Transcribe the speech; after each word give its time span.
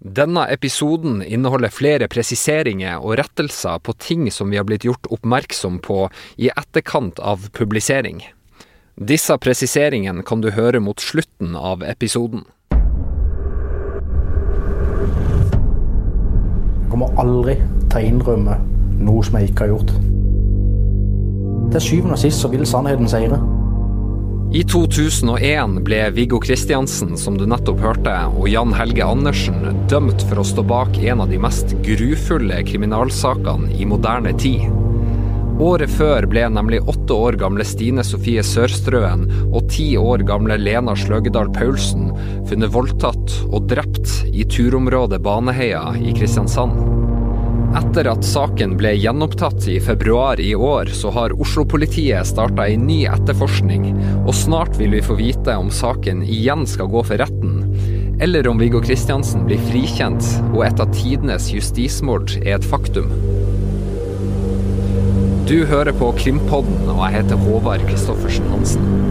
Denne 0.00 0.46
episoden 0.48 1.18
inneholder 1.22 1.68
flere 1.68 2.06
presiseringer 2.08 3.02
og 3.04 3.18
rettelser 3.20 3.82
på 3.84 3.92
ting 4.00 4.30
som 4.32 4.48
vi 4.48 4.56
har 4.56 4.64
blitt 4.64 4.86
gjort 4.88 5.04
oppmerksom 5.12 5.76
på 5.84 6.06
i 6.40 6.48
etterkant 6.48 7.20
av 7.20 7.50
publisering. 7.52 8.22
Disse 8.96 9.36
presiseringene 9.36 10.24
kan 10.24 10.40
du 10.40 10.48
høre 10.56 10.80
mot 10.80 11.04
slutten 11.04 11.52
av 11.52 11.84
episoden. 11.84 12.46
Jeg 16.80 16.88
kommer 16.88 17.12
aldri 17.20 17.60
til 17.92 18.00
å 18.00 18.04
innrømme 18.08 18.56
noe 19.04 19.20
som 19.28 19.36
jeg 19.36 19.52
ikke 19.52 19.66
har 19.66 19.74
gjort. 19.74 19.92
Til 21.76 21.88
syvende 21.90 22.16
og 22.16 22.24
sist 22.24 22.40
så 22.40 22.48
vil 22.48 22.64
sannheten 22.64 23.04
seire. 23.08 23.36
I 24.52 24.64
2001 24.64 25.76
ble 25.86 26.10
Viggo 26.10 26.40
Kristiansen, 26.42 27.12
som 27.16 27.36
du 27.38 27.44
nettopp 27.46 27.84
hørte, 27.84 28.14
og 28.34 28.48
Jan 28.50 28.72
Helge 28.74 29.06
Andersen 29.06 29.76
dømt 29.86 30.24
for 30.26 30.42
å 30.42 30.44
stå 30.48 30.64
bak 30.66 30.96
en 30.98 31.22
av 31.22 31.30
de 31.30 31.38
mest 31.38 31.76
grufulle 31.86 32.58
kriminalsakene 32.66 33.70
i 33.78 33.86
moderne 33.86 34.32
tid. 34.42 34.66
Året 35.62 35.92
før 35.94 36.26
ble 36.32 36.48
nemlig 36.50 36.80
åtte 36.90 37.14
år 37.14 37.38
gamle 37.38 37.62
Stine 37.68 38.02
Sofie 38.02 38.42
Sørstrøen 38.42 39.28
og 39.52 39.70
ti 39.70 39.92
år 40.00 40.26
gamle 40.26 40.58
Lena 40.58 40.96
Sløgedal 40.98 41.52
Paulsen 41.54 42.10
funnet 42.50 42.74
voldtatt 42.74 43.36
og 43.52 43.70
drept 43.70 44.16
i 44.34 44.48
turområdet 44.50 45.22
Baneheia 45.22 45.92
i 46.00 46.10
Kristiansand. 46.16 47.09
Etter 47.70 48.08
at 48.10 48.24
saken 48.26 48.72
ble 48.80 48.96
gjenopptatt 48.98 49.68
i 49.70 49.76
februar 49.80 50.40
i 50.42 50.54
år, 50.54 50.90
så 50.90 51.12
har 51.14 51.34
Oslo-politiet 51.38 52.26
starta 52.26 52.66
en 52.66 52.82
ny 52.88 53.04
etterforskning, 53.06 53.92
og 54.24 54.34
snart 54.34 54.74
vil 54.80 54.96
vi 54.96 55.02
få 55.06 55.14
vite 55.20 55.54
om 55.54 55.70
saken 55.70 56.24
igjen 56.26 56.66
skal 56.66 56.90
gå 56.90 57.04
for 57.06 57.22
retten, 57.22 57.60
eller 58.20 58.48
om 58.50 58.58
Viggo 58.58 58.82
Kristiansen 58.82 59.46
blir 59.46 59.62
frikjent 59.70 60.26
og 60.50 60.64
et 60.66 60.82
av 60.82 60.90
tidenes 60.96 61.52
justismord 61.54 62.34
er 62.42 62.58
et 62.58 62.66
faktum. 62.66 63.14
Du 65.46 65.62
hører 65.70 65.94
på 65.94 66.10
Krimpodden, 66.18 66.90
og 66.90 67.04
jeg 67.06 67.20
heter 67.20 67.38
Håvard 67.46 67.86
Christoffersen 67.86 68.50
Hansen. 68.50 69.09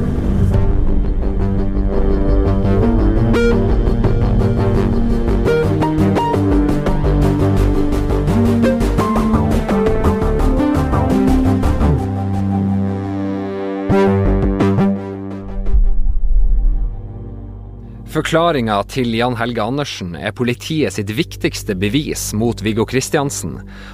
Forklaringa 18.19 18.81
til 18.91 19.13
Jan 19.15 19.37
Helge 19.39 19.63
Andersen 19.63 20.09
er 20.19 20.33
politiet 20.35 20.91
sitt 20.91 21.13
viktigste 21.15 21.71
bevis 21.79 22.33
mot 22.35 22.59
Viggo 22.59 22.83
Kristiansen, 22.83 23.53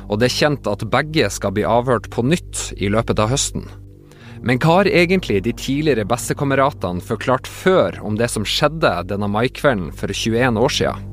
og 0.10 0.18
det 0.18 0.32
er 0.32 0.34
kjent 0.34 0.70
at 0.72 0.86
begge 0.90 1.28
skal 1.30 1.54
bli 1.54 1.62
avhørt 1.70 2.08
på 2.10 2.24
nytt 2.26 2.72
i 2.74 2.90
løpet 2.90 3.22
av 3.22 3.30
høsten. 3.30 3.68
Men 4.42 4.58
hva 4.64 4.80
har 4.80 4.90
egentlig 4.90 5.44
de 5.46 5.54
tidligere 5.54 6.08
bestekameratene 6.10 7.06
forklart 7.06 7.46
før 7.46 8.02
om 8.02 8.18
det 8.18 8.32
som 8.34 8.50
skjedde 8.50 8.96
denne 9.12 9.30
maikvelden 9.30 9.94
for 9.94 10.10
21 10.10 10.58
år 10.58 10.74
siden? 10.74 11.06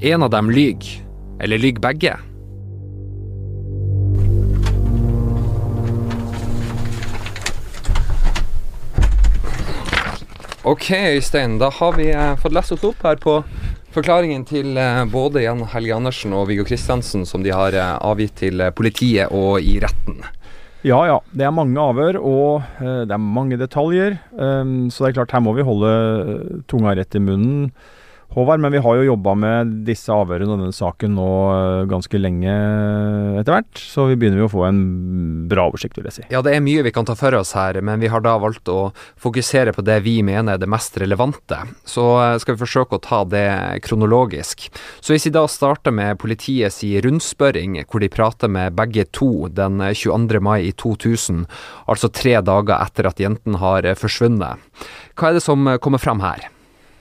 En 0.00 0.24
av 0.24 0.32
dem 0.32 0.48
lyver, 0.56 0.88
eller 1.36 1.60
lyver 1.60 1.84
begge? 1.84 2.16
Ok, 10.62 10.92
Øystein. 10.94 11.56
Da 11.58 11.72
har 11.74 11.96
vi 11.98 12.04
eh, 12.14 12.36
fått 12.38 12.54
lest 12.54 12.70
oss 12.70 12.84
opp 12.86 13.00
her 13.02 13.16
på 13.18 13.40
forklaringen 13.90 14.44
til 14.46 14.76
eh, 14.78 15.00
både 15.10 15.42
Jan 15.42 15.64
Helge 15.72 15.96
Andersen 15.96 16.34
og 16.38 16.46
Viggo 16.52 16.62
Kristiansen, 16.68 17.24
som 17.26 17.42
de 17.42 17.50
har 17.50 17.74
eh, 17.74 17.96
avgitt 17.98 18.36
til 18.38 18.62
eh, 18.62 18.70
politiet 18.70 19.34
og 19.34 19.58
i 19.58 19.80
retten. 19.82 20.20
Ja 20.86 21.00
ja, 21.06 21.18
det 21.34 21.48
er 21.48 21.54
mange 21.54 21.82
avhør 21.82 22.20
og 22.20 22.78
eh, 22.78 23.02
det 23.10 23.14
er 23.14 23.22
mange 23.22 23.58
detaljer. 23.58 24.20
Um, 24.38 24.86
så 24.86 25.02
det 25.02 25.10
er 25.10 25.18
klart, 25.18 25.34
her 25.34 25.42
må 25.42 25.56
vi 25.58 25.66
holde 25.66 25.90
eh, 25.90 26.62
tunga 26.70 26.94
rett 26.94 27.18
i 27.18 27.24
munnen. 27.26 27.72
Håvard, 28.32 28.60
men 28.60 28.72
vi 28.72 28.80
har 28.80 28.96
jo 28.96 29.04
jobba 29.10 29.34
med 29.36 29.72
disse 29.84 30.08
avhørene 30.08 30.54
og 30.54 30.60
denne 30.62 30.72
saken 30.72 31.12
nå 31.18 31.32
eh, 31.52 31.80
ganske 31.90 32.16
lenge 32.16 32.52
etter 33.42 33.52
hvert. 33.52 33.76
Så 33.76 34.06
vi 34.08 34.16
begynner 34.16 34.40
jo 34.40 34.46
å 34.48 34.52
få 34.54 34.62
en 34.70 34.78
bra 35.50 35.66
oversikt, 35.68 35.98
vil 35.98 36.08
jeg 36.08 36.16
si. 36.16 36.24
Ja, 36.32 36.40
det 36.44 36.54
er 36.56 36.64
mye 36.64 36.84
vi 36.86 36.94
kan 36.96 37.04
ta 37.08 37.16
for 37.18 37.36
oss 37.36 37.52
her, 37.58 37.76
men 37.84 38.00
vi 38.00 38.08
har 38.08 38.24
da 38.24 38.38
valgt 38.40 38.70
å 38.72 38.94
fokusere 39.20 39.74
på 39.76 39.84
det 39.84 39.98
vi 40.06 40.14
mener 40.24 40.56
er 40.56 40.62
det 40.62 40.70
mest 40.72 40.96
relevante. 41.02 41.58
Så 41.84 42.06
eh, 42.22 42.38
skal 42.40 42.56
vi 42.56 42.62
forsøke 42.62 42.96
å 42.96 43.04
ta 43.04 43.20
det 43.28 43.44
kronologisk. 43.84 44.70
Så 45.04 45.12
hvis 45.12 45.28
vi 45.28 45.34
da 45.36 45.44
starter 45.44 45.92
med 45.92 46.16
politiets 46.22 46.80
rundspørring, 47.04 47.82
hvor 47.84 48.00
de 48.00 48.12
prater 48.12 48.48
med 48.48 48.78
begge 48.80 49.04
to 49.12 49.50
den 49.52 49.76
22. 49.92 50.40
mai 50.40 50.70
i 50.70 50.72
2000, 50.72 51.44
altså 51.84 52.08
tre 52.08 52.38
dager 52.40 52.78
etter 52.80 53.12
at 53.12 53.20
jentene 53.20 53.60
har 53.60 53.92
forsvunnet. 54.00 54.88
Hva 55.20 55.28
er 55.28 55.36
det 55.36 55.44
som 55.44 55.68
kommer 55.84 56.00
fram 56.00 56.24
her? 56.24 56.48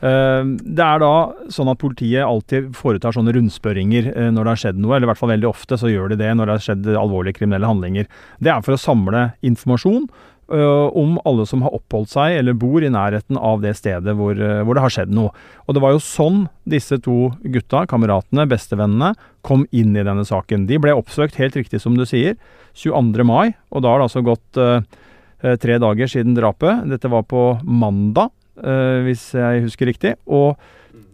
Eh, 0.02 0.44
Det 0.62 0.82
er 0.82 1.00
da 1.04 1.14
sånn 1.54 1.70
at 1.70 1.82
politiet 1.82 2.26
alltid 2.26 2.72
foretar 2.78 3.14
sånne 3.14 3.36
rundspørringer 3.38 4.10
eh, 4.16 4.32
når 4.34 4.44
det 4.44 4.54
har 4.56 4.62
skjedd 4.66 4.82
noe, 4.82 4.96
eller 4.96 5.06
i 5.06 5.12
hvert 5.12 5.22
fall 5.22 5.34
veldig 5.36 5.50
ofte 5.52 5.78
så 5.78 5.92
gjør 5.92 6.14
de 6.14 6.22
det 6.24 6.34
når 6.34 6.50
det 6.50 6.58
har 6.58 6.68
skjedd 6.68 6.92
alvorlige 6.98 7.38
kriminelle 7.38 7.70
handlinger. 7.70 8.10
Det 8.42 8.50
er 8.54 8.66
for 8.66 8.74
å 8.74 8.82
samle 8.82 9.28
informasjon 9.46 10.08
eh, 10.08 10.88
om 11.04 11.20
alle 11.30 11.46
som 11.46 11.62
har 11.62 11.78
oppholdt 11.78 12.16
seg 12.16 12.40
eller 12.40 12.58
bor 12.58 12.82
i 12.82 12.90
nærheten 12.90 13.38
av 13.38 13.62
det 13.62 13.76
stedet 13.78 14.18
hvor, 14.18 14.34
hvor 14.66 14.74
det 14.74 14.86
har 14.88 14.96
skjedd 14.98 15.14
noe. 15.14 15.36
Og 15.68 15.78
det 15.78 15.86
var 15.86 15.94
jo 15.94 16.02
sånn 16.02 16.48
disse 16.66 16.98
to 17.06 17.36
gutta, 17.46 17.86
kameratene, 17.86 18.50
bestevennene, 18.50 19.14
kom 19.46 19.68
inn 19.70 19.94
i 19.94 20.08
denne 20.08 20.26
saken. 20.26 20.66
De 20.66 20.82
ble 20.82 20.98
oppsøkt, 20.98 21.38
helt 21.38 21.62
riktig 21.62 21.82
som 21.86 21.94
du 21.98 22.08
sier, 22.10 22.42
22. 22.74 23.22
mai, 23.28 23.54
og 23.70 23.86
da 23.86 23.94
har 23.94 24.02
det 24.02 24.10
altså 24.10 24.26
gått 24.26 24.58
eh, 24.58 25.56
tre 25.62 25.78
dager 25.82 26.10
siden 26.10 26.34
drapet. 26.38 26.88
Dette 26.90 27.10
var 27.12 27.30
på 27.30 27.52
mandag 27.66 28.34
hvis 28.62 29.32
jeg 29.34 29.66
husker 29.66 29.90
riktig. 29.90 30.16
Og, 30.30 30.60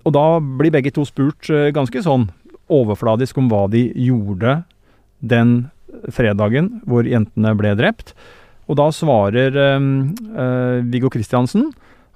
og 0.04 0.16
da 0.16 0.26
blir 0.40 0.74
begge 0.74 0.94
to 0.96 1.06
spurt 1.08 1.50
eh, 1.54 1.72
ganske 1.76 2.04
sånn 2.04 2.30
overfladisk 2.74 3.38
om 3.40 3.48
hva 3.52 3.66
de 3.72 3.88
gjorde 3.96 4.62
den 5.20 5.70
fredagen 6.14 6.82
hvor 6.88 7.08
jentene 7.08 7.54
ble 7.58 7.74
drept. 7.80 8.14
Og 8.68 8.80
da 8.80 8.90
svarer 8.92 9.56
eh, 9.56 9.92
eh, 10.44 10.80
Viggo 10.92 11.12
Kristiansen 11.14 11.70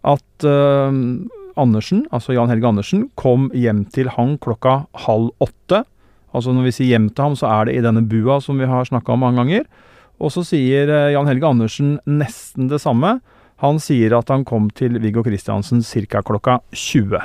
at 0.07 0.47
eh, 0.47 0.99
Andersen, 1.59 2.05
altså 2.15 2.35
Jan 2.35 2.51
Helge 2.51 2.69
Andersen, 2.69 3.07
kom 3.19 3.49
hjem 3.55 3.85
til 3.91 4.11
han 4.15 4.37
klokka 4.41 4.85
halv 5.05 5.31
åtte. 5.43 5.83
Altså 6.31 6.53
når 6.55 6.69
vi 6.69 6.75
sier 6.75 6.93
hjem 6.95 7.09
til 7.11 7.27
ham, 7.27 7.35
så 7.35 7.49
er 7.51 7.67
det 7.67 7.75
i 7.75 7.83
denne 7.83 8.03
bua 8.07 8.39
som 8.43 8.59
vi 8.59 8.69
har 8.69 8.87
snakka 8.87 9.15
om 9.15 9.25
mange 9.25 9.41
ganger. 9.41 9.67
Og 10.21 10.31
så 10.33 10.45
sier 10.47 10.89
eh, 10.91 11.11
Jan 11.15 11.29
Helge 11.29 11.49
Andersen 11.49 11.95
nesten 12.07 12.71
det 12.71 12.81
samme. 12.83 13.19
Han 13.61 13.77
sier 13.77 14.15
at 14.17 14.31
han 14.33 14.45
kom 14.47 14.71
til 14.73 14.97
Viggo 15.01 15.21
Kristiansen 15.25 15.83
ca. 15.85 16.23
klokka 16.25 16.59
20. 16.73 17.21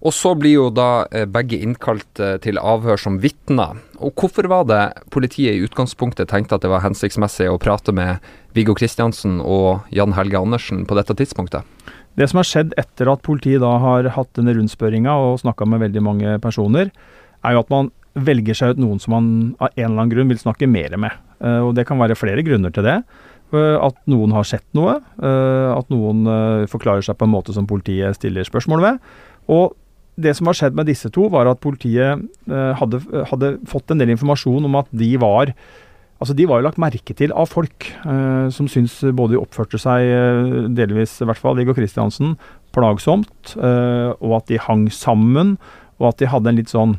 Og 0.00 0.14
så 0.16 0.30
blir 0.38 0.54
jo 0.54 0.68
da 0.72 1.04
eh, 1.12 1.26
begge 1.28 1.58
innkalt 1.60 2.20
eh, 2.22 2.38
til 2.40 2.56
avhør 2.56 2.96
som 3.00 3.18
vitner. 3.20 3.82
Og 4.00 4.14
hvorfor 4.16 4.48
var 4.48 4.64
det 4.70 4.80
politiet 5.12 5.58
i 5.58 5.66
utgangspunktet 5.66 6.30
tenkte 6.30 6.56
at 6.56 6.64
det 6.64 6.70
var 6.72 6.84
hensiktsmessig 6.86 7.50
å 7.50 7.58
prate 7.60 7.92
med 7.92 8.22
Viggo 8.56 8.76
Kristiansen 8.78 9.42
og 9.44 9.90
Jan 9.92 10.14
Helge 10.16 10.40
Andersen 10.40 10.86
på 10.88 10.96
dette 10.96 11.18
tidspunktet? 11.18 11.66
Det 12.16 12.30
som 12.30 12.40
har 12.40 12.48
skjedd 12.48 12.72
etter 12.80 13.10
at 13.12 13.26
politiet 13.26 13.60
da 13.62 13.74
har 13.82 14.08
hatt 14.16 14.32
denne 14.38 14.54
rundspørringa 14.56 15.12
og 15.12 15.42
snakka 15.42 15.68
med 15.68 15.84
veldig 15.84 16.04
mange 16.06 16.38
personer, 16.42 16.94
er 17.44 17.56
jo 17.56 17.62
at 17.66 17.74
man 17.74 17.90
velger 18.18 18.56
seg 18.56 18.74
ut 18.74 18.80
noen 18.82 19.02
som 19.02 19.14
man 19.14 19.28
av 19.60 19.68
en 19.74 19.84
eller 19.84 19.98
annen 19.98 20.14
grunn 20.14 20.32
vil 20.32 20.40
snakke 20.40 20.68
mer 20.70 20.96
med. 20.96 21.12
Eh, 21.44 21.60
Og 21.60 21.74
det 21.76 21.84
kan 21.90 22.00
være 22.00 22.16
flere 22.18 22.46
grunner 22.46 22.72
til 22.72 22.88
det. 22.88 23.02
Eh, 23.52 23.76
At 23.82 23.96
noen 24.10 24.32
har 24.36 24.44
sett 24.46 24.66
noe. 24.76 25.00
eh, 25.22 25.70
At 25.74 25.90
noen 25.90 26.24
eh, 26.26 26.66
forklarer 26.70 27.02
seg 27.02 27.18
på 27.18 27.26
en 27.28 27.34
måte 27.34 27.54
som 27.56 27.66
politiet 27.66 28.16
stiller 28.18 28.46
spørsmål 28.46 28.80
ved. 28.86 28.98
Og 29.50 29.76
det 30.20 30.34
som 30.36 30.50
har 30.50 30.54
skjedd 30.58 30.74
med 30.76 30.86
disse 30.90 31.08
to, 31.10 31.28
var 31.32 31.48
at 31.48 31.62
politiet 31.64 32.20
hadde, 32.50 32.98
hadde 33.30 33.54
fått 33.70 33.90
en 33.90 34.02
del 34.02 34.10
informasjon 34.12 34.66
om 34.68 34.74
at 34.76 34.90
de 34.92 35.14
var 35.16 35.54
Altså 36.20 36.34
De 36.36 36.44
var 36.44 36.60
jo 36.60 36.66
lagt 36.66 36.76
merke 36.76 37.14
til 37.16 37.32
av 37.32 37.46
folk 37.48 37.86
eh, 38.04 38.48
som 38.52 38.66
syns 38.68 38.98
både 39.16 39.32
de 39.32 39.38
oppførte 39.40 39.78
seg, 39.80 40.04
delvis 40.76 41.14
i 41.22 41.24
hvert 41.24 41.40
fall, 41.40 41.56
Viggo 41.56 41.72
Kristiansen, 41.72 42.34
plagsomt, 42.76 43.54
eh, 43.56 44.10
og 44.20 44.34
at 44.36 44.50
de 44.52 44.58
hang 44.60 44.90
sammen, 44.92 45.54
og 45.96 46.10
at 46.10 46.20
de 46.20 46.28
hadde 46.28 46.52
en 46.52 46.60
litt 46.60 46.68
sånn 46.68 46.92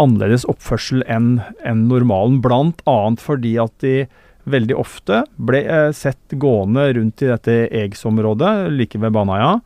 annerledes 0.00 0.46
oppførsel 0.48 1.04
enn 1.12 1.42
enn 1.60 1.84
normalen, 1.90 2.40
blant 2.40 2.80
annet 2.88 3.20
fordi 3.20 3.58
at 3.60 3.74
de 3.84 4.06
veldig 4.52 4.76
ofte 4.78 5.24
ble 5.40 5.64
eh, 5.64 5.88
sett 5.96 6.36
gående 6.40 6.86
rundt 6.98 7.24
i 7.24 7.30
dette 7.30 7.56
Eggs-området, 7.82 8.70
like 8.74 9.00
ved 9.00 9.14
Baneheia, 9.14 9.58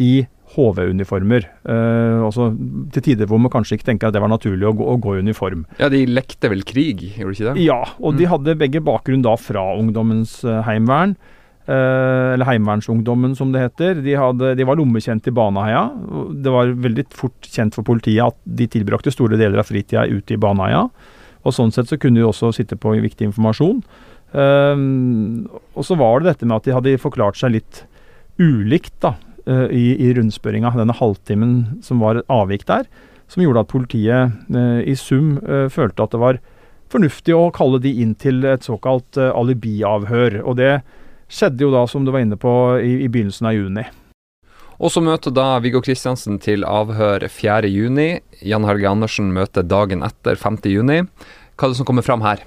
i 0.00 0.26
HV-uniformer. 0.54 1.46
Eh, 1.70 2.22
altså 2.26 2.50
til 2.94 3.04
tider 3.10 3.28
hvor 3.30 3.40
man 3.42 3.52
kanskje 3.52 3.78
ikke 3.78 3.90
tenker 3.92 4.08
at 4.08 4.16
det 4.16 4.22
var 4.22 4.32
naturlig 4.32 4.66
å 4.66 4.74
gå, 4.76 4.86
å 4.86 4.96
gå 5.02 5.16
i 5.16 5.24
uniform. 5.26 5.66
Ja, 5.78 5.90
de 5.92 6.02
lekte 6.10 6.50
vel 6.50 6.64
krig, 6.66 7.04
gjorde 7.12 7.34
de 7.34 7.38
ikke 7.38 7.52
det? 7.52 7.66
Ja, 7.68 7.82
og 8.00 8.18
de 8.18 8.30
hadde 8.30 8.58
begge 8.58 8.82
bakgrunn 8.84 9.22
da 9.26 9.36
fra 9.38 9.68
ungdommens 9.78 10.40
eh, 10.44 10.62
heimvern. 10.68 11.18
eller 11.70 12.48
Heimevernsungdommen, 12.48 13.36
som 13.36 13.52
det 13.52 13.60
heter. 13.62 14.00
De, 14.02 14.14
hadde, 14.18 14.56
de 14.58 14.64
var 14.66 14.74
lommekjent 14.80 15.28
i 15.28 15.32
Baneheia. 15.36 15.84
Det 16.42 16.50
var 16.50 16.72
veldig 16.74 17.04
fort 17.14 17.46
kjent 17.46 17.76
for 17.76 17.86
politiet 17.86 18.24
at 18.24 18.34
de 18.44 18.66
tilbrakte 18.66 19.12
store 19.14 19.38
deler 19.38 19.60
av 19.60 19.68
fritida 19.68 20.02
ute 20.08 20.34
i 20.34 20.40
Baneheia. 20.40 20.88
Og 21.46 21.54
sånn 21.56 21.72
sett 21.72 21.88
så 21.88 21.98
kunne 22.00 22.20
de 22.20 22.26
også 22.26 22.52
sitte 22.56 22.78
på 22.80 22.96
viktig 23.00 23.30
informasjon. 23.30 23.84
Um, 24.32 25.48
og 25.74 25.86
så 25.86 25.96
var 25.98 26.20
det 26.20 26.30
dette 26.30 26.46
med 26.46 26.60
at 26.60 26.68
de 26.68 26.74
hadde 26.76 27.00
forklart 27.02 27.38
seg 27.40 27.56
litt 27.56 27.82
ulikt 28.40 28.94
da, 29.02 29.16
uh, 29.48 29.66
i, 29.66 29.96
i 29.98 30.12
rundspørringa. 30.16 30.72
Denne 30.78 30.96
halvtimen 30.96 31.82
som 31.86 32.02
var 32.04 32.22
avvik 32.30 32.66
der, 32.68 32.86
som 33.30 33.42
gjorde 33.44 33.64
at 33.64 33.72
politiet 33.72 34.38
uh, 34.54 34.80
i 34.82 34.94
sum 34.98 35.38
uh, 35.42 35.66
følte 35.72 36.06
at 36.06 36.14
det 36.14 36.22
var 36.22 36.40
fornuftig 36.90 37.34
å 37.36 37.50
kalle 37.54 37.78
de 37.82 37.92
inn 38.02 38.16
til 38.18 38.42
et 38.50 38.66
såkalt 38.66 39.14
alibiavhør. 39.14 40.40
Og 40.42 40.56
det 40.58 40.80
skjedde 41.30 41.62
jo 41.62 41.70
da, 41.70 41.84
som 41.86 42.02
du 42.02 42.10
var 42.10 42.24
inne 42.24 42.38
på, 42.40 42.52
i, 42.82 42.96
i 43.04 43.10
begynnelsen 43.10 43.46
av 43.46 43.54
juni. 43.54 43.84
Og 44.80 44.90
så 44.90 45.02
møter 45.04 45.30
da 45.36 45.60
Viggo 45.62 45.82
Kristiansen 45.84 46.40
til 46.42 46.64
avhør 46.66 47.28
4.6. 47.30 48.24
Jan 48.42 48.66
Helge 48.66 48.90
Andersen 48.90 49.30
møter 49.36 49.62
dagen 49.62 50.02
etter 50.02 50.40
5.6. 50.40 51.06
Hva 51.54 51.68
er 51.68 51.74
det 51.74 51.78
som 51.78 51.86
kommer 51.86 52.02
fram 52.02 52.24
her? 52.26 52.42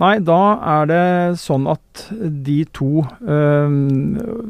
Nei, 0.00 0.16
da 0.24 0.40
er 0.80 0.88
det 0.88 1.04
sånn 1.42 1.66
at 1.68 2.06
de 2.12 2.62
to 2.72 3.04
øh, 3.04 3.74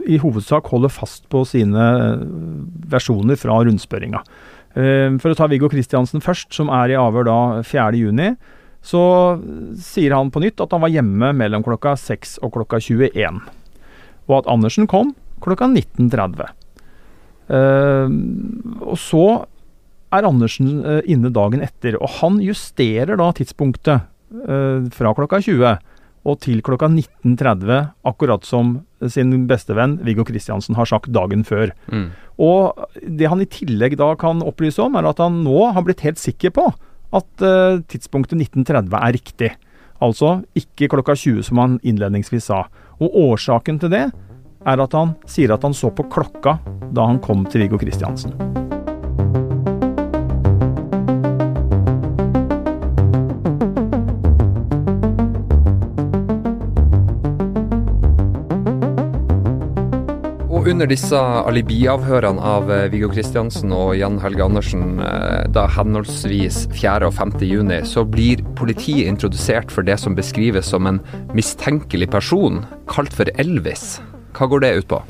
i 0.07 0.19
hovedsak 0.23 0.71
holder 0.71 0.93
fast 0.93 1.27
på 1.33 1.43
sine 1.49 1.87
versjoner 2.93 3.39
fra 3.41 3.59
rundspørringa. 3.67 4.23
Uh, 4.73 5.19
for 5.21 5.29
å 5.29 5.37
ta 5.37 5.45
Viggo 5.53 5.69
Kristiansen 5.69 6.23
først, 6.25 6.49
som 6.57 6.71
er 6.73 6.95
i 6.95 6.97
avhør 6.97 7.27
da 7.29 7.39
4.6, 7.69 8.39
så 8.83 9.03
sier 9.77 10.15
han 10.17 10.31
på 10.33 10.41
nytt 10.41 10.63
at 10.65 10.73
han 10.73 10.81
var 10.81 10.95
hjemme 10.95 11.29
mellom 11.37 11.65
klokka 11.67 11.93
6 12.01 12.39
og 12.41 12.55
klokka 12.55 12.81
21. 12.81 13.43
Og 14.31 14.37
at 14.39 14.49
Andersen 14.49 14.89
kom 14.89 15.13
klokka 15.45 15.69
19.30. 15.69 16.41
Uh, 16.41 17.59
ehm, 17.59 18.17
og 18.81 18.97
så 18.97 19.27
er 20.13 20.31
Andersen 20.31 20.79
uh, 20.87 21.03
inne 21.05 21.29
dagen 21.35 21.61
etter, 21.67 22.01
og 22.01 22.09
han 22.23 22.41
justerer 22.41 23.21
da 23.21 23.29
tidspunktet 23.37 24.09
Eh, 24.09 24.12
fra 24.93 25.13
klokka 25.17 25.43
20 25.45 25.77
og 26.23 26.39
til 26.43 26.61
klokka 26.63 26.87
19.30, 26.87 27.79
akkurat 28.07 28.47
som 28.47 28.77
sin 29.11 29.33
bestevenn 29.51 29.97
Viggo 30.07 30.25
Kristiansen 30.27 30.77
har 30.79 30.87
sagt 30.87 31.11
dagen 31.15 31.43
før. 31.47 31.73
Mm. 31.91 32.09
Og 32.43 32.79
det 33.03 33.31
han 33.31 33.43
i 33.43 33.51
tillegg 33.51 33.99
da 33.99 34.13
kan 34.19 34.43
opplyse 34.47 34.83
om, 34.85 34.97
er 34.99 35.11
at 35.11 35.23
han 35.23 35.43
nå 35.43 35.73
har 35.75 35.87
blitt 35.87 36.05
helt 36.07 36.23
sikker 36.23 36.55
på 36.55 36.69
at 37.13 37.45
uh, 37.45 37.83
tidspunktet 37.91 38.39
1930 38.39 38.99
er 38.99 39.17
riktig. 39.19 39.53
Altså 40.03 40.41
ikke 40.59 40.91
klokka 40.95 41.19
20 41.19 41.47
som 41.51 41.63
han 41.63 41.79
innledningsvis 41.83 42.51
sa. 42.51 42.65
Og 43.03 43.19
årsaken 43.29 43.83
til 43.83 43.93
det 43.93 44.07
er 44.63 44.85
at 44.87 44.95
han 44.95 45.17
sier 45.27 45.55
at 45.55 45.67
han 45.67 45.75
så 45.75 45.91
på 45.91 46.07
klokka 46.11 46.61
da 46.95 47.11
han 47.11 47.23
kom 47.23 47.47
til 47.51 47.67
Viggo 47.67 47.83
Kristiansen. 47.83 48.39
Under 60.69 60.87
disse 60.87 61.19
alibiavhørene 61.19 62.43
av 62.43 62.71
eh, 62.71 62.89
Viggo 62.93 63.09
Kristiansen 63.13 63.73
og 63.75 63.97
Jan 63.99 64.19
Helge 64.23 64.45
Andersen, 64.45 65.01
eh, 65.03 65.47
da 65.51 65.65
henholdsvis 65.75 66.67
4. 66.75 67.09
og 67.09 67.17
5. 67.17 67.33
juni, 67.49 67.81
så 67.89 68.05
blir 68.07 68.45
politiet 68.59 69.09
introdusert 69.11 69.73
for 69.75 69.87
det 69.87 69.99
som 70.03 70.17
beskrives 70.19 70.71
som 70.71 70.87
en 70.87 71.01
mistenkelig 71.35 72.11
person, 72.13 72.63
kalt 72.91 73.15
for 73.17 73.31
Elvis. 73.43 73.97
Hva 74.37 74.49
går 74.51 74.63
det 74.65 74.73
ut 74.77 74.91
på? 74.93 75.01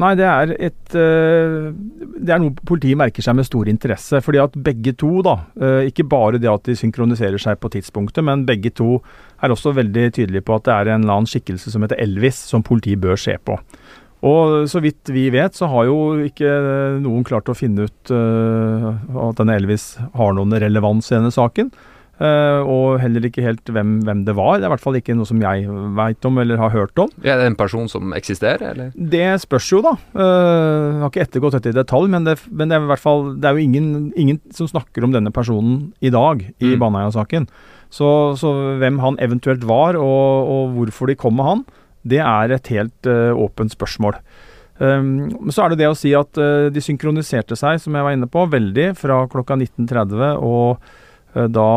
Nei, 0.00 0.12
det 0.14 0.26
er 0.28 0.52
et 0.54 0.94
eh, 0.94 1.70
Det 1.74 2.30
er 2.30 2.38
noe 2.38 2.54
politiet 2.68 3.00
merker 3.00 3.24
seg 3.26 3.34
med 3.40 3.48
stor 3.48 3.66
interesse. 3.70 4.20
fordi 4.22 4.42
at 4.42 4.58
begge 4.60 4.92
to, 4.92 5.22
da, 5.26 5.38
ikke 5.88 6.04
bare 6.06 6.38
det 6.38 6.50
at 6.52 6.68
de 6.68 6.76
synkroniserer 6.76 7.40
seg 7.40 7.58
på 7.58 7.72
tidspunktet, 7.72 8.22
men 8.26 8.44
begge 8.46 8.70
to 8.70 9.00
er 9.42 9.50
også 9.50 9.72
veldig 9.74 10.10
tydelige 10.20 10.44
på 10.44 10.60
at 10.60 10.68
det 10.68 10.76
er 10.76 10.92
en 10.92 11.02
eller 11.06 11.22
annen 11.22 11.32
skikkelse 11.32 11.72
som 11.72 11.82
heter 11.82 11.98
Elvis, 11.98 12.38
som 12.52 12.62
politiet 12.66 13.00
bør 13.00 13.16
se 13.18 13.38
på. 13.40 13.56
Og 14.26 14.68
så 14.68 14.82
vidt 14.84 15.08
vi 15.12 15.28
vet, 15.32 15.56
så 15.56 15.68
har 15.72 15.86
jo 15.88 16.00
ikke 16.26 16.50
noen 17.00 17.24
klart 17.24 17.48
å 17.48 17.56
finne 17.56 17.88
ut 17.88 18.12
uh, 18.12 18.90
at 19.30 19.40
denne 19.40 19.56
Elvis 19.56 19.94
har 20.16 20.36
noen 20.36 20.58
relevans 20.60 21.08
i 21.08 21.16
denne 21.16 21.32
saken. 21.32 21.72
Uh, 22.20 22.60
og 22.68 22.98
heller 23.00 23.24
ikke 23.24 23.40
helt 23.40 23.70
hvem, 23.72 23.94
hvem, 24.04 24.26
det 24.26 24.34
var. 24.36 24.58
Det 24.58 24.66
er 24.66 24.68
i 24.68 24.72
hvert 24.74 24.82
fall 24.82 24.98
ikke 24.98 25.14
noe 25.16 25.28
som 25.28 25.40
jeg 25.40 25.64
veit 25.96 26.26
om 26.28 26.36
eller 26.42 26.60
har 26.60 26.74
hørt 26.74 27.00
om. 27.00 27.08
Er 27.24 27.40
det 27.40 27.46
en 27.48 27.56
person 27.56 27.88
som 27.88 28.12
eksisterer, 28.12 28.74
eller? 28.74 28.90
Det 28.92 29.30
spørs 29.46 29.70
jo, 29.72 29.80
da. 29.86 29.94
Uh, 30.12 30.20
jeg 30.20 31.00
har 31.00 31.08
ikke 31.08 31.24
ettergått 31.24 31.56
dette 31.56 31.72
i 31.72 31.78
detalj, 31.80 32.12
men 32.12 32.28
det, 32.28 32.36
men 32.52 32.68
det 32.68 32.76
er 32.76 32.84
i 32.84 32.90
hvert 32.92 33.00
fall 33.06 33.30
Det 33.40 33.48
er 33.48 33.56
jo 33.56 33.64
ingen, 33.64 34.10
ingen 34.20 34.40
som 34.52 34.68
snakker 34.68 35.06
om 35.06 35.16
denne 35.16 35.32
personen 35.32 35.94
i 36.04 36.12
dag 36.12 36.44
i 36.44 36.74
mm. 36.74 36.78
Baneheia-saken. 36.82 37.48
Så, 37.90 38.10
så, 38.38 38.52
hvem 38.78 39.00
han 39.02 39.16
eventuelt 39.24 39.64
var, 39.66 39.96
og, 39.96 40.52
og 40.52 40.76
hvorfor 40.76 41.08
de 41.08 41.16
kom 41.18 41.40
med 41.40 41.48
han, 41.48 41.64
det 42.06 42.20
er 42.24 42.54
et 42.54 42.72
helt 42.72 43.08
uh, 43.08 43.32
åpent 43.36 43.72
spørsmål. 43.72 44.16
Um, 44.80 45.50
så 45.52 45.64
er 45.64 45.72
det 45.72 45.82
det 45.82 45.90
å 45.90 45.98
si 45.98 46.14
at 46.16 46.40
uh, 46.40 46.70
de 46.72 46.82
synkroniserte 46.84 47.58
seg, 47.58 47.82
som 47.82 47.96
jeg 47.96 48.06
var 48.06 48.16
inne 48.16 48.30
på, 48.30 48.46
veldig 48.48 48.94
fra 48.96 49.22
klokka 49.30 49.58
19.30 49.60 50.40
og 50.40 50.80
uh, 50.80 51.44
da 51.52 51.68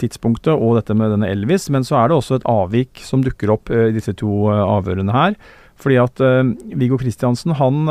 tidspunktet 0.00 0.54
og 0.54 0.78
dette 0.78 0.96
med 0.96 1.12
denne 1.12 1.28
Elvis. 1.34 1.68
Men 1.72 1.84
så 1.84 2.00
er 2.00 2.08
det 2.08 2.18
også 2.18 2.40
et 2.40 2.48
avvik 2.50 3.04
som 3.04 3.24
dukker 3.24 3.52
opp 3.52 3.72
i 3.72 3.90
disse 3.96 4.16
to 4.16 4.48
avhørene 4.48 5.14
her. 5.16 5.38
Fordi 5.76 5.98
at 6.00 6.20
Viggo 6.72 6.96
Kristiansen 6.96 7.52
han 7.58 7.82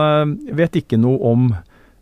vet 0.58 0.74
ikke 0.80 0.98
noe 0.98 1.20
om 1.22 1.44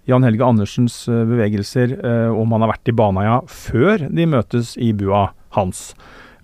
Jan 0.08 0.24
Helge 0.24 0.46
Andersens 0.48 0.96
bevegelser, 1.12 1.98
om 2.32 2.56
han 2.56 2.64
har 2.64 2.72
vært 2.72 2.88
i 2.88 2.96
Baneheia 2.96 3.42
før 3.52 4.06
de 4.08 4.30
møtes 4.32 4.78
i 4.80 4.94
bua 4.96 5.26
hans. 5.58 5.90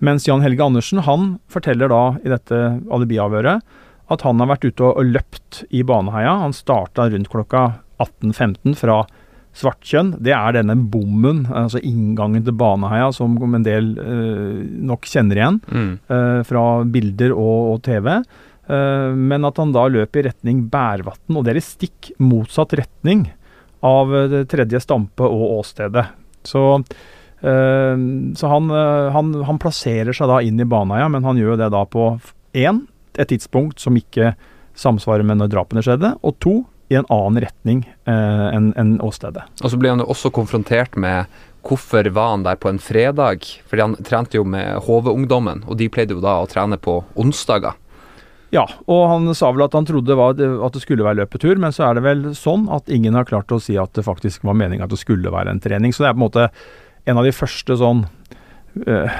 Mens 0.06 0.28
Jan 0.28 0.44
Helge 0.44 0.64
Andersen 0.64 1.04
han 1.04 1.38
forteller 1.52 1.92
da 1.92 2.04
i 2.24 2.32
dette 2.32 2.60
alibiavhøret 2.92 3.64
at 4.10 4.26
han 4.26 4.42
har 4.42 4.50
vært 4.50 4.66
ute 4.66 4.90
og 4.90 5.06
løpt 5.06 5.64
i 5.76 5.84
Baneheia. 5.86 6.40
Han 6.42 6.56
starta 6.56 7.10
rundt 7.12 7.30
klokka 7.30 7.66
18.15 8.02 8.78
fra 8.80 9.04
Svartkjønn. 9.60 10.14
Det 10.24 10.34
er 10.34 10.56
denne 10.56 10.76
bommen, 10.92 11.44
altså 11.52 11.82
inngangen 11.86 12.46
til 12.46 12.56
Baneheia, 12.58 13.10
som 13.14 13.36
en 13.44 13.66
del 13.66 13.92
eh, 14.02 14.62
nok 14.90 15.10
kjenner 15.10 15.42
igjen 15.42 15.60
mm. 15.66 15.92
eh, 16.16 16.40
fra 16.48 16.64
bilder 16.90 17.36
og, 17.36 17.74
og 17.74 17.84
TV. 17.86 18.12
Eh, 18.16 19.10
men 19.18 19.48
at 19.50 19.62
han 19.62 19.76
da 19.76 19.88
løper 19.92 20.24
i 20.24 20.28
retning 20.30 20.66
Bærvatn, 20.72 21.38
og 21.38 21.46
det 21.46 21.54
er 21.54 21.62
i 21.62 21.66
stikk 21.66 22.12
motsatt 22.24 22.78
retning 22.80 23.28
av 23.86 24.12
det 24.32 24.46
tredje 24.52 24.82
stampe 24.84 25.28
og 25.28 25.60
åstedet. 25.60 26.08
Så 26.48 26.64
så 27.42 28.48
han, 28.52 28.70
eh, 28.70 29.10
han, 29.16 29.34
han, 29.48 29.60
plasserer 29.62 30.16
seg 30.16 30.28
da 30.32 30.42
inn 30.44 30.60
i 30.60 30.68
Baneheia, 30.68 31.08
men 31.12 31.28
han 31.28 31.40
gjør 31.40 31.60
det 31.62 31.72
da 31.76 31.86
på 31.88 32.12
én, 32.58 32.84
et 33.20 33.32
tidspunkt 33.32 33.80
som 33.80 33.98
ikke 34.00 34.34
samsvarer 34.80 35.24
med 35.28 35.40
når 35.40 35.54
drapene 35.54 35.84
skjedde, 35.86 36.16
og 36.24 36.38
to, 36.44 36.62
i 36.90 36.98
en 36.98 37.06
annen 37.14 37.44
retning 37.44 37.84
eh, 38.10 38.48
enn 38.50 38.72
en 38.80 38.96
åstedet. 39.06 39.44
Og 39.62 39.70
så 39.70 39.78
blir 39.78 39.94
han 39.94 40.02
jo 40.02 40.10
også 40.10 40.32
konfrontert 40.34 40.98
med 40.98 41.30
hvorfor 41.68 42.08
var 42.16 42.32
han 42.34 42.48
der 42.48 42.58
på 42.58 42.72
en 42.72 42.80
fredag? 42.82 43.46
Fordi 43.70 43.84
han 43.86 43.98
trente 44.08 44.40
jo 44.40 44.46
med 44.48 44.80
HV-ungdommen, 44.88 45.68
og 45.68 45.78
de 45.78 45.90
pleide 45.94 46.18
jo 46.18 46.24
da 46.24 46.40
å 46.42 46.50
trene 46.50 46.80
på 46.82 47.04
onsdager. 47.20 47.78
Ja, 48.50 48.64
og 48.90 49.04
han 49.12 49.30
sa 49.38 49.52
vel 49.54 49.68
at 49.68 49.76
han 49.78 49.86
trodde 49.86 50.16
at 50.18 50.40
det 50.74 50.82
skulle 50.82 51.06
være 51.06 51.22
løpetur, 51.22 51.60
men 51.62 51.74
så 51.76 51.86
er 51.86 52.00
det 52.00 52.06
vel 52.08 52.24
sånn 52.38 52.66
at 52.74 52.90
ingen 52.90 53.14
har 53.14 53.28
klart 53.30 53.52
å 53.54 53.62
si 53.62 53.78
at 53.78 53.94
det 53.94 54.08
faktisk 54.08 54.48
var 54.48 54.58
meninga 54.58 54.88
at 54.88 54.94
det 54.94 55.02
skulle 55.04 55.34
være 55.34 55.54
en 55.54 55.62
trening. 55.62 55.94
Så 55.94 56.02
det 56.02 56.10
er 56.10 56.18
på 56.18 56.24
en 56.24 56.26
måte 56.26 56.48
en 57.06 57.20
av 57.20 57.28
de 57.28 57.36
første 57.36 57.78
sånn 57.80 58.04
uh, 58.88 59.20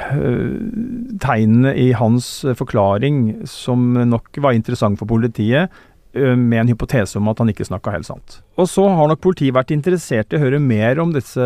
tegnene 1.24 1.76
i 1.78 1.92
hans 1.98 2.32
forklaring 2.60 3.46
som 3.50 3.94
nok 4.10 4.42
var 4.44 4.58
interessant 4.58 5.00
for 5.00 5.10
politiet, 5.10 5.72
med 6.10 6.58
en 6.58 6.70
hypotese 6.72 7.20
om 7.20 7.28
at 7.30 7.38
han 7.38 7.52
ikke 7.52 7.68
snakka 7.68 7.92
helt 7.94 8.08
sant. 8.08 8.40
Og 8.58 8.66
så 8.66 8.88
har 8.98 9.12
nok 9.12 9.20
politiet 9.22 9.54
vært 9.54 9.70
interessert 9.76 10.34
i 10.34 10.40
å 10.40 10.42
høre 10.42 10.58
mer 10.58 10.98
om 11.04 11.12
disse 11.14 11.46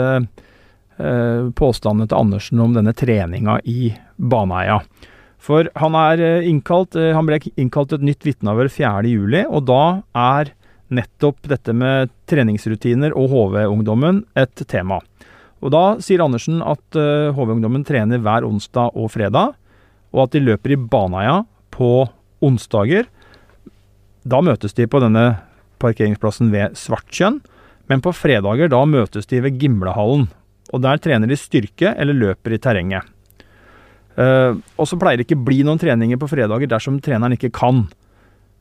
påstandene 1.59 2.07
til 2.07 2.15
Andersen 2.15 2.61
om 2.63 2.71
denne 2.71 2.93
treninga 2.95 3.57
i 3.67 3.91
Baneheia. 4.15 4.77
For 5.43 5.67
han 5.75 5.97
er 5.99 6.23
innkalt 6.47 6.95
Han 6.95 7.27
ble 7.27 7.41
innkalt 7.59 7.91
til 7.91 7.99
et 7.99 8.07
nytt 8.07 8.27
vitneavhør 8.27 8.71
4.7, 8.71 9.43
og 9.49 9.65
da 9.67 9.83
er 10.15 10.53
nettopp 10.93 11.49
dette 11.49 11.73
med 11.75 12.11
treningsrutiner 12.29 13.15
og 13.17 13.31
HV-ungdommen 13.33 14.23
et 14.39 14.63
tema. 14.69 15.01
Og 15.63 15.71
Da 15.71 15.83
sier 16.03 16.19
Andersen 16.19 16.59
at 16.59 16.83
HV-ungdommen 16.91 17.85
trener 17.87 18.19
hver 18.19 18.43
onsdag 18.43 18.97
og 18.99 19.13
fredag, 19.13 19.53
og 20.11 20.25
at 20.25 20.35
de 20.35 20.43
løper 20.43 20.75
i 20.75 20.79
Baneheia 20.79 21.45
på 21.73 22.03
onsdager. 22.43 23.07
Da 24.27 24.41
møtes 24.43 24.75
de 24.75 24.87
på 24.87 24.99
denne 25.03 25.25
parkeringsplassen 25.83 26.51
ved 26.53 26.77
Svartkjønn, 26.79 27.41
men 27.91 28.03
på 28.03 28.13
fredager 28.15 28.71
da 28.71 28.83
møtes 28.87 29.27
de 29.29 29.41
ved 29.43 29.59
Gimlehallen. 29.59 30.29
Og 30.73 30.81
Der 30.81 30.97
trener 30.97 31.27
de 31.27 31.37
styrke 31.37 31.93
eller 31.97 32.15
løper 32.15 32.55
i 32.55 32.61
terrenget. 32.61 33.09
Uh, 34.13 34.61
og 34.77 34.85
så 34.85 34.97
pleier 35.01 35.17
det 35.17 35.25
ikke 35.25 35.41
bli 35.41 35.63
noen 35.65 35.81
treninger 35.81 36.19
på 36.21 36.29
fredager 36.29 36.69
dersom 36.69 36.99
treneren 37.01 37.33
ikke 37.33 37.49
kan. 37.53 37.87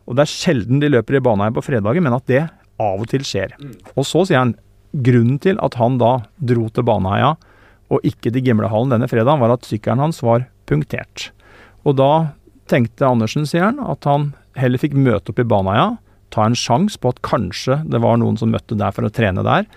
Og 0.08 0.16
det 0.16 0.24
er 0.24 0.32
sjelden 0.32 0.80
de 0.80 0.90
løper 0.90 1.18
i 1.18 1.22
Baneheia 1.24 1.54
på 1.54 1.64
fredager, 1.64 2.02
men 2.04 2.16
at 2.16 2.26
det 2.26 2.42
av 2.80 3.00
og 3.00 3.08
til 3.10 3.24
skjer. 3.26 3.52
Og 3.94 4.06
så 4.08 4.24
sier 4.26 4.40
han 4.40 4.56
grunnen 4.92 5.40
til 5.42 5.58
at 5.64 5.76
han 5.80 5.98
da 6.00 6.18
dro 6.38 6.68
til 6.68 6.86
Baneheia 6.86 7.34
og 7.92 8.04
ikke 8.08 8.32
til 8.32 8.44
Gimlehallen 8.44 8.94
denne 8.94 9.08
fredagen, 9.10 9.40
var 9.42 9.52
at 9.52 9.66
sykkelen 9.68 10.00
hans 10.00 10.22
var 10.24 10.46
punktert. 10.68 11.30
Og 11.84 11.98
da 11.98 12.12
tenkte 12.70 13.08
Andersen, 13.08 13.44
sier 13.48 13.68
han, 13.68 13.80
at 13.84 14.06
han 14.08 14.30
heller 14.56 14.80
fikk 14.80 14.96
møte 14.96 15.32
opp 15.32 15.42
i 15.42 15.48
Baneheia, 15.48 15.96
ta 16.32 16.46
en 16.48 16.56
sjanse 16.56 16.96
på 17.00 17.12
at 17.12 17.20
kanskje 17.26 17.82
det 17.92 18.00
var 18.00 18.16
noen 18.20 18.38
som 18.40 18.52
møtte 18.52 18.78
der 18.80 18.94
for 18.96 19.04
å 19.04 19.12
trene 19.12 19.44
der. 19.44 19.68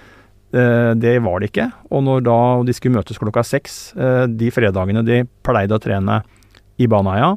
Eh, 0.55 0.93
det 0.95 1.17
var 1.25 1.41
det 1.41 1.51
ikke. 1.51 1.67
Og 1.91 2.05
når 2.07 2.24
da 2.24 2.39
de 2.63 2.75
skulle 2.75 2.95
møtes 2.95 3.19
klokka 3.19 3.43
seks, 3.43 3.91
eh, 4.00 4.24
de 4.31 4.51
fredagene 4.55 5.03
de 5.03 5.24
pleide 5.43 5.75
å 5.75 5.84
trene 5.84 6.22
i 6.79 6.88
Baneheia, 6.91 7.36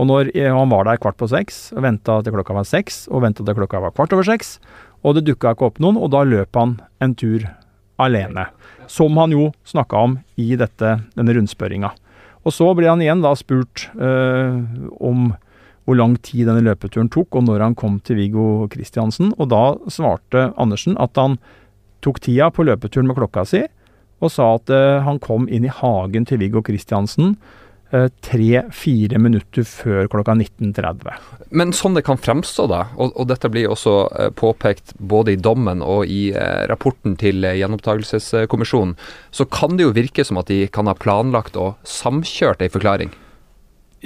og 0.00 0.06
når 0.08 0.30
han 0.32 0.70
var 0.70 0.86
der 0.88 0.96
kvart 0.96 1.18
på 1.20 1.28
seks, 1.28 1.74
og 1.74 1.84
venta 1.84 2.22
til 2.24 2.32
klokka 2.32 2.54
var 2.56 2.64
seks, 2.64 3.02
og 3.12 3.20
venta 3.26 3.44
til 3.44 3.56
klokka 3.58 3.82
var 3.82 3.92
kvart 3.92 4.14
over 4.16 4.24
seks, 4.24 4.54
og 5.02 5.16
det 5.16 5.26
dukka 5.28 5.54
ikke 5.54 5.70
opp 5.70 5.80
noen, 5.82 5.98
og 6.00 6.12
da 6.12 6.24
løp 6.28 6.56
han 6.58 6.76
en 7.00 7.14
tur 7.18 7.46
alene. 8.00 8.46
Som 8.90 9.16
han 9.20 9.32
jo 9.34 9.50
snakka 9.68 10.04
om 10.08 10.18
i 10.40 10.54
dette, 10.58 10.96
denne 11.16 11.36
rundspørringa. 11.36 11.92
Og 12.44 12.54
så 12.56 12.70
ble 12.76 12.88
han 12.88 13.02
igjen 13.04 13.22
da 13.24 13.34
spurt 13.36 13.88
øh, 14.00 14.60
om 15.00 15.32
hvor 15.88 15.96
lang 15.96 16.14
tid 16.24 16.46
denne 16.48 16.64
løpeturen 16.64 17.10
tok, 17.12 17.34
og 17.36 17.48
når 17.48 17.64
han 17.64 17.76
kom 17.78 17.98
til 18.04 18.20
Viggo 18.20 18.68
Kristiansen. 18.72 19.34
Og 19.38 19.50
da 19.52 19.64
svarte 19.92 20.50
Andersen 20.60 20.96
at 21.00 21.18
han 21.20 21.38
tok 22.04 22.20
tida 22.24 22.48
på 22.52 22.64
løpeturen 22.68 23.10
med 23.10 23.18
klokka 23.18 23.44
si, 23.48 23.64
og 24.20 24.32
sa 24.32 24.54
at 24.56 24.72
øh, 24.72 25.00
han 25.04 25.20
kom 25.22 25.48
inn 25.48 25.66
i 25.66 25.72
hagen 25.72 26.28
til 26.28 26.40
Viggo 26.42 26.62
Kristiansen 26.64 27.36
tre-fire 28.22 29.18
minutter 29.18 29.64
før 29.66 30.06
klokka 30.10 30.36
19.30. 30.38 31.40
Men 31.50 31.72
sånn 31.74 31.96
det 31.96 32.04
kan 32.06 32.20
fremstå, 32.20 32.68
da, 32.70 32.84
og, 32.94 33.10
og 33.18 33.26
dette 33.30 33.50
blir 33.50 33.70
også 33.72 33.94
eh, 34.14 34.28
påpekt 34.36 34.94
både 34.98 35.34
i 35.34 35.40
dommen 35.40 35.82
og 35.82 36.06
i 36.06 36.28
eh, 36.30 36.62
rapporten 36.70 37.16
til 37.18 37.42
eh, 37.42 37.58
gjenopptakelseskommisjonen, 37.58 38.94
så 39.34 39.46
kan 39.50 39.74
det 39.74 39.88
jo 39.88 39.96
virke 39.96 40.24
som 40.26 40.38
at 40.38 40.50
de 40.52 40.62
kan 40.70 40.90
ha 40.90 40.94
planlagt 40.94 41.58
og 41.58 41.74
samkjørt 41.82 42.62
ei 42.62 42.70
forklaring? 42.70 43.10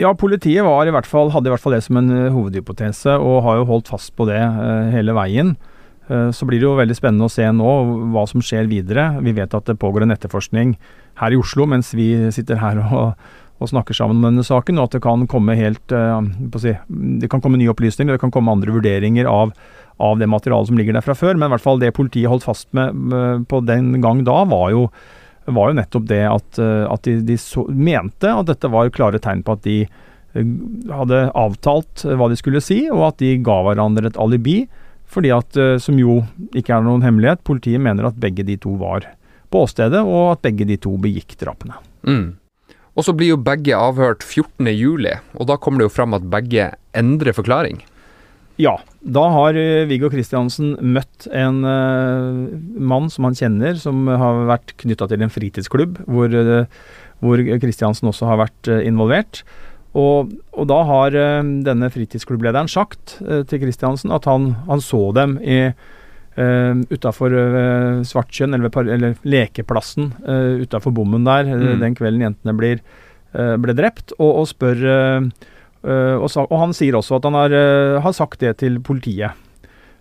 Ja, 0.00 0.14
politiet 0.16 0.64
i 0.64 0.64
fall, 1.06 1.30
hadde 1.30 1.50
i 1.50 1.54
hvert 1.54 1.62
fall 1.62 1.76
det 1.76 1.84
som 1.84 2.00
en 2.00 2.10
hovedhypotese, 2.34 3.18
og 3.20 3.44
har 3.44 3.60
jo 3.60 3.68
holdt 3.68 3.92
fast 3.92 4.10
på 4.16 4.26
det 4.26 4.40
hele 4.90 5.14
veien. 5.14 5.52
Så 6.34 6.48
blir 6.48 6.58
det 6.58 6.66
jo 6.66 6.74
veldig 6.74 6.96
spennende 6.98 7.28
å 7.28 7.32
se 7.32 7.46
nå 7.46 7.74
hva 8.10 8.24
som 8.26 8.42
skjer 8.42 8.66
videre. 8.66 9.04
Vi 9.22 9.36
vet 9.38 9.54
at 9.54 9.70
det 9.70 9.78
pågår 9.78 10.02
en 10.02 10.12
etterforskning 10.12 10.74
her 11.22 11.30
i 11.30 11.38
Oslo 11.38 11.68
mens 11.70 11.92
vi 11.94 12.08
sitter 12.34 12.58
her 12.58 12.82
og 12.82 13.14
og 13.62 13.70
snakker 13.70 13.96
sammen 13.96 14.18
om 14.18 14.28
denne 14.28 14.44
saken, 14.46 14.78
og 14.78 14.88
at 14.88 14.96
det 14.96 15.02
kan 15.04 15.26
komme 15.30 15.56
helt 15.58 15.94
uh, 15.94 16.20
si, 16.60 16.74
Det 17.20 17.30
kan 17.30 17.42
komme 17.42 17.60
nye 17.60 17.70
opplysninger, 17.72 18.16
det 18.16 18.22
kan 18.22 18.32
komme 18.34 18.52
andre 18.52 18.74
vurderinger 18.74 19.28
av, 19.30 19.54
av, 20.02 20.18
det 20.18 20.30
materialet 20.30 20.70
som 20.70 20.80
ligger 20.80 20.96
der 20.96 21.06
fra 21.06 21.16
før. 21.18 21.38
Men 21.38 21.48
i 21.48 21.54
hvert 21.54 21.64
fall 21.64 21.82
det 21.82 21.94
politiet 21.96 22.30
holdt 22.30 22.46
fast 22.48 22.68
med, 22.76 22.94
med 22.94 23.46
på 23.50 23.62
den 23.64 24.00
gang 24.04 24.24
da, 24.26 24.40
var 24.50 24.72
jo, 24.74 24.88
var 25.46 25.70
jo 25.70 25.78
nettopp 25.78 26.08
det 26.10 26.22
at, 26.30 26.50
uh, 26.58 26.90
at 26.90 27.06
de, 27.06 27.20
de 27.30 27.38
så, 27.40 27.66
mente 27.70 28.30
at 28.30 28.50
dette 28.50 28.72
var 28.72 28.92
klare 28.94 29.22
tegn 29.22 29.46
på 29.46 29.56
at 29.56 29.66
de 29.66 29.78
hadde 30.90 31.18
avtalt 31.38 32.02
hva 32.18 32.26
de 32.26 32.36
skulle 32.40 32.58
si, 32.64 32.88
og 32.90 33.12
at 33.12 33.20
de 33.22 33.36
ga 33.46 33.60
hverandre 33.68 34.10
et 34.10 34.18
alibi. 34.18 34.64
Fordi 35.14 35.30
at, 35.30 35.54
som 35.78 35.94
jo 35.94 36.24
ikke 36.58 36.72
er 36.74 36.82
noen 36.82 37.04
hemmelighet, 37.04 37.44
politiet 37.46 37.78
mener 37.78 38.08
at 38.08 38.16
begge 38.18 38.42
de 38.42 38.56
to 38.58 38.72
var 38.80 39.04
på 39.52 39.60
åstedet, 39.62 40.00
og 40.02 40.32
at 40.32 40.42
begge 40.42 40.66
de 40.66 40.74
to 40.80 40.96
begikk 40.98 41.36
drapene. 41.38 41.76
Mm. 42.02 42.32
Og 42.94 43.06
så 43.06 43.14
blir 43.16 43.32
jo 43.32 43.40
begge 43.42 43.74
avhørt 43.74 44.22
14.07, 44.22 45.10
og 45.34 45.50
da 45.50 45.58
kommer 45.58 45.82
det 45.82 45.88
jo 45.88 45.96
fram 45.96 46.14
at 46.14 46.30
begge 46.30 46.70
endrer 46.94 47.34
forklaring. 47.34 47.82
Ja, 48.60 48.76
da 49.02 49.24
har 49.34 49.56
eh, 49.58 49.82
Viggo 49.90 50.06
Kristiansen 50.12 50.76
møtt 50.78 51.26
en 51.34 51.64
uh, 51.66 52.54
mann 52.78 53.08
som 53.10 53.26
han 53.26 53.34
kjenner, 53.34 53.74
som 53.82 54.06
har 54.06 54.44
vært 54.46 54.76
knytta 54.78 55.08
til 55.10 55.24
en 55.26 55.32
fritidsklubb, 55.34 55.98
hvor, 56.06 56.30
uh, 56.30 56.68
hvor 57.18 57.42
Kristiansen 57.42 58.12
også 58.12 58.30
har 58.30 58.38
vært 58.44 58.70
involvert. 58.86 59.42
Og, 59.98 60.30
og, 60.54 60.64
da 60.70 60.78
har 60.86 61.14
denne 61.14 61.86
fritidsklubblederen 61.94 62.66
sagt 62.66 63.12
til 63.22 63.60
Kristiansen 63.62 64.10
at 64.10 64.26
han, 64.26 64.48
han 64.66 64.80
så 64.82 65.12
dem 65.14 65.36
i 65.38 65.68
Uh, 66.34 66.80
utafor 66.90 67.30
uh, 67.30 68.00
Svartkjønn, 68.02 68.56
eller, 68.56 68.72
eller, 68.90 69.12
lekeplassen 69.22 70.08
uh, 70.26 70.64
utafor 70.64 70.90
bommen 70.90 71.22
der, 71.22 71.46
mm. 71.46 71.76
den 71.78 71.94
kvelden 71.94 72.24
jentene 72.24 72.54
blir, 72.58 72.80
uh, 73.36 73.54
ble 73.62 73.76
drept, 73.78 74.16
og, 74.18 74.40
og 74.40 74.48
spør 74.50 74.82
og, 75.84 76.24
sa, 76.32 76.46
og, 76.46 76.54
han 76.56 76.70
sier 76.72 76.96
også 76.96 77.18
at 77.18 77.26
han 77.28 77.36
har, 77.36 77.52
har 78.00 78.12
sagt 78.16 78.38
det 78.40 78.54
til 78.62 78.78
politiet. 78.80 79.36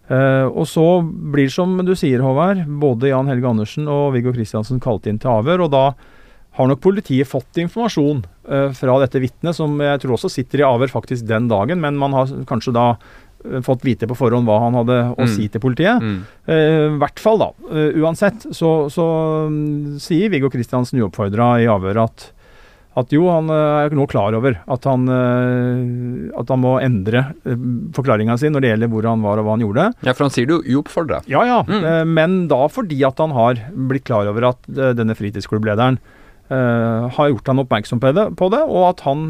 og 0.08 0.64
så 0.72 0.86
blir, 1.04 1.50
som 1.52 1.74
du 1.84 1.92
sier, 2.00 2.24
Håvard, 2.24 2.62
både 2.80 3.10
Jan 3.10 3.28
Helge 3.28 3.50
Andersen 3.50 3.90
og 3.92 4.14
Viggo 4.16 4.32
Kristiansen 4.32 4.80
kalt 4.80 5.10
inn 5.12 5.20
til 5.20 5.34
avhør, 5.34 5.66
og 5.66 5.74
da 5.74 5.82
har 6.56 6.70
nok 6.72 6.80
politiet 6.80 7.28
fått 7.28 7.60
informasjon 7.60 8.24
fra 8.80 8.96
dette 9.04 9.20
vitnet, 9.20 9.58
som 9.60 9.76
jeg 9.84 10.00
tror 10.06 10.16
også 10.16 10.32
sitter 10.32 10.64
i 10.64 10.66
avhør 10.70 10.96
faktisk 10.96 11.28
den 11.28 11.52
dagen, 11.52 11.84
men 11.84 12.00
man 12.00 12.16
har 12.16 12.32
kanskje 12.48 12.78
da 12.80 12.88
Eh, 12.94 13.33
fått 13.66 13.84
vite 13.86 14.08
på 14.10 14.18
forhånd 14.18 14.48
hva 14.48 14.60
han 14.66 14.78
hadde 14.82 15.00
å 15.14 15.26
mm. 15.26 15.32
si 15.32 15.50
til 15.52 15.64
politiet. 15.64 16.00
I 16.00 16.14
mm. 16.14 16.22
uh, 16.50 17.02
hvert 17.02 17.20
fall, 17.22 17.42
da. 17.42 17.50
Uh, 17.70 18.04
uansett 18.04 18.48
så, 18.52 18.76
så 18.94 19.10
um, 19.50 19.98
sier 20.02 20.32
Viggo 20.34 20.52
Kristiansen 20.54 21.02
uoppfordra 21.02 21.56
i 21.64 21.68
avhøret 21.72 22.04
at, 22.04 22.26
at 23.02 23.14
jo, 23.16 23.26
han 23.32 23.50
er 23.54 23.94
nå 23.96 24.08
klar 24.10 24.36
over 24.38 24.60
at 24.62 24.88
han, 24.90 25.06
uh, 25.10 26.34
at 26.40 26.54
han 26.54 26.64
må 26.64 26.78
endre 26.84 27.26
uh, 27.46 27.68
forklaringa 27.98 28.40
si 28.40 28.52
når 28.54 28.66
det 28.66 28.74
gjelder 28.74 28.94
hvor 28.96 29.12
han 29.12 29.24
var 29.26 29.42
og 29.42 29.48
hva 29.48 29.58
han 29.58 29.68
gjorde. 29.68 29.88
Ja, 30.06 30.16
for 30.16 30.28
han 30.28 30.36
sier 30.36 30.50
det 30.50 30.58
jo 30.58 30.80
uoppfordra. 30.80 31.24
Ja, 31.32 31.46
ja. 31.50 31.62
Mm. 31.68 32.14
men 32.16 32.42
da 32.52 32.66
fordi 32.72 33.00
at 33.08 33.22
han 33.22 33.36
har 33.36 33.64
blitt 33.74 34.08
klar 34.10 34.30
over 34.32 34.54
at 34.54 34.68
denne 34.72 35.18
fritidsklubblederen 35.20 36.02
Uh, 36.52 37.08
har 37.16 37.30
gjort 37.32 37.48
han 37.48 37.62
oppmerksom 37.64 38.02
på 38.04 38.10
det, 38.14 38.26
på 38.38 38.50
det, 38.52 38.60
og 38.68 38.90
at 38.90 39.00
han, 39.08 39.22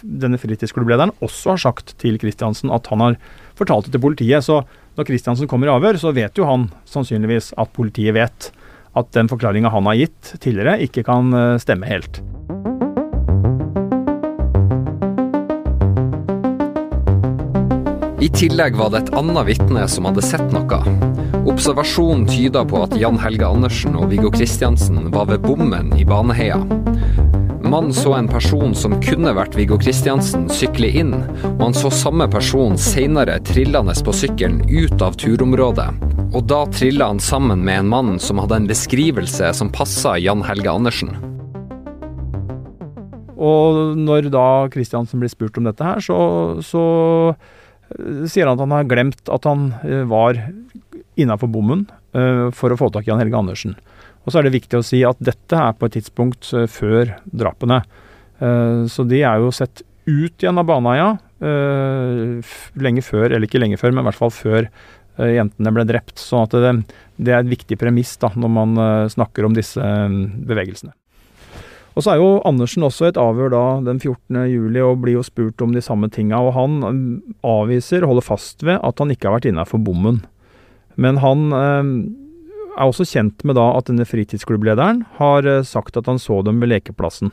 denne 0.00 0.38
fritidsklubblederen 0.38 1.10
også 1.18 1.56
har 1.56 1.62
sagt 1.64 1.96
til 2.00 2.14
Kristiansen 2.22 2.70
at 2.72 2.86
han 2.92 3.02
har 3.02 3.16
fortalt 3.60 3.88
det 3.88 3.94
til 3.96 4.02
politiet. 4.02 4.46
Så 4.46 4.62
når 4.98 5.08
Kristiansen 5.08 5.50
kommer 5.50 5.70
i 5.70 5.74
avhør, 5.74 6.00
så 6.00 6.14
vet 6.16 6.36
jo 6.38 6.48
han 6.48 6.68
sannsynligvis 6.88 7.52
at 7.60 7.72
politiet 7.76 8.16
vet 8.16 8.50
at 8.98 9.12
den 9.14 9.30
forklaringa 9.30 9.70
han 9.70 9.86
har 9.86 10.00
gitt 10.00 10.34
tidligere, 10.42 10.80
ikke 10.82 11.06
kan 11.06 11.30
uh, 11.30 11.60
stemme 11.62 11.86
helt. 11.86 12.22
I 18.20 18.28
tillegg 18.36 18.74
var 18.76 18.90
det 18.92 18.98
et 19.00 19.14
annet 19.16 19.46
vitne 19.48 19.86
som 19.88 20.04
hadde 20.04 20.24
sett 20.26 20.50
noe. 20.52 20.80
Observasjonen 21.48 22.26
tyda 22.28 22.66
på 22.68 22.82
at 22.84 22.92
Jan 23.00 23.16
Helge 23.22 23.48
Andersen 23.48 23.96
og 23.96 24.10
Viggo 24.10 24.28
Kristiansen 24.34 25.06
var 25.14 25.30
ved 25.30 25.40
bommen 25.46 25.94
i 25.96 26.04
Baneheia. 26.04 26.58
Mannen 27.70 27.92
så 27.94 28.14
en 28.14 28.26
person 28.28 28.72
som 28.74 28.96
kunne 28.98 29.30
vært 29.36 29.54
Viggo 29.54 29.76
Kristiansen, 29.78 30.48
sykle 30.50 30.88
inn, 30.90 31.12
og 31.52 31.60
han 31.62 31.76
så 31.76 31.86
samme 31.94 32.26
person 32.26 32.74
seinere 32.74 33.36
trillende 33.46 33.94
på 33.94 34.14
sykkelen 34.16 34.64
ut 34.66 35.04
av 35.06 35.14
turområdet. 35.14 35.86
Og 36.34 36.48
da 36.50 36.64
trilla 36.74 37.06
han 37.12 37.22
sammen 37.22 37.62
med 37.62 37.84
en 37.84 37.92
mann 37.92 38.10
som 38.18 38.40
hadde 38.42 38.58
en 38.58 38.66
beskrivelse 38.66 39.52
som 39.54 39.70
passa 39.70 40.16
Jan 40.18 40.42
Helge 40.48 40.72
Andersen. 40.72 41.14
Og 43.38 43.94
når 44.02 44.32
da 44.34 44.48
Kristiansen 44.74 45.22
blir 45.22 45.30
spurt 45.30 45.62
om 45.62 45.70
dette 45.70 45.86
her, 45.86 46.02
så, 46.02 46.18
så 46.66 46.82
sier 48.26 48.50
han 48.50 48.58
at 48.58 48.66
han 48.66 48.74
har 48.80 48.90
glemt 48.90 49.30
at 49.30 49.46
han 49.46 49.70
eh, 49.86 50.02
var 50.10 50.42
innafor 51.14 51.54
bommen 51.54 51.86
eh, 52.18 52.48
for 52.50 52.74
å 52.74 52.82
få 52.82 52.90
tak 52.90 53.06
i 53.06 53.14
Jan 53.14 53.22
Helge 53.22 53.38
Andersen. 53.44 53.78
Og 54.24 54.32
så 54.32 54.40
er 54.40 54.46
det 54.46 54.56
viktig 54.58 54.78
å 54.78 54.84
si 54.84 55.00
at 55.06 55.20
dette 55.22 55.56
er 55.56 55.76
på 55.76 55.88
et 55.88 55.96
tidspunkt 55.98 56.52
eh, 56.56 56.68
før 56.70 57.16
drapene. 57.24 57.82
Så 58.40 59.04
de 59.04 59.18
er 59.20 59.36
jo 59.36 59.50
sett 59.52 59.82
ut 60.08 60.40
igjen 60.40 60.56
av 60.56 60.64
Baneheia 60.64 61.10
lenge 62.80 63.02
før, 63.04 63.26
eller 63.26 63.44
ikke 63.44 63.60
lenge 63.60 63.76
før, 63.76 63.92
men 63.92 64.00
i 64.00 64.06
hvert 64.06 64.16
fall 64.16 64.32
før 64.32 64.70
jentene 65.20 65.72
ble 65.76 65.84
drept. 65.84 66.16
Så 66.16 66.40
det, 66.54 66.70
det, 67.20 67.34
er 67.34 67.42
et 67.42 67.50
viktig 67.52 67.76
premiss 67.76 68.14
da, 68.22 68.30
når 68.32 68.54
man 68.54 68.80
snakker 69.12 69.44
om 69.44 69.52
disse 69.58 69.84
bevegelsene. 70.48 70.94
Og 71.98 72.04
så 72.04 72.14
er 72.14 72.20
jo 72.20 72.38
Andersen 72.46 72.86
også 72.86 73.08
et 73.08 73.18
avhør 73.20 73.50
da 73.52 73.64
den 73.84 73.98
14. 73.98 74.38
juli 74.48 74.82
og 74.84 75.02
blir 75.02 75.18
jo 75.18 75.26
spurt 75.26 75.60
om 75.64 75.74
de 75.74 75.82
samme 75.82 76.10
tinga. 76.12 76.38
Og 76.38 76.54
han 76.56 76.78
um, 76.84 77.00
avviser, 77.46 78.06
holder 78.06 78.26
fast 78.26 78.64
ved, 78.66 78.78
at 78.78 79.02
han 79.02 79.10
ikke 79.12 79.28
har 79.28 79.38
vært 79.38 79.50
innafor 79.50 79.82
bommen. 79.82 80.22
Men 81.00 81.20
han 81.22 81.50
eh, 81.54 81.90
er 82.76 82.86
også 82.86 83.06
kjent 83.08 83.44
med 83.46 83.56
da 83.58 83.66
at 83.76 83.88
denne 83.90 84.06
fritidsklubblederen 84.08 85.04
har 85.18 85.46
eh, 85.48 85.64
sagt 85.66 85.98
at 85.98 86.08
han 86.10 86.20
så 86.20 86.40
dem 86.46 86.62
ved 86.62 86.72
lekeplassen. 86.72 87.32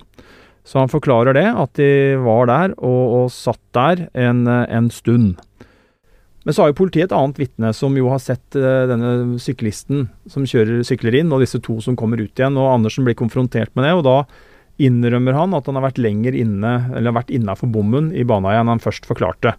Så 0.67 0.81
han 0.81 0.91
forklarer 0.91 1.37
det, 1.37 1.47
at 1.47 1.77
de 1.79 2.17
var 2.19 2.49
der 2.49 2.73
og, 2.75 3.03
og 3.21 3.27
satt 3.31 3.61
der 3.77 4.07
en, 4.11 4.43
eh, 4.51 4.65
en, 4.75 4.89
stund. 4.91 5.37
Men 6.43 6.55
så 6.55 6.63
har 6.63 6.71
jo 6.71 6.79
politiet 6.81 7.09
et 7.09 7.15
annet 7.15 7.39
vitne 7.39 7.71
som 7.75 7.95
jo 7.99 8.07
har 8.07 8.21
sett 8.23 8.55
uh, 8.55 8.85
denne 8.87 9.35
syklisten 9.43 10.05
som 10.31 10.45
kjører, 10.47 10.79
sykler 10.87 11.17
inn, 11.19 11.33
og 11.35 11.41
disse 11.43 11.59
to 11.59 11.75
som 11.83 11.97
kommer 11.99 12.21
ut 12.23 12.39
igjen. 12.39 12.55
og 12.55 12.69
Andersen 12.71 13.03
blir 13.03 13.17
konfrontert 13.19 13.73
med 13.75 13.83
det, 13.83 13.91
og 13.97 14.05
da 14.07 14.15
innrømmer 14.79 15.35
han 15.35 15.57
at 15.57 15.67
han 15.67 15.75
har 15.75 15.89
vært 15.89 15.99
lenger 15.99 16.37
inne, 16.39 16.71
eller 16.95 17.17
vært 17.17 17.33
innafor 17.35 17.67
bommen 17.73 18.13
i 18.15 18.23
Baneheia 18.27 18.63
enn 18.63 18.71
han 18.71 18.83
først 18.83 19.09
forklarte. 19.09 19.57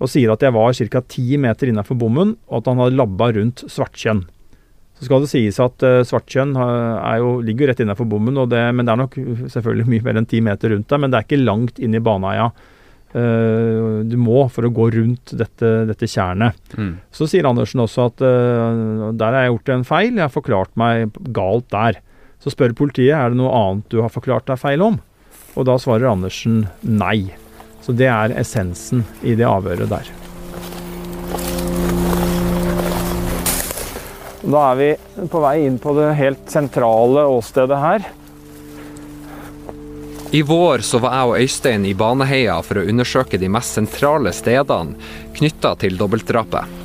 og 0.00 0.08
sier 0.08 0.32
at 0.32 0.42
jeg 0.42 0.56
var 0.56 0.72
ca. 0.72 1.02
ti 1.04 1.36
meter 1.36 1.68
innafor 1.68 2.00
bommen, 2.00 2.32
og 2.48 2.62
at 2.62 2.72
han 2.72 2.80
hadde 2.80 2.96
labba 2.96 3.28
rundt 3.36 3.66
Svartkjønn. 3.68 4.24
Så 5.02 5.08
skal 5.08 5.24
det 5.24 5.32
sies 5.32 5.56
at 5.58 5.82
uh, 5.82 6.04
Svartkjønn 6.06 6.52
ligger 7.42 7.64
jo 7.64 7.70
rett 7.72 7.80
innafor 7.82 8.06
bommen, 8.06 8.38
det, 8.46 8.60
men 8.70 8.86
det 8.86 8.92
er 8.92 9.00
nok 9.00 9.16
selvfølgelig 9.50 9.88
mye 9.90 10.04
mer 10.06 10.20
enn 10.20 10.28
ti 10.30 10.38
meter 10.44 10.70
rundt 10.70 10.86
der. 10.86 11.02
Men 11.02 11.10
det 11.10 11.18
er 11.18 11.26
ikke 11.26 11.42
langt 11.42 11.82
inn 11.82 11.98
i 11.98 12.02
Baneheia. 12.04 12.52
Uh, 13.12 14.00
du 14.08 14.14
må 14.16 14.46
for 14.48 14.64
å 14.64 14.72
gå 14.72 14.86
rundt 14.94 15.34
dette, 15.36 15.72
dette 15.90 16.08
tjernet. 16.08 16.56
Mm. 16.78 16.94
Så 17.12 17.26
sier 17.28 17.48
Andersen 17.50 17.82
også 17.82 18.06
at 18.08 18.24
uh, 18.24 19.10
der 19.10 19.36
har 19.36 19.44
jeg 19.44 19.52
gjort 19.52 19.74
en 19.74 19.86
feil, 19.90 20.14
jeg 20.14 20.24
har 20.24 20.32
forklart 20.32 20.72
meg 20.80 21.18
galt 21.34 21.68
der. 21.74 22.00
Så 22.42 22.54
spør 22.54 22.72
politiet 22.78 23.12
er 23.18 23.34
det 23.34 23.38
noe 23.42 23.52
annet 23.54 23.90
du 23.92 24.00
har 24.00 24.12
forklart 24.12 24.48
deg 24.48 24.60
feil 24.62 24.86
om. 24.86 25.00
Og 25.52 25.68
da 25.68 25.76
svarer 25.82 26.14
Andersen 26.14 26.64
nei. 26.86 27.34
Så 27.84 27.92
det 27.98 28.08
er 28.08 28.38
essensen 28.40 29.04
i 29.26 29.36
det 29.36 29.48
avhøret 29.48 29.90
der. 29.92 30.14
Da 34.42 34.62
er 34.72 34.78
vi 34.80 35.28
på 35.30 35.40
vei 35.42 35.54
inn 35.68 35.78
på 35.78 35.94
det 35.94 36.08
helt 36.18 36.50
sentrale 36.50 37.22
åstedet 37.30 37.78
her. 37.78 38.08
I 40.32 40.40
vår 40.48 40.82
så 40.82 40.98
var 40.98 41.14
jeg 41.14 41.28
og 41.28 41.44
Øystein 41.44 41.84
i 41.86 41.92
Baneheia 41.94 42.56
for 42.64 42.80
å 42.80 42.86
undersøke 42.88 43.38
de 43.38 43.50
mest 43.52 43.76
sentrale 43.76 44.32
stedene 44.34 44.96
knytta 45.36 45.74
til 45.82 45.98
dobbeltdrapet. 46.00 46.80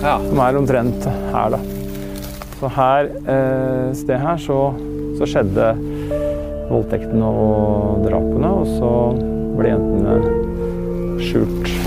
Ja. 0.00 0.16
Som 0.18 0.42
er 0.42 0.58
omtrent 0.58 1.06
her, 1.06 1.54
da. 1.54 1.60
Så 2.60 2.68
her, 2.76 3.08
eh, 3.24 3.92
sted 3.96 4.18
her 4.20 4.36
så, 4.42 4.58
så, 5.16 5.28
skjedde 5.28 5.70
voldtektene 6.68 7.30
og 7.46 8.04
drapene, 8.04 8.50
og 8.50 8.66
så 8.76 8.92
ble 9.56 9.72
jentene 9.72 10.18
skjult 11.24 11.79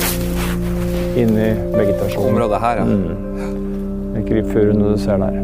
inni 1.17 1.49
vegetasjonen. 1.73 2.33
Området 2.33 2.59
her, 2.63 2.81
ja. 2.81 2.85
Mm. 2.87 4.23
Krypfurene 4.27 4.93
du 4.93 4.97
ser 5.01 5.19
der. 5.21 5.39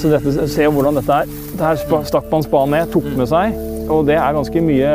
Så 0.00 0.10
dette, 0.10 0.48
se 0.50 0.66
hvordan 0.66 0.98
dette 0.98 1.20
er. 1.22 1.36
Her 1.62 1.78
stakk 2.08 2.26
man 2.32 2.42
spaden 2.42 2.74
ned, 2.74 2.90
tok 2.90 3.06
med 3.16 3.28
seg. 3.30 3.54
Og 3.92 4.06
det 4.06 4.14
er 4.14 4.34
ganske 4.34 4.60
mye 4.62 4.90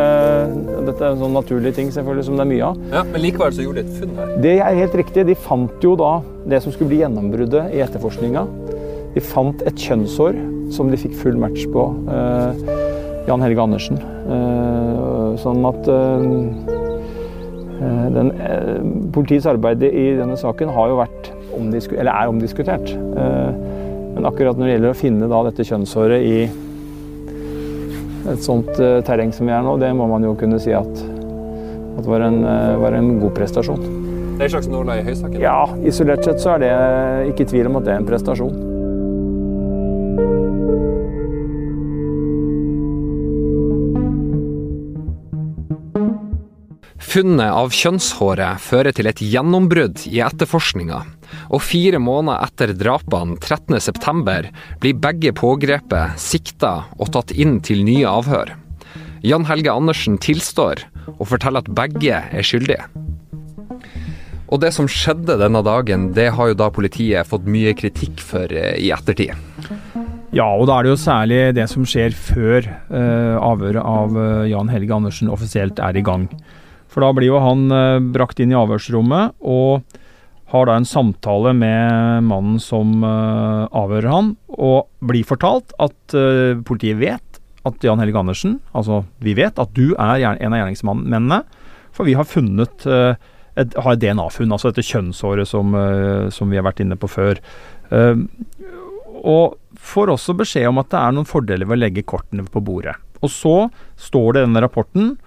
Dette 0.87 1.03
er 1.03 1.09
en 1.11 1.19
sånn 1.19 1.33
naturlige 1.35 1.75
ting 1.75 1.89
selvfølgelig 1.91 2.23
som 2.23 2.37
det 2.39 2.45
er 2.45 2.49
mye 2.53 2.69
av. 2.69 2.77
Ja, 2.93 3.01
Men 3.07 3.23
likevel 3.25 3.51
så 3.55 3.65
gjorde 3.65 3.83
de 3.83 3.91
et 3.91 3.99
funn 3.99 4.13
her? 4.15 4.31
Det 4.45 4.53
er 4.63 4.79
helt 4.79 4.95
riktig. 5.01 5.25
De 5.27 5.35
fant 5.47 5.83
jo 5.83 5.95
da 5.99 6.13
det 6.47 6.61
som 6.63 6.73
skulle 6.75 6.93
bli 6.93 7.01
gjennombruddet 7.03 7.75
i 7.75 7.83
etterforskninga. 7.83 8.45
De 9.15 9.23
fant 9.23 9.63
et 9.67 9.83
kjønnshår 9.87 10.39
som 10.75 10.91
de 10.91 10.99
fikk 10.99 11.15
full 11.19 11.37
match 11.39 11.67
på. 11.73 11.83
Eh, 12.15 12.63
Jan 13.27 13.43
Helge 13.43 13.63
Andersen. 13.63 13.99
Eh, 13.99 15.37
sånn 15.43 15.67
at 15.67 15.91
eh 15.91 16.76
den, 17.79 18.31
eh, 18.41 18.77
Politiets 19.13 19.47
arbeid 19.49 19.83
i 19.83 20.15
denne 20.17 20.37
saken 20.39 20.71
har 20.73 20.91
jo 20.91 21.01
vært 21.01 21.33
eller 21.57 22.11
er 22.11 22.29
omdiskutert. 22.29 22.91
Eh, 22.93 23.51
men 24.15 24.25
akkurat 24.29 24.57
når 24.57 24.65
det 24.65 24.73
gjelder 24.75 24.93
å 24.93 24.97
finne 24.97 25.29
da 25.29 25.43
dette 25.47 25.65
kjønnshåret 25.65 26.25
i 26.25 26.39
et 28.27 28.43
sånt 28.43 28.73
terreng 29.07 29.31
som 29.33 29.47
vi 29.47 29.53
er 29.55 29.63
nå, 29.63 29.77
det 29.79 29.93
må 29.95 30.07
man 30.09 30.25
jo 30.25 30.33
kunne 30.37 30.59
si 30.59 30.73
at, 30.75 31.03
at 31.97 32.05
var, 32.09 32.25
en, 32.27 32.41
var 32.81 32.97
en 32.97 33.13
god 33.21 33.37
prestasjon. 33.37 33.79
Det 34.37 34.43
er 34.43 34.49
en 34.49 34.55
slags 34.57 34.67
nåla 34.69 34.99
i 34.99 35.05
høysaken? 35.05 35.39
Ja, 35.41 35.61
isolert 35.87 36.25
sett 36.27 36.43
så 36.43 36.57
er 36.57 36.65
det 36.65 36.73
ikke 37.31 37.47
tvil 37.53 37.69
om 37.71 37.79
at 37.79 37.87
det 37.87 37.95
er 37.95 38.01
en 38.01 38.09
prestasjon. 38.09 38.66
Funnet 47.17 47.49
av 47.49 47.71
kjønnshåret 47.73 48.61
fører 48.61 48.93
til 48.93 49.07
et 49.09 49.21
gjennombrudd 49.25 50.03
i 50.05 50.19
etterforskninga, 50.21 50.99
og 51.49 51.63
fire 51.65 51.97
måneder 51.97 52.43
etter 52.45 52.73
drapene 52.77 53.39
13.9 53.41 54.51
blir 54.83 54.99
begge 55.01 55.31
pågrepet, 55.33 56.19
sikta 56.21 56.75
og 56.99 57.09
tatt 57.15 57.33
inn 57.33 57.55
til 57.65 57.81
nye 57.87 58.05
avhør. 58.05 58.51
Jan 59.25 59.47
Helge 59.49 59.73
Andersen 59.73 60.19
tilstår 60.21 60.83
og 61.15 61.23
forteller 61.31 61.65
at 61.65 61.71
begge 61.79 62.19
er 62.21 62.45
skyldige. 62.45 62.85
Og 64.53 64.61
det 64.61 64.69
som 64.77 64.85
skjedde 64.85 65.39
denne 65.41 65.63
dagen, 65.65 66.11
det 66.13 66.27
har 66.37 66.51
jo 66.51 66.59
da 66.61 66.69
politiet 66.69 67.25
fått 67.31 67.49
mye 67.49 67.73
kritikk 67.81 68.21
for 68.21 68.45
eh, 68.53 68.77
i 68.77 68.93
ettertid. 68.93 69.33
Ja, 70.37 70.51
og 70.53 70.67
da 70.69 70.77
er 70.77 70.85
det 70.85 70.93
jo 70.93 71.01
særlig 71.01 71.41
det 71.57 71.65
som 71.73 71.89
skjer 71.89 72.13
før 72.13 72.61
eh, 72.61 73.35
avhøret 73.41 73.81
av 73.81 74.13
uh, 74.13 74.45
Jan 74.45 74.69
Helge 74.69 75.01
Andersen 75.01 75.33
offisielt 75.33 75.81
er 75.81 75.97
i 75.97 76.05
gang. 76.05 76.29
For 76.97 77.05
da 77.05 77.13
blir 77.13 77.29
jo 77.29 77.37
han 77.37 77.67
eh, 77.69 77.99
brakt 78.09 78.39
inn 78.41 78.49
i 78.49 78.57
avhørsrommet 78.57 79.35
og 79.45 79.85
har 80.49 80.65
da 80.65 80.79
en 80.79 80.87
samtale 80.87 81.51
med 81.53 82.23
mannen 82.25 82.55
som 82.63 83.03
uh, 83.03 83.67
avhører 83.75 84.07
han, 84.07 84.29
og 84.47 84.87
blir 85.03 85.27
fortalt 85.27 85.75
at 85.83 86.15
uh, 86.15 86.55
politiet 86.65 86.95
vet 87.01 87.41
at 87.67 87.83
Jan 87.83 87.99
Helge 87.99 88.21
Andersen, 88.21 88.55
altså 88.71 89.01
vi 89.19 89.35
vet 89.35 89.59
at 89.59 89.75
du 89.75 89.91
er 89.99 90.23
en 90.23 90.55
av 90.55 90.61
gjerningsmennene, 90.61 91.41
for 91.91 92.07
vi 92.07 92.15
har 92.15 92.29
funnet 92.31 92.87
et, 92.87 93.75
har 93.75 93.91
et 93.91 94.01
DNA-funn, 94.05 94.55
altså 94.55 94.71
dette 94.71 94.87
kjønnsåret 94.87 95.51
som, 95.51 95.75
som, 96.31 96.47
vi 96.47 96.57
har 96.57 96.63
vært 96.63 96.79
inne 96.85 96.95
på 96.95 97.09
før. 97.11 97.41
og 99.19 99.57
får 99.91 100.13
også 100.15 100.37
beskjed 100.39 100.69
om 100.71 100.79
at 100.79 100.93
det 100.95 101.01
er 101.01 101.17
noen 101.17 101.27
fordeler 101.27 101.67
ved 101.67 101.75
å 101.75 101.83
legge 101.83 102.07
kortene 102.07 102.47
på 102.47 102.63
bordet. 102.63 102.95
Og 103.19 103.33
så 103.33 103.57
står 103.99 104.31
det 104.31 104.45
i 104.45 104.47
denne 104.47 104.63
rapporten 104.63 105.17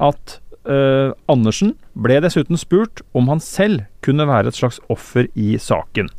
at 0.00 0.40
Uh, 0.62 1.10
Andersen 1.26 1.74
ble 1.98 2.20
dessuten 2.22 2.58
spurt 2.60 3.02
om 3.18 3.26
han 3.32 3.40
selv 3.42 3.82
kunne 4.04 4.28
være 4.28 4.52
et 4.52 4.58
slags 4.58 4.78
offer 4.92 5.26
i 5.34 5.56
saken. 5.58 6.10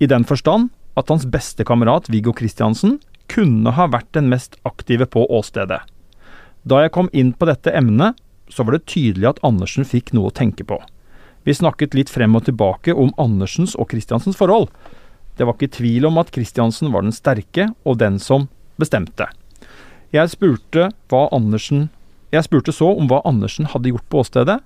I 0.00 0.08
den 0.08 0.26
forstand 0.28 0.68
at 1.00 1.08
hans 1.08 1.24
beste 1.24 1.64
kamerat 1.64 2.10
Viggo 2.12 2.34
Kristiansen 2.36 2.98
kunne 3.30 3.72
ha 3.76 3.86
vært 3.88 4.10
den 4.16 4.28
mest 4.28 4.58
aktive 4.68 5.06
på 5.08 5.24
åstedet. 5.32 5.80
Da 6.68 6.82
jeg 6.82 6.92
kom 6.92 7.08
inn 7.16 7.32
på 7.32 7.48
dette 7.48 7.72
emnet, 7.72 8.18
så 8.50 8.66
var 8.66 8.76
det 8.76 8.88
tydelig 8.90 9.30
at 9.30 9.44
Andersen 9.46 9.86
fikk 9.86 10.12
noe 10.16 10.28
å 10.28 10.34
tenke 10.34 10.66
på. 10.66 10.80
Vi 11.46 11.54
snakket 11.56 11.94
litt 11.96 12.10
frem 12.12 12.34
og 12.36 12.44
tilbake 12.48 12.92
om 12.92 13.14
Andersens 13.22 13.76
og 13.78 13.88
Kristiansens 13.94 14.36
forhold. 14.36 14.68
Det 15.38 15.46
var 15.48 15.56
ikke 15.56 15.78
tvil 15.78 16.08
om 16.10 16.18
at 16.20 16.32
Kristiansen 16.34 16.90
var 16.92 17.06
den 17.06 17.16
sterke 17.16 17.70
og 17.88 18.00
den 18.02 18.18
som 18.20 18.50
bestemte. 18.80 19.30
Jeg 20.12 20.32
spurte 20.32 20.90
hva 21.08 21.28
Andersen 21.32 21.88
jeg 22.30 22.46
spurte 22.46 22.74
så 22.74 22.92
om 22.94 23.08
hva 23.10 23.22
Andersen 23.26 23.68
hadde 23.72 23.90
gjort 23.90 24.06
på 24.10 24.22
åstedet. 24.22 24.60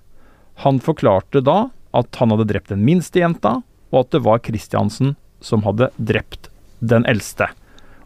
Han 0.65 0.81
forklarte 0.85 1.41
da 1.45 1.69
at 1.97 2.21
han 2.21 2.35
hadde 2.35 2.49
drept 2.51 2.73
den 2.73 2.85
minste 2.85 3.23
jenta, 3.23 3.61
og 3.95 4.01
at 4.03 4.15
det 4.15 4.25
var 4.27 4.43
Kristiansen 4.45 5.15
som 5.45 5.65
hadde 5.65 5.91
drept 5.97 6.51
den 6.85 7.07
eldste. 7.09 7.49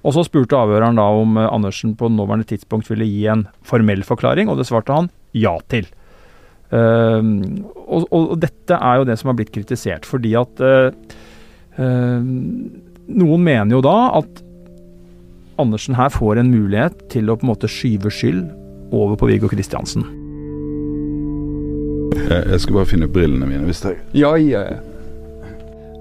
Og 0.06 0.14
så 0.14 0.24
spurte 0.26 0.58
avhøreren 0.58 0.98
da 1.00 1.06
om 1.10 1.38
eh, 1.40 1.48
Andersen 1.50 1.96
på 1.98 2.10
nåværende 2.12 2.46
tidspunkt 2.48 2.90
ville 2.90 3.08
gi 3.08 3.26
en 3.32 3.46
formell 3.66 4.04
forklaring, 4.06 4.50
og 4.50 4.60
det 4.60 4.68
svarte 4.68 4.94
han 4.94 5.10
ja 5.36 5.56
til. 5.72 5.88
Uh, 6.68 7.24
og, 7.88 8.02
og, 8.12 8.32
dette 8.42 8.76
er 8.76 8.98
jo 9.00 9.06
det 9.08 9.14
som 9.16 9.30
har 9.30 9.38
blitt 9.38 9.54
kritisert, 9.54 10.04
fordi 10.04 10.34
at 10.36 10.60
uh, 10.60 10.90
uh, 11.80 12.26
Noen 13.08 13.40
mener 13.40 13.72
jo 13.72 13.80
da 13.80 13.94
at 14.18 14.42
Andersen 15.58 15.96
her 15.96 16.12
får 16.12 16.42
en 16.42 16.50
mulighet 16.52 17.06
til 17.08 17.32
å 17.32 17.38
på 17.40 17.46
en 17.46 17.52
måte 17.54 17.70
skyve 17.72 18.12
skyld 18.12 18.44
over 18.92 19.16
på 19.16 19.28
Viggo 19.30 19.50
Kristiansen. 19.50 20.06
Jeg 22.28 22.60
skal 22.60 22.76
bare 22.76 22.88
finne 22.88 23.08
brillene 23.08 23.48
mine. 23.48 23.64
hvis 23.68 23.84
jeg... 23.84 24.00
Ja, 24.16 24.36
ja, 24.36 24.64
ja. 24.68 24.78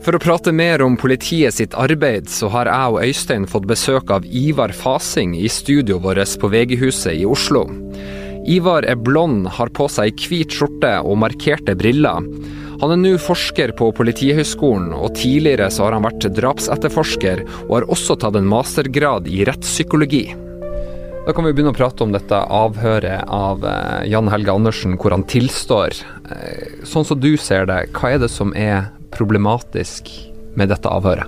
For 0.04 0.15
å 0.15 0.21
prate 0.21 0.54
mer 0.56 0.80
om 0.86 0.95
politiet 1.00 1.58
sitt 1.58 1.73
arbeid, 1.76 2.30
så 2.32 2.47
har 2.54 2.69
jeg 2.69 2.93
og 2.93 3.02
Øystein 3.04 3.47
fått 3.50 3.67
besøk 3.67 4.12
av 4.13 4.28
Ivar 4.30 4.71
Fasing 4.71 5.34
i 5.36 5.50
studioet 5.52 6.04
vårt 6.06 6.38
på 6.39 6.52
VG-huset 6.54 7.17
i 7.17 7.26
Oslo. 7.28 7.65
Ivar 8.47 8.88
er 8.88 8.95
blond, 8.95 9.50
har 9.58 9.73
på 9.76 9.89
seg 9.91 10.15
hvit 10.23 10.56
skjorte 10.56 10.93
og 11.04 11.19
markerte 11.19 11.76
briller. 11.76 12.23
Han 12.80 12.93
er 12.93 13.02
nå 13.02 13.15
forsker 13.19 13.73
på 13.76 13.89
Politihøgskolen, 13.97 14.93
og 14.95 15.17
tidligere 15.17 15.67
så 15.73 15.88
har 15.88 15.97
han 15.97 16.06
vært 16.08 16.30
drapsetterforsker, 16.38 17.43
og 17.67 17.73
har 17.80 17.91
også 17.91 18.15
tatt 18.21 18.38
en 18.39 18.47
mastergrad 18.47 19.28
i 19.28 19.41
rettspsykologi. 19.50 20.46
Da 21.27 21.33
kan 21.35 21.43
vi 21.43 21.51
begynne 21.51 21.73
å 21.73 21.75
prate 21.75 22.05
om 22.05 22.13
dette 22.15 22.37
avhøret 22.39 23.25
av 23.27 23.65
eh, 23.67 24.05
Jan 24.07 24.29
Helge 24.31 24.53
Andersen, 24.53 24.93
hvor 24.95 25.11
han 25.11 25.25
tilstår. 25.27 25.91
Eh, 26.31 26.85
sånn 26.87 27.03
som 27.03 27.19
du 27.19 27.33
ser 27.35 27.67
det, 27.67 27.81
hva 27.97 28.13
er 28.15 28.21
det 28.23 28.29
som 28.31 28.53
er 28.55 28.85
problematisk 29.11 30.07
med 30.55 30.71
dette 30.71 30.87
avhøret? 30.87 31.27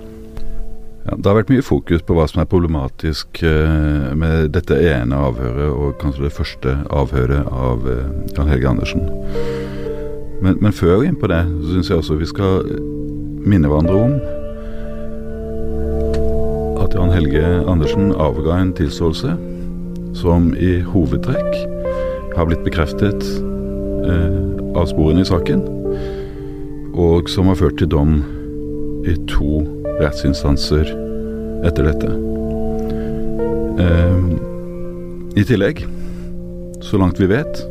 Ja, 1.04 1.18
det 1.18 1.28
har 1.28 1.36
vært 1.42 1.52
mye 1.52 1.66
fokus 1.66 2.00
på 2.08 2.16
hva 2.16 2.24
som 2.32 2.40
er 2.40 2.48
problematisk 2.48 3.42
uh, 3.44 4.16
med 4.16 4.52
dette 4.56 4.76
ene 4.76 5.16
avhøret, 5.16 5.68
og 5.68 6.00
kanskje 6.00 6.26
det 6.26 6.32
første 6.36 6.74
avhøret 6.92 7.52
av 7.52 7.84
Jan 8.36 8.50
Helge 8.52 8.72
Andersen. 8.72 9.04
Men, 10.40 10.56
men 10.64 10.76
før 10.76 11.00
vi 11.00 11.10
er 11.10 11.12
inne 11.12 11.20
på 11.20 11.28
det, 11.32 11.44
så 11.44 11.76
syns 11.76 11.92
jeg 11.92 12.00
også 12.00 12.20
vi 12.20 12.28
skal 12.32 12.64
minne 13.44 13.68
hverandre 13.68 13.96
om 14.00 14.16
at 16.80 16.96
Jan 16.96 17.12
Helge 17.12 17.44
Andersen 17.68 18.12
avga 18.16 18.60
en 18.60 18.76
tilståelse 18.80 19.36
som 20.16 20.50
i 20.58 20.80
hovedtrekk 20.84 21.56
har 22.36 22.48
blitt 22.48 22.64
bekreftet 22.66 23.24
eh, 24.06 24.38
av 24.78 24.88
sporene 24.90 25.24
i 25.24 25.28
saken, 25.28 25.62
og 26.98 27.30
som 27.30 27.50
har 27.50 27.58
ført 27.60 27.78
til 27.80 27.90
dom 27.90 28.20
i 29.08 29.16
to 29.30 29.62
rettsinstanser 30.00 30.90
etter 31.66 31.90
dette. 31.90 32.12
Eh, 33.80 34.22
I 35.40 35.46
tillegg, 35.46 35.84
så 36.84 36.98
langt 37.00 37.20
vi 37.20 37.30
vet, 37.30 37.62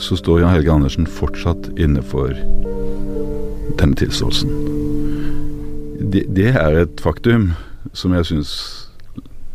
så 0.00 0.16
står 0.16 0.42
Jan 0.42 0.54
Helge 0.54 0.72
Andersen 0.72 1.08
fortsatt 1.08 1.70
inne 1.80 2.02
for 2.04 2.32
denne 3.80 3.96
tilståelsen. 4.00 4.52
Det, 6.10 6.24
det 6.34 6.52
er 6.56 6.82
et 6.82 7.02
faktum 7.04 7.52
som 7.96 8.14
jeg 8.16 8.28
syns 8.30 8.52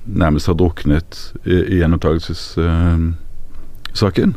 nærmest 0.05 0.47
har 0.47 0.53
druknet 0.53 1.33
i, 1.43 1.53
i 1.53 1.77
gjenopptakelsessaken. 1.79 4.35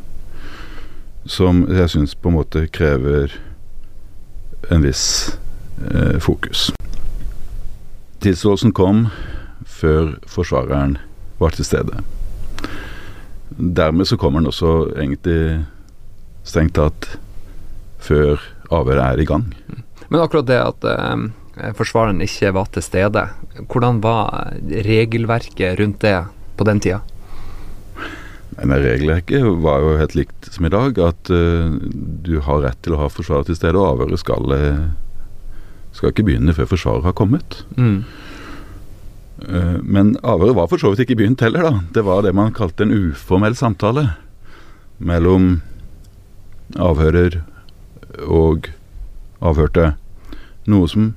Som 1.28 1.66
jeg 1.68 1.90
syns 1.92 2.14
på 2.16 2.28
en 2.30 2.38
måte 2.38 2.66
krever 2.72 3.28
en 4.72 4.82
viss 4.82 5.36
uh, 5.92 6.16
fokus. 6.24 6.72
Tilståelsen 8.24 8.72
kom 8.74 9.06
før 9.68 10.16
forsvareren 10.26 10.98
var 11.38 11.50
til 11.54 11.64
stede. 11.68 11.94
Dermed 13.58 14.06
så 14.08 14.16
kommer 14.18 14.40
den 14.40 14.50
også 14.50 14.88
egentlig 14.96 15.66
strengt 16.48 16.74
tatt 16.78 17.18
før 18.02 18.40
avhøret 18.72 19.04
er 19.04 19.18
i 19.22 19.28
gang. 19.28 19.44
Men 20.08 20.20
akkurat 20.22 20.48
det 20.48 20.58
at 20.58 20.84
Eh, 20.88 21.16
forsvareren 21.78 22.22
ikke 22.24 22.52
var 22.56 22.68
til 22.72 22.84
stede. 22.84 23.24
Hvordan 23.66 24.02
var 24.04 24.52
regelverket 24.86 25.78
rundt 25.80 26.02
det 26.04 26.16
på 26.58 26.66
den 26.68 26.82
tida? 26.84 27.00
Men 28.58 28.82
regelverket 28.82 29.44
var 29.62 29.82
jo 29.84 29.98
helt 30.00 30.16
likt 30.18 30.48
som 30.50 30.66
i 30.66 30.72
dag. 30.72 30.98
At 30.98 31.30
uh, 31.30 31.76
du 32.26 32.38
har 32.42 32.64
rett 32.64 32.80
til 32.82 32.96
å 32.96 33.02
ha 33.02 33.10
forsvarer 33.12 33.46
til 33.48 33.58
stede, 33.58 33.78
og 33.78 33.92
avhøret 33.92 34.22
skal, 34.22 34.50
uh, 34.50 34.88
skal 35.94 36.12
ikke 36.12 36.26
begynne 36.26 36.54
før 36.56 36.70
forsvaret 36.72 37.06
har 37.06 37.16
kommet. 37.18 37.62
Mm. 37.78 38.02
Uh, 39.44 39.78
men 39.82 40.16
avhøret 40.26 40.58
var 40.58 40.70
for 40.72 40.82
så 40.82 40.90
vidt 40.90 41.04
ikke 41.06 41.20
begynt 41.20 41.44
heller, 41.46 41.68
da. 41.68 41.84
Det 41.94 42.06
var 42.08 42.26
det 42.26 42.34
man 42.34 42.56
kalte 42.56 42.86
en 42.86 42.96
uformell 42.96 43.54
samtale 43.58 44.08
mellom 44.98 45.60
avhører 46.74 47.40
og 48.26 48.66
avhørte. 49.38 49.92
Noe 50.68 50.90
som 50.90 51.12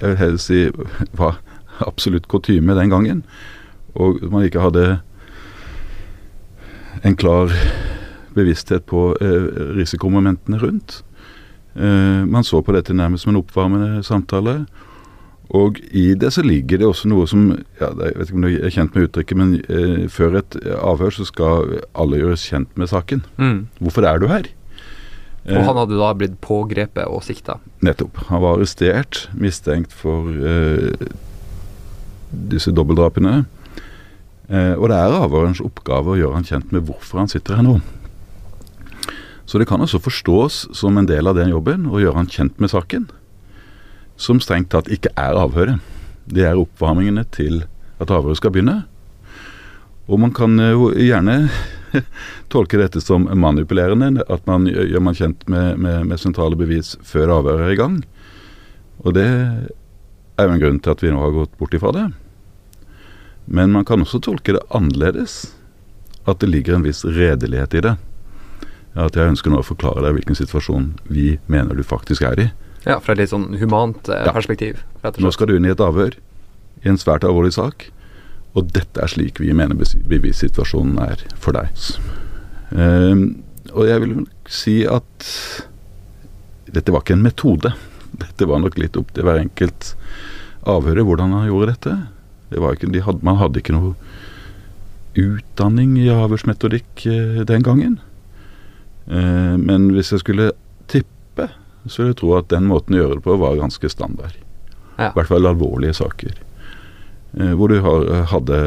jeg 0.00 0.12
vil 0.12 0.20
helst 0.20 0.50
si 0.50 0.64
var 1.18 1.40
absolutt 1.86 2.28
kutyme 2.30 2.76
den 2.78 2.90
gangen. 2.90 3.22
Og 3.98 4.20
man 4.30 4.46
ikke 4.46 4.62
hadde 4.62 5.00
en 7.06 7.16
klar 7.16 7.52
bevissthet 8.34 8.86
på 8.86 9.12
eh, 9.20 9.48
risikomomentene 9.78 10.60
rundt. 10.62 11.02
Eh, 11.74 12.26
man 12.26 12.46
så 12.46 12.62
på 12.62 12.74
dette 12.74 12.94
nærmest 12.94 13.26
som 13.26 13.34
en 13.34 13.40
oppvarmende 13.42 14.02
samtale. 14.06 14.60
Og 15.48 15.78
i 15.96 16.12
det 16.18 16.32
så 16.34 16.42
ligger 16.44 16.82
det 16.82 16.86
også 16.86 17.08
noe 17.08 17.24
som 17.24 17.46
ja, 17.80 17.88
Jeg 17.88 18.18
vet 18.18 18.28
ikke 18.28 18.36
om 18.36 18.42
du 18.44 18.50
er 18.52 18.72
kjent 18.74 18.94
med 18.94 19.06
uttrykket, 19.06 19.38
men 19.38 19.54
eh, 19.64 20.04
før 20.12 20.42
et 20.42 20.58
avhør 20.76 21.14
så 21.14 21.24
skal 21.24 21.78
alle 21.96 22.20
gjøres 22.20 22.44
kjent 22.50 22.74
med 22.76 22.90
saken. 22.90 23.24
Mm. 23.38 23.60
Hvorfor 23.80 24.04
er 24.04 24.20
du 24.20 24.28
her? 24.28 24.50
Og 25.48 25.62
han 25.62 25.70
eh, 25.72 25.78
hadde 25.80 25.98
da 25.98 26.08
blitt 26.16 26.36
pågrepet 26.44 27.08
og 27.08 27.22
sikta? 27.24 27.56
Nettopp. 27.84 28.20
Han 28.28 28.42
var 28.44 28.58
arrestert, 28.58 29.26
mistenkt 29.32 29.94
for 29.96 30.28
eh, 30.28 31.08
disse 32.52 32.72
dobbeltdrapene. 32.76 33.46
Eh, 34.48 34.74
og 34.76 34.88
det 34.90 34.98
er 34.98 35.16
avhørerens 35.16 35.62
oppgave 35.64 36.14
å 36.14 36.18
gjøre 36.18 36.36
han 36.36 36.48
kjent 36.48 36.74
med 36.74 36.84
hvorfor 36.88 37.22
han 37.22 37.32
sitter 37.32 37.58
her 37.58 37.64
nå. 37.64 37.78
Så 39.48 39.60
det 39.60 39.68
kan 39.70 39.80
også 39.80 40.00
forstås 40.04 40.66
som 40.76 41.00
en 41.00 41.08
del 41.08 41.30
av 41.30 41.38
den 41.38 41.54
jobben 41.54 41.88
å 41.88 42.02
gjøre 42.02 42.20
han 42.20 42.28
kjent 42.28 42.60
med 42.60 42.72
saken. 42.72 43.08
Som 44.20 44.42
strengt 44.44 44.68
tatt 44.74 44.90
ikke 44.92 45.14
er 45.16 45.38
avhøret. 45.40 45.80
Det 46.28 46.44
er 46.44 46.60
oppvarmingene 46.60 47.24
til 47.32 47.62
at 47.96 48.12
avhøret 48.12 48.36
skal 48.42 48.52
begynne. 48.52 48.82
Og 50.08 50.20
man 50.20 50.34
kan 50.36 50.60
jo 50.60 50.90
gjerne 50.92 51.46
tolke 52.52 52.80
dette 52.80 53.00
som 53.00 53.26
manipulerende. 53.28 54.24
At 54.28 54.46
man 54.48 54.66
gjør 54.68 55.04
man 55.04 55.18
kjent 55.18 55.44
med, 55.48 55.78
med, 55.78 56.06
med 56.10 56.20
sentrale 56.20 56.58
bevis 56.58 56.96
før 57.06 57.38
avhøret 57.40 57.66
er 57.66 57.74
i 57.74 57.80
gang. 57.80 57.98
Og 59.04 59.14
det 59.16 59.28
er 59.28 60.48
jo 60.48 60.54
en 60.54 60.62
grunn 60.62 60.80
til 60.82 60.94
at 60.94 61.04
vi 61.04 61.12
nå 61.12 61.22
har 61.22 61.34
gått 61.34 61.54
bort 61.60 61.74
ifra 61.76 61.94
det. 61.94 62.06
Men 63.48 63.72
man 63.72 63.86
kan 63.88 64.02
også 64.04 64.20
tolke 64.24 64.56
det 64.56 64.64
annerledes. 64.74 65.54
At 66.28 66.42
det 66.42 66.50
ligger 66.50 66.76
en 66.76 66.84
viss 66.84 67.04
redelighet 67.04 67.74
i 67.78 67.84
det. 67.86 67.96
At 68.98 69.16
jeg 69.16 69.32
ønsker 69.32 69.52
nå 69.52 69.62
å 69.62 69.66
forklare 69.66 70.02
deg 70.04 70.16
hvilken 70.18 70.36
situasjon 70.38 70.90
vi 71.08 71.38
mener 71.46 71.78
du 71.78 71.84
faktisk 71.86 72.26
er 72.26 72.42
i. 72.42 72.48
Ja, 72.84 72.98
fra 73.02 73.14
et 73.14 73.22
litt 73.22 73.32
sånn 73.32 73.52
humant 73.60 74.08
eh, 74.12 74.26
perspektiv. 74.32 74.82
Nå 75.02 75.32
skal 75.34 75.50
du 75.50 75.56
inn 75.56 75.66
i 75.68 75.72
et 75.72 75.82
avhør 75.82 76.16
i 76.84 76.90
en 76.90 77.00
svært 77.00 77.26
alvorlig 77.26 77.54
sak. 77.56 77.88
Og 78.58 78.70
dette 78.74 79.02
er 79.02 79.10
slik 79.12 79.38
vi 79.42 79.54
mener 79.56 79.78
bevissituasjonen 79.78 80.98
er 81.04 81.22
for 81.38 81.56
deg. 81.56 81.70
Um, 82.74 83.44
og 83.72 83.86
jeg 83.88 84.02
vil 84.02 84.14
si 84.50 84.80
at 84.88 85.28
dette 86.68 86.92
var 86.92 87.04
ikke 87.04 87.16
en 87.16 87.24
metode. 87.24 87.72
Dette 88.18 88.48
var 88.48 88.60
nok 88.62 88.78
litt 88.80 88.96
opp 88.98 89.12
til 89.14 89.26
hver 89.28 89.40
enkelt 89.40 89.92
avhører 90.68 91.06
hvordan 91.06 91.36
han 91.36 91.48
gjorde 91.48 91.74
dette. 91.74 91.94
Det 92.48 92.60
ikke, 92.60 92.90
de 92.92 93.04
hadde, 93.04 93.24
man 93.24 93.38
hadde 93.40 93.60
ikke 93.60 93.76
noe 93.76 93.94
utdanning 95.18 95.96
i 96.00 96.08
avhørsmetodikk 96.12 97.04
eh, 97.10 97.40
den 97.48 97.64
gangen. 97.66 97.98
Eh, 99.08 99.54
men 99.60 99.90
hvis 99.92 100.12
jeg 100.14 100.24
skulle 100.24 100.50
tippe, 100.88 101.48
så 101.86 102.02
vil 102.02 102.12
jeg 102.12 102.20
tro 102.22 102.34
at 102.38 102.50
den 102.52 102.68
måten 102.70 102.96
å 102.96 103.02
gjøre 103.02 103.18
det 103.18 103.26
på 103.26 103.38
var 103.40 103.58
ganske 103.60 103.92
standard. 103.92 104.36
Ja. 104.96 105.10
I 105.10 105.14
hvert 105.16 105.30
fall 105.30 105.48
alvorlige 105.48 105.96
saker. 106.00 106.36
Eh, 107.36 107.52
hvor 107.58 107.68
du 107.68 107.80
har, 107.84 108.08
hadde 108.32 108.60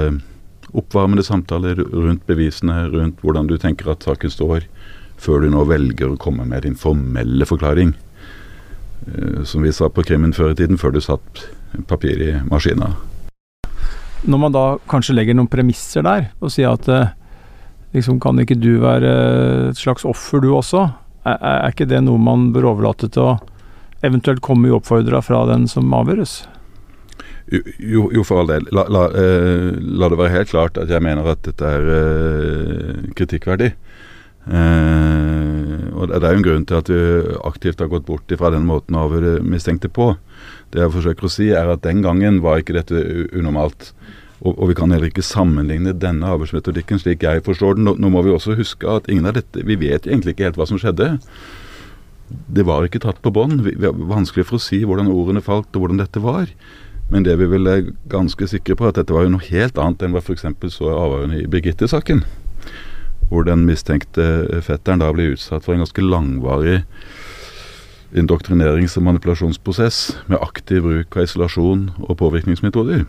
oppvarmende 0.78 1.24
samtaler 1.26 1.80
rundt 1.80 2.26
bevisene, 2.30 2.86
rundt 2.93 3.21
hvordan 3.26 3.50
du 3.50 3.58
tenker 3.60 3.89
at 3.91 4.06
saken 4.06 4.32
står, 4.32 4.67
før 5.21 5.43
du 5.43 5.52
nå 5.54 5.65
velger 5.69 6.13
å 6.13 6.19
komme 6.21 6.45
med 6.47 6.65
din 6.65 6.78
formelle 6.78 7.45
forklaring. 7.47 7.93
Eh, 9.08 9.43
som 9.43 9.65
vi 9.65 9.74
sa 9.74 9.89
på 9.89 10.06
krimmen 10.06 10.34
før 10.34 10.54
i 10.54 10.60
tiden, 10.62 10.80
før 10.82 10.93
du 10.95 11.02
satt 11.02 11.45
papir 11.89 12.21
i 12.21 12.34
maskina. 12.47 12.93
Når 14.21 14.38
man 14.38 14.54
da 14.54 14.65
kanskje 14.89 15.15
legger 15.17 15.38
noen 15.38 15.50
premisser 15.50 16.06
der, 16.06 16.30
og 16.41 16.54
sier 16.54 16.76
at 16.76 16.89
eh, 16.91 17.13
liksom 17.97 18.21
kan 18.21 18.39
ikke 18.39 18.60
du 18.60 18.76
være 18.84 19.13
et 19.71 19.80
slags 19.80 20.06
offer 20.06 20.43
du 20.43 20.52
også, 20.54 20.86
er, 21.26 21.38
er 21.38 21.74
ikke 21.74 21.89
det 21.89 22.04
noe 22.06 22.21
man 22.21 22.50
bør 22.54 22.71
overlate 22.76 23.10
til 23.13 23.34
å 23.34 23.38
eventuelt 24.06 24.41
komme 24.45 24.71
uoppfordra 24.71 25.21
fra 25.26 25.43
den 25.50 25.67
som 25.69 25.91
avgjøres? 25.93 26.43
Jo, 27.51 28.05
jo, 28.15 28.23
for 28.23 28.41
all 28.41 28.51
del. 28.51 28.67
La, 28.71 28.85
la, 28.87 29.07
eh, 29.11 29.71
la, 29.75 30.07
det 30.07 30.19
være 30.19 30.35
helt 30.37 30.51
klart 30.53 30.77
at 30.79 30.91
jeg 30.91 31.03
mener 31.03 31.27
at 31.27 31.41
dette 31.43 31.67
er 31.67 31.89
eh, 31.97 33.09
kritikkverdig. 33.17 33.73
Eh, 34.47 35.81
og 35.91 36.07
Det 36.09 36.23
er 36.23 36.31
jo 36.31 36.39
en 36.39 36.45
grunn 36.47 36.65
til 36.65 36.79
at 36.79 36.89
vi 36.89 37.01
aktivt 37.45 37.83
har 37.83 37.91
gått 37.91 38.07
bort 38.07 38.31
fra 38.39 38.53
den 38.53 38.63
måten 38.65 38.95
å 38.95 39.03
avhøre 39.05 39.41
mistenkte 39.43 39.91
på. 39.91 40.13
Det 40.71 40.79
jeg 40.79 40.93
forsøker 40.95 41.27
å 41.27 41.33
si, 41.33 41.49
er 41.51 41.69
at 41.69 41.83
den 41.83 41.99
gangen 42.05 42.39
var 42.41 42.61
ikke 42.61 42.77
dette 42.79 43.03
unormalt. 43.35 43.91
Og, 44.41 44.55
og 44.55 44.71
vi 44.71 44.77
kan 44.79 44.93
heller 44.93 45.11
ikke 45.11 45.25
sammenligne 45.25 45.93
denne 45.93 46.31
avhørsmetodikken 46.33 47.01
slik 47.03 47.25
jeg 47.27 47.43
forstår 47.45 47.77
den. 47.77 47.89
Nå, 47.89 47.97
nå, 47.99 48.13
må 48.13 48.23
vi 48.25 48.31
også 48.33 48.55
huske 48.57 48.87
at 48.89 49.11
ingen 49.11 49.27
av 49.29 49.35
dette 49.37 49.65
Vi 49.67 49.77
vet 49.77 50.07
egentlig 50.07 50.33
ikke 50.33 50.47
helt 50.47 50.61
hva 50.61 50.69
som 50.69 50.79
skjedde. 50.81 51.17
Det 52.31 52.63
var 52.65 52.87
ikke 52.87 53.03
tatt 53.03 53.19
på 53.21 53.33
bånd. 53.35 53.67
Vanskelig 53.83 54.47
for 54.47 54.57
å 54.57 54.63
si 54.63 54.81
hvordan 54.87 55.11
ordene 55.11 55.43
falt 55.43 55.69
og 55.75 55.83
hvordan 55.83 56.01
dette 56.01 56.23
var. 56.23 56.47
Men 57.12 57.26
det 57.28 57.36
vi 57.41 57.50
vel 57.52 57.67
er 57.67 57.89
ganske 58.12 58.47
sikre 58.47 58.78
på, 58.80 58.88
at 58.88 59.00
dette 59.00 59.13
var 59.13 59.26
jo 59.28 59.34
noe 59.34 59.50
helt 59.50 59.80
annet 59.82 60.06
enn 60.06 60.15
hva 60.15 60.21
f.eks. 60.24 60.45
så 60.71 60.93
avhørene 60.95 61.41
i 61.41 61.50
Birgitte-saken. 61.52 62.24
Hvor 63.32 63.43
den 63.47 63.65
mistenkte 63.67 64.62
fetteren 64.63 65.04
da 65.04 65.12
blir 65.12 65.36
utsatt 65.36 65.65
for 65.65 65.76
en 65.76 65.84
ganske 65.84 66.04
langvarig 66.04 66.82
indoktrinerings- 68.15 68.97
og 69.00 69.06
manipulasjonsprosess 69.08 70.00
med 70.32 70.39
aktiv 70.43 70.84
bruk 70.84 71.15
av 71.15 71.28
isolasjon 71.28 71.86
og 72.08 72.17
påvirkningsmetoder. 72.19 73.06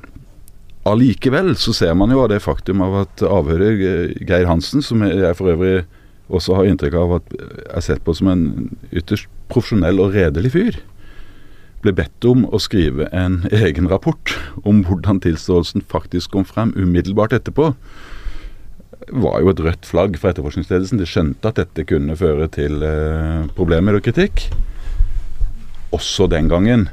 Allikevel 0.87 1.55
så 1.59 1.75
ser 1.75 1.95
man 1.99 2.11
jo 2.11 2.23
av 2.25 2.31
det 2.33 2.43
faktum 2.43 2.83
av 2.83 3.03
at 3.05 3.23
avhøret 3.27 3.83
eh, 3.87 4.15
Geir 4.27 4.49
Hansen, 4.51 4.83
som 4.83 5.03
jeg 5.07 5.37
for 5.39 5.53
øvrig 5.55 5.85
også 6.33 6.57
har 6.59 6.71
inntrykk 6.71 6.97
av 6.99 7.19
at 7.19 7.35
er 7.39 7.85
sett 7.85 8.03
på 8.03 8.15
som 8.17 8.31
en 8.33 8.45
ytterst 8.91 9.31
profesjonell 9.53 10.01
og 10.03 10.17
redelig 10.17 10.55
fyr, 10.55 10.79
ble 11.83 11.95
bedt 11.97 12.27
om 12.29 12.45
å 12.49 12.61
skrive 12.63 13.09
en 13.15 13.43
egen 13.51 13.89
rapport 13.91 14.35
om 14.63 14.83
hvordan 14.87 15.21
tilståelsen 15.25 15.85
faktisk 15.91 16.35
kom 16.35 16.47
frem 16.49 16.75
umiddelbart 16.79 17.35
etterpå, 17.37 17.73
var 19.11 19.41
jo 19.43 19.51
et 19.51 19.63
rødt 19.63 19.89
flagg 19.89 20.17
for 20.21 20.31
etterforskningsledelsen. 20.31 21.01
De 21.01 21.09
skjønte 21.09 21.51
at 21.51 21.59
dette 21.59 21.87
kunne 21.89 22.17
føre 22.17 22.47
til 22.55 22.85
eh, 22.87 23.49
problemer 23.57 23.99
og 23.99 24.05
kritikk. 24.07 24.47
Også 25.93 26.29
den 26.31 26.49
gangen. 26.49 26.87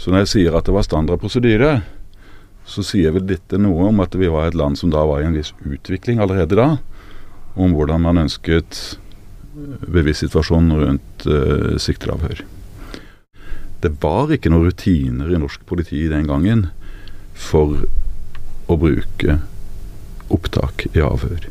Så 0.00 0.10
når 0.10 0.24
jeg 0.24 0.32
sier 0.32 0.56
at 0.56 0.66
det 0.66 0.74
var 0.74 0.86
standard 0.86 1.20
prosedyre, 1.22 1.76
så 2.64 2.82
sier 2.86 3.12
vel 3.14 3.26
dette 3.28 3.60
noe 3.60 3.90
om 3.90 4.00
at 4.00 4.16
vi 4.16 4.30
var 4.32 4.48
et 4.48 4.58
land 4.58 4.80
som 4.80 4.90
da 4.92 5.04
var 5.06 5.20
i 5.20 5.28
en 5.28 5.36
viss 5.36 5.52
utvikling 5.68 6.22
allerede 6.24 6.56
da, 6.56 6.68
om 7.54 7.76
hvordan 7.76 8.02
man 8.06 8.24
ønsket 8.24 8.96
bevissituasjonen 9.54 10.80
rundt 10.80 11.26
uh, 11.28 11.76
sikteravhør. 11.78 12.40
Det 13.84 13.92
var 14.00 14.32
ikke 14.32 14.48
noen 14.48 14.70
rutiner 14.70 15.28
i 15.28 15.38
norsk 15.40 15.64
politi 15.68 16.06
den 16.08 16.24
gangen 16.30 16.68
for 17.36 17.84
å 18.64 18.76
bruke 18.80 19.38
opptak 20.32 20.86
i 20.94 21.02
avhør. 21.04 21.50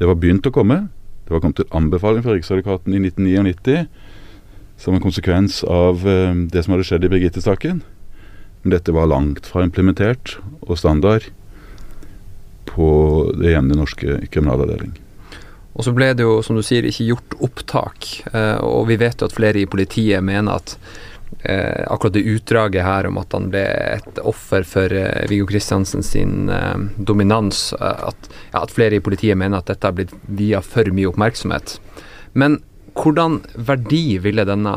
Det 0.00 0.08
var 0.08 0.16
begynt 0.20 0.48
å 0.48 0.54
komme. 0.54 0.86
Det 1.26 1.34
var 1.34 1.42
kommet 1.44 1.60
en 1.60 1.74
anbefaling 1.82 2.24
fra 2.24 2.36
Riksadvokaten 2.36 2.94
i 2.96 3.02
1999 3.02 3.84
som 4.80 4.96
en 4.96 5.04
konsekvens 5.04 5.62
av 5.64 6.04
uh, 6.04 6.32
det 6.48 6.64
som 6.64 6.74
hadde 6.74 6.86
skjedd 6.88 7.04
i 7.04 7.10
Birgitte-saken. 7.12 7.82
Men 8.62 8.74
dette 8.74 8.94
var 8.96 9.10
langt 9.12 9.48
fra 9.48 9.64
implementert 9.64 10.38
og 10.62 10.78
standard 10.80 11.28
på 12.68 12.88
det 13.36 13.52
jevne 13.52 13.76
norske 13.78 14.20
kriminalavdeling. 14.32 14.96
Og 15.76 15.84
så 15.84 15.92
ble 15.92 16.10
det 16.16 16.24
jo, 16.24 16.38
som 16.44 16.56
du 16.56 16.64
sier, 16.64 16.88
ikke 16.88 17.10
gjort 17.10 17.36
opptak. 17.44 18.08
Eh, 18.32 18.56
og 18.64 18.88
vi 18.88 18.96
vet 19.00 19.20
jo 19.20 19.28
at 19.28 19.36
flere 19.36 19.60
i 19.60 19.68
politiet 19.68 20.24
mener 20.24 20.56
at 20.56 20.76
eh, 21.40 21.84
akkurat 21.86 22.12
det 22.12 22.24
utdraget 22.36 22.84
her 22.84 23.06
om 23.06 23.18
at 23.20 23.32
han 23.36 23.50
ble 23.52 23.64
et 23.96 24.20
offer 24.22 24.66
for 24.66 24.92
eh, 24.92 25.26
Viggo 25.30 25.48
Kristiansen 25.50 26.04
sin 26.06 26.48
eh, 26.52 26.76
dominans, 26.96 27.72
eh, 27.80 28.06
at, 28.10 28.30
ja, 28.52 28.62
at, 28.62 28.74
flere 28.74 28.98
i 28.98 29.04
politiet 29.04 29.38
mener 29.38 29.60
at 29.60 29.70
dette 29.72 29.86
har 29.86 29.96
blitt 29.96 30.14
via 30.26 30.62
for 30.64 30.88
mye 30.94 31.10
oppmerksomhet. 31.10 31.78
Men 32.32 32.60
hvordan 32.96 33.42
verdi 33.54 34.18
ville 34.24 34.46
denne 34.48 34.76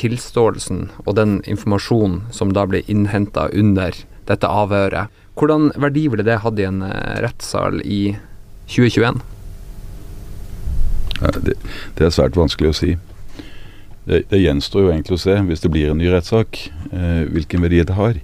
tilståelsen 0.00 0.86
og 1.04 1.16
den 1.18 1.40
informasjonen 1.48 2.22
som 2.34 2.54
da 2.56 2.64
ble 2.66 2.82
innhenta 2.90 3.48
under 3.52 3.96
dette 4.28 4.48
avhøret, 4.48 5.12
hvordan 5.38 5.70
verdi 5.80 6.06
ville 6.12 6.26
det 6.26 6.40
hatt 6.44 6.60
i 6.60 6.66
en 6.68 6.82
eh, 6.86 7.20
rettssal 7.24 7.80
i 7.84 8.16
2021? 8.68 9.22
Det, 11.22 11.54
det, 11.96 12.04
er 12.04 12.12
svært 12.12 12.36
vanskelig 12.36 12.72
å 12.72 12.76
si. 12.76 12.94
Det, 14.04 14.24
det, 14.30 14.40
gjenstår 14.42 14.86
jo 14.86 14.90
egentlig 14.90 15.16
å 15.18 15.22
se, 15.22 15.36
hvis 15.46 15.62
det 15.62 15.70
blir 15.70 15.92
en 15.92 16.00
ny 16.00 16.08
rettssak, 16.10 16.58
eh, 16.90 17.22
hvilken 17.30 17.62
verdi 17.62 17.82
det 17.86 17.98
har. 17.98 18.18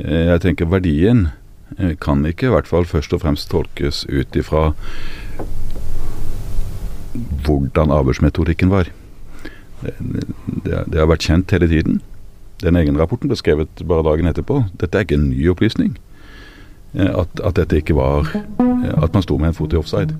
Eh, 0.00 0.30
jeg 0.30 0.44
tenker 0.46 0.70
verdien 0.70 1.26
eh, 1.76 1.92
kan 2.00 2.24
ikke 2.24 2.48
i 2.48 2.54
hvert 2.54 2.70
fall 2.70 2.88
først 2.88 3.12
og 3.12 3.24
fremst 3.24 3.50
tolkes 3.52 4.04
ut 4.08 4.38
ifra 4.40 4.70
hvordan 7.44 7.92
avhørsmetodikken 7.94 8.72
var. 8.72 8.88
Det, 9.84 9.94
det, 10.64 10.80
det, 10.88 10.98
har 10.98 11.10
vært 11.10 11.28
kjent 11.28 11.52
hele 11.52 11.68
tiden. 11.68 12.00
Den 12.64 12.80
egenrapporten 12.80 13.28
ble 13.28 13.36
skrevet 13.38 13.84
bare 13.84 14.06
dagen 14.06 14.30
etterpå. 14.30 14.62
Dette 14.80 14.98
er 14.98 15.06
ikke 15.06 15.20
en 15.20 15.28
ny 15.28 15.48
opplysning. 15.52 15.98
Eh, 16.94 17.10
at, 17.10 17.40
at 17.44 17.56
dette 17.58 17.82
ikke 17.82 17.96
var 17.98 18.28
eh, 18.30 19.02
At 19.02 19.14
man 19.14 19.22
sto 19.22 19.38
med 19.38 19.52
en 19.52 19.58
fot 19.58 19.72
i 19.72 19.80
offside. 19.80 20.16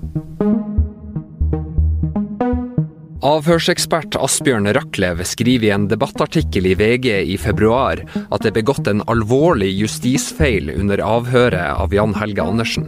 Avhørsekspert 3.25 4.13
Asbjørn 4.21 4.69
Raklev 4.75 5.23
skriver 5.25 5.65
i 5.65 5.71
en 5.73 5.87
debattartikkel 5.89 6.67
i 6.69 6.75
VG 6.77 7.07
i 7.33 7.37
februar 7.41 8.03
at 8.05 8.43
det 8.43 8.51
er 8.51 8.57
begått 8.59 8.85
en 8.91 9.01
alvorlig 9.09 9.71
justisfeil 9.79 10.69
under 10.75 11.01
avhøret 11.01 11.71
av 11.71 11.95
Jan 11.95 12.13
Helge 12.19 12.45
Andersen. 12.45 12.85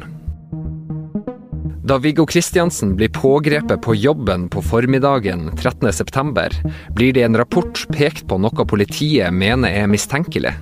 Da 1.87 1.97
Viggo 2.03 2.27
Kristiansen 2.29 2.93
blir 2.99 3.09
pågrepet 3.15 3.81
på 3.81 3.95
jobben 3.97 4.45
på 4.53 4.61
formiddagen 4.61 5.47
13.9, 5.55 6.47
blir 6.93 7.17
det 7.17 7.23
i 7.23 7.25
en 7.25 7.39
rapport 7.39 7.87
pekt 7.95 8.27
på 8.29 8.37
noe 8.37 8.69
politiet 8.69 9.33
mener 9.33 9.73
er 9.73 9.89
mistenkelig. 9.89 10.53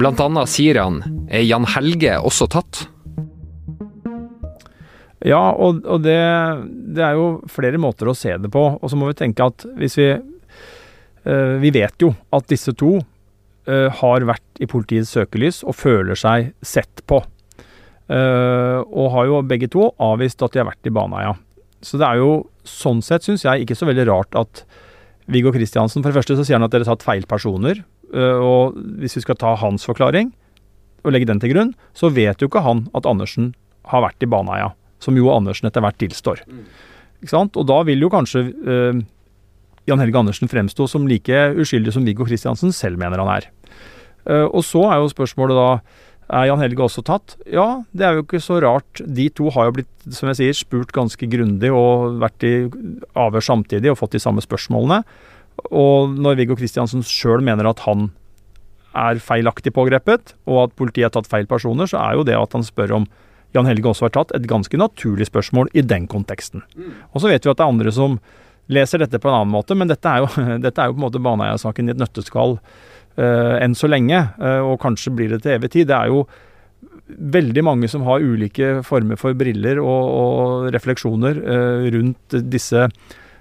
Blant 0.00 0.22
annet 0.24 0.50
sier 0.50 0.82
han 0.82 1.02
er 1.30 1.46
Jan 1.46 1.68
Helge 1.76 2.18
også 2.18 2.50
tatt? 2.56 2.88
Ja, 5.26 5.40
og, 5.52 5.82
og 5.84 6.00
det, 6.00 6.16
det, 6.96 7.02
er 7.04 7.18
jo 7.18 7.40
flere 7.52 7.80
måter 7.80 8.08
å 8.08 8.16
se 8.16 8.32
det 8.40 8.50
på. 8.52 8.62
Og 8.80 8.88
så 8.88 8.96
må 8.96 9.10
vi 9.10 9.18
tenke 9.18 9.44
at 9.44 9.66
hvis 9.76 9.98
vi 10.00 10.08
uh, 10.16 11.56
Vi 11.60 11.72
vet 11.74 12.00
jo 12.00 12.14
at 12.32 12.48
disse 12.48 12.72
to 12.80 12.96
uh, 13.00 13.88
har 14.00 14.28
vært 14.28 14.62
i 14.64 14.68
politiets 14.70 15.12
søkelys 15.12 15.60
og 15.66 15.76
føler 15.76 16.16
seg 16.16 16.54
sett 16.64 17.04
på. 17.10 17.20
Uh, 18.10 18.80
og 18.88 19.12
har 19.14 19.28
jo 19.28 19.44
begge 19.46 19.68
to 19.70 19.90
avvist 20.02 20.40
at 20.42 20.56
de 20.56 20.62
har 20.62 20.70
vært 20.72 20.88
i 20.88 20.94
Baneheia. 20.94 21.36
Så 21.84 22.00
det 22.00 22.08
er 22.08 22.20
jo 22.20 22.32
sånn 22.66 23.04
sett, 23.04 23.24
syns 23.24 23.44
jeg, 23.44 23.64
ikke 23.64 23.76
så 23.76 23.88
veldig 23.88 24.08
rart 24.08 24.36
at 24.36 24.64
Viggo 25.30 25.52
Kristiansen 25.54 26.02
For 26.02 26.10
det 26.10 26.18
første 26.18 26.34
så 26.36 26.44
sier 26.44 26.58
han 26.58 26.66
at 26.66 26.72
dere 26.74 26.84
tatt 26.88 27.04
feil 27.06 27.22
personer. 27.28 27.84
og 28.10 28.74
hvis 28.98 29.14
vi 29.16 29.22
skal 29.22 29.38
ta 29.38 29.54
hans 29.54 29.86
forklaring 29.86 30.32
og 31.04 31.12
legge 31.14 31.28
den 31.30 31.38
til 31.40 31.54
grunn, 31.54 31.70
så 31.94 32.10
vet 32.10 32.42
jo 32.42 32.50
ikke 32.50 32.64
han 32.66 32.88
at 32.98 33.06
Andersen 33.06 33.52
har 33.92 34.02
vært 34.02 34.26
i 34.26 34.28
Baneheia 34.28 34.72
som 35.02 35.16
Jo 35.18 35.30
Andersen 35.34 35.68
etter 35.68 35.84
hvert 35.84 35.98
tilstår. 36.00 36.44
Ikke 37.20 37.32
sant? 37.32 37.56
Og 37.60 37.66
da 37.68 37.80
vil 37.88 38.04
jo 38.04 38.12
kanskje 38.12 38.44
uh, 38.52 39.00
Jan 39.88 40.02
Helge 40.02 40.20
Andersen 40.20 40.50
fremstå 40.50 40.86
som 40.90 41.08
like 41.08 41.48
uskyldig 41.60 41.94
som 41.96 42.06
Viggo 42.06 42.26
Kristiansen 42.28 42.74
selv 42.76 43.00
mener 43.00 43.22
han 43.22 43.32
er. 43.38 43.50
Uh, 44.28 44.46
og 44.46 44.62
så 44.66 44.86
er 44.90 45.00
jo 45.00 45.12
spørsmålet 45.12 45.58
da 45.58 45.70
er 46.30 46.46
Jan 46.46 46.62
Helge 46.62 46.84
også 46.84 47.02
tatt? 47.02 47.34
Ja, 47.50 47.82
det 47.90 48.06
er 48.06 48.14
jo 48.14 48.22
ikke 48.22 48.42
så 48.42 48.60
rart. 48.62 49.02
De 49.02 49.26
to 49.34 49.50
har 49.50 49.66
jo 49.66 49.80
blitt, 49.80 49.90
som 50.14 50.30
jeg 50.30 50.38
sier, 50.38 50.56
spurt 50.56 50.92
ganske 50.94 51.26
grundig 51.30 51.72
og 51.74 52.20
vært 52.22 52.46
i 52.46 52.54
avhør 53.18 53.42
samtidig 53.42 53.90
og 53.90 53.98
fått 53.98 54.14
de 54.14 54.22
samme 54.22 54.44
spørsmålene. 54.44 55.02
Og 55.74 56.14
når 56.14 56.38
Viggo 56.38 56.56
Kristiansen 56.58 57.02
sjøl 57.06 57.42
mener 57.44 57.66
at 57.68 57.82
han 57.88 58.12
er 58.96 59.20
feilaktig 59.22 59.72
pågrepet, 59.74 60.34
og 60.50 60.64
at 60.64 60.78
politiet 60.78 61.08
har 61.08 61.14
tatt 61.14 61.30
feil 61.30 61.50
personer, 61.50 61.90
så 61.90 61.98
er 62.02 62.18
jo 62.18 62.26
det 62.26 62.38
at 62.38 62.54
han 62.56 62.66
spør 62.66 63.00
om 63.00 63.10
Jan 63.56 63.66
Helge 63.66 63.90
også 63.90 64.06
har 64.06 64.14
tatt, 64.14 64.34
et 64.36 64.46
ganske 64.50 64.78
naturlig 64.78 65.26
spørsmål 65.30 65.72
i 65.74 65.82
den 65.82 66.06
konteksten. 66.10 66.62
Mm. 66.76 66.92
Og 67.10 67.22
så 67.22 67.30
vet 67.32 67.46
vi 67.46 67.52
at 67.52 67.58
det 67.58 67.66
er 67.66 67.74
andre 67.74 67.94
som 67.94 68.18
leser 68.70 69.02
dette 69.02 69.18
på 69.18 69.30
en 69.30 69.40
annen 69.40 69.54
måte, 69.54 69.76
men 69.78 69.90
dette 69.90 70.10
er 70.10 70.22
jo, 70.24 70.30
dette 70.66 70.82
er 70.82 70.90
jo 70.90 70.96
på 70.96 71.02
en 71.02 71.06
måte 71.08 71.22
Baneheia-saken 71.24 71.90
i 71.90 71.94
et 71.94 72.00
nøtteskall 72.00 72.58
uh, 72.60 73.56
enn 73.58 73.74
så 73.78 73.90
lenge, 73.90 74.22
uh, 74.38 74.62
og 74.68 74.78
kanskje 74.82 75.14
blir 75.16 75.34
det 75.34 75.42
til 75.44 75.56
evig 75.56 75.72
tid. 75.74 75.90
Det 75.90 75.98
er 75.98 76.12
jo 76.12 76.24
veldig 77.10 77.64
mange 77.66 77.88
som 77.90 78.04
har 78.06 78.22
ulike 78.22 78.84
former 78.86 79.18
for 79.18 79.34
briller 79.34 79.80
og, 79.82 80.04
og 80.20 80.68
refleksjoner 80.76 81.42
uh, 81.42 81.88
rundt 81.96 82.38
disse 82.52 82.86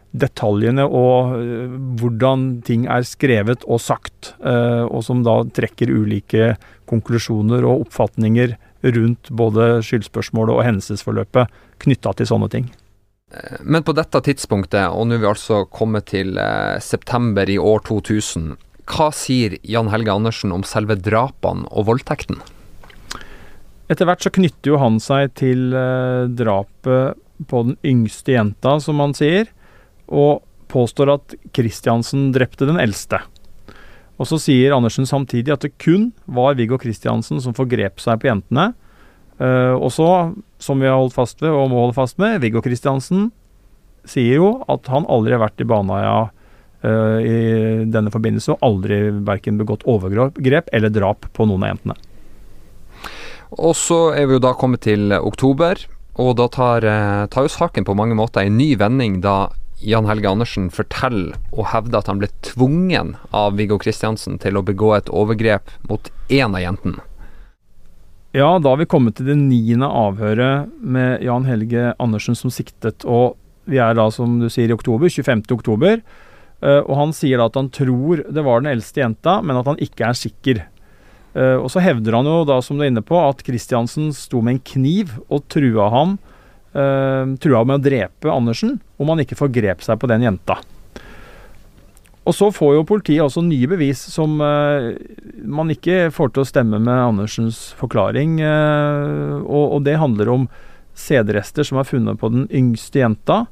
detaljene 0.09 0.87
og 0.89 1.35
hvordan 2.01 2.63
ting 2.65 2.87
er 2.89 3.03
skrevet 3.05 3.61
og 3.69 3.77
sagt, 3.77 4.31
og 4.41 5.03
som 5.05 5.19
da 5.21 5.35
trekker 5.53 5.91
ulike 5.93 6.47
konklusjoner 6.89 7.61
og 7.61 7.83
oppfatninger 7.83 8.55
rundt 8.83 9.31
både 9.31 9.79
skyldspørsmålet 9.85 10.55
og 10.55 10.63
hendelsesforløpet 10.67 11.59
knytta 11.83 12.13
til 12.17 12.29
sånne 12.29 12.49
ting. 12.51 12.69
Men 13.61 13.85
på 13.85 13.93
dette 13.93 14.21
tidspunktet, 14.25 14.89
og 14.89 15.05
nå 15.05 15.17
er 15.17 15.21
vi 15.21 15.29
altså 15.29 15.61
kommet 15.69 16.07
til 16.09 16.39
eh, 16.41 16.79
september 16.81 17.49
i 17.49 17.59
år 17.61 17.83
2000, 17.85 18.55
hva 18.89 19.11
sier 19.13 19.59
Jan 19.61 19.91
Helge 19.93 20.15
Andersen 20.15 20.53
om 20.55 20.65
selve 20.65 20.97
drapene 20.97 21.69
og 21.69 21.85
voldtekten? 21.91 22.39
Etter 23.89 24.09
hvert 24.09 24.25
så 24.25 24.33
knytter 24.33 24.73
jo 24.73 24.79
han 24.81 24.97
seg 25.01 25.35
til 25.37 25.75
eh, 25.77 26.25
drapet 26.29 27.21
på 27.49 27.63
den 27.67 27.77
yngste 27.85 28.33
jenta, 28.33 28.79
som 28.81 29.01
han 29.01 29.13
sier, 29.17 29.51
og 30.09 30.41
påstår 30.69 31.13
at 31.13 31.37
Kristiansen 31.55 32.31
drepte 32.33 32.67
den 32.69 32.81
eldste. 32.81 33.21
Og 34.19 34.27
så 34.27 34.39
sier 34.41 34.75
Andersen 34.75 35.07
samtidig 35.07 35.53
at 35.55 35.63
det 35.63 35.77
kun 35.79 36.09
var 36.27 36.57
Viggo 36.59 36.77
Kristiansen 36.79 37.39
som 37.43 37.55
forgrep 37.55 38.01
seg 38.03 38.19
på 38.19 38.29
jentene. 38.29 38.73
Uh, 39.39 39.75
og 39.79 39.87
så, 39.95 40.09
som 40.59 40.81
vi 40.83 40.89
har 40.89 40.99
holdt 40.99 41.15
fast 41.15 41.39
ved 41.39 41.53
og 41.55 41.69
må 41.71 41.85
holde 41.85 41.95
fast 41.95 42.19
med, 42.19 42.41
Viggo 42.43 42.59
Kristiansen 42.63 43.29
sier 44.07 44.41
jo 44.41 44.51
at 44.71 44.89
han 44.91 45.07
aldri 45.11 45.35
har 45.35 45.43
vært 45.45 45.63
i 45.63 45.67
Baneheia 45.69 46.27
uh, 46.27 47.19
i 47.23 47.37
denne 47.87 48.11
forbindelse, 48.11 48.57
og 48.57 48.65
aldri 48.67 48.99
verken 49.23 49.59
begått 49.61 49.87
overgrep 49.87 50.71
eller 50.75 50.91
drap 50.91 51.29
på 51.35 51.47
noen 51.47 51.63
av 51.63 51.73
jentene. 51.73 51.97
Og 53.57 53.73
så 53.77 54.11
er 54.13 54.27
vi 54.27 54.35
jo 54.37 54.43
da 54.43 54.51
kommet 54.57 54.83
til 54.85 55.13
oktober, 55.15 55.79
og 56.19 56.35
da 56.37 56.45
tar, 56.51 56.85
eh, 56.85 57.25
tar 57.31 57.47
jo 57.47 57.51
saken 57.53 57.85
på 57.87 57.95
mange 57.97 58.13
måter 58.17 58.43
en 58.43 58.57
ny 58.59 58.75
vending 58.77 59.21
da 59.23 59.49
Jan 59.79 60.07
Helge 60.09 60.27
Andersen 60.27 60.67
forteller 60.73 61.37
og 61.53 61.69
hevder 61.71 62.01
at 62.01 62.09
han 62.11 62.19
ble 62.19 62.27
tvungen 62.43 63.13
av 63.35 63.55
Viggo 63.55 63.77
Kristiansen 63.79 64.39
til 64.43 64.59
å 64.59 64.63
begå 64.65 64.91
et 64.97 65.11
overgrep 65.11 65.71
mot 65.87 66.09
én 66.27 66.51
av 66.51 66.63
jentene. 66.63 67.05
Ja, 68.35 68.59
da 68.61 68.73
har 68.73 68.81
vi 68.81 68.89
kommet 68.89 69.17
til 69.17 69.31
det 69.31 69.37
niende 69.39 69.87
avhøret 69.87 70.69
med 70.77 71.23
Jan 71.25 71.47
Helge 71.49 71.93
Andersen 71.97 72.37
som 72.37 72.51
siktet. 72.53 73.07
Og 73.07 73.39
vi 73.69 73.79
er 73.81 73.95
da, 73.97 74.05
som 74.13 74.35
du 74.41 74.49
sier, 74.53 74.69
i 74.69 74.75
oktober. 74.75 75.09
25. 75.09 75.47
oktober. 75.55 76.03
Eh, 76.61 76.81
og 76.83 76.93
han 76.99 77.15
sier 77.15 77.39
da 77.39 77.47
at 77.49 77.57
han 77.57 77.71
tror 77.73 78.21
det 78.27 78.43
var 78.45 78.61
den 78.61 78.69
eldste 78.75 79.01
jenta, 79.01 79.39
men 79.41 79.57
at 79.57 79.71
han 79.71 79.81
ikke 79.81 80.11
er 80.11 80.19
sikker. 80.19 80.61
Eh, 81.33 81.55
og 81.55 81.71
så 81.73 81.81
hevder 81.81 82.19
han 82.19 82.29
jo 82.29 82.43
da, 82.45 82.59
som 82.61 82.77
du 82.77 82.85
er 82.85 82.91
inne 82.91 83.05
på, 83.05 83.17
at 83.17 83.41
Kristiansen 83.47 84.11
sto 84.13 84.43
med 84.45 84.57
en 84.59 84.65
kniv 84.75 85.15
og 85.25 85.47
trua 85.49 85.89
ham 85.95 86.19
uh, 86.75 87.23
trua 87.41 87.63
med 87.67 87.79
å 87.79 87.85
drepe 87.85 88.33
Andersen 88.33 88.77
om 88.99 89.11
han 89.13 89.23
ikke 89.23 89.37
forgrep 89.39 89.83
seg 89.85 89.99
på 90.01 90.09
den 90.11 90.25
jenta. 90.27 90.59
Og 92.27 92.35
så 92.35 92.51
får 92.53 92.75
jo 92.75 92.85
politiet 92.85 93.23
også 93.25 93.41
nye 93.41 93.69
bevis 93.71 94.01
som 94.13 94.37
uh, 94.43 94.91
man 95.45 95.73
ikke 95.73 96.09
får 96.13 96.33
til 96.33 96.43
å 96.43 96.49
stemme 96.49 96.81
med 96.81 97.05
Andersens 97.07 97.69
forklaring. 97.79 98.37
Og, 98.43 99.65
og 99.77 99.79
det 99.87 99.97
handler 100.01 100.33
om 100.33 100.49
sædrester 100.99 101.65
som 101.65 101.79
er 101.79 101.87
funnet 101.87 102.19
på 102.19 102.29
den 102.33 102.45
yngste 102.51 103.01
jenta. 103.01 103.45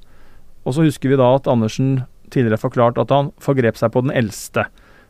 Og 0.68 0.76
så 0.76 0.86
husker 0.86 1.14
vi 1.14 1.20
da 1.20 1.32
at 1.38 1.48
Andersen 1.50 2.02
tidligere 2.34 2.60
forklart 2.60 3.00
at 3.00 3.14
han 3.14 3.32
forgrep 3.44 3.80
seg 3.80 3.94
på 3.94 4.04
den 4.04 4.14
eldste. 4.16 4.68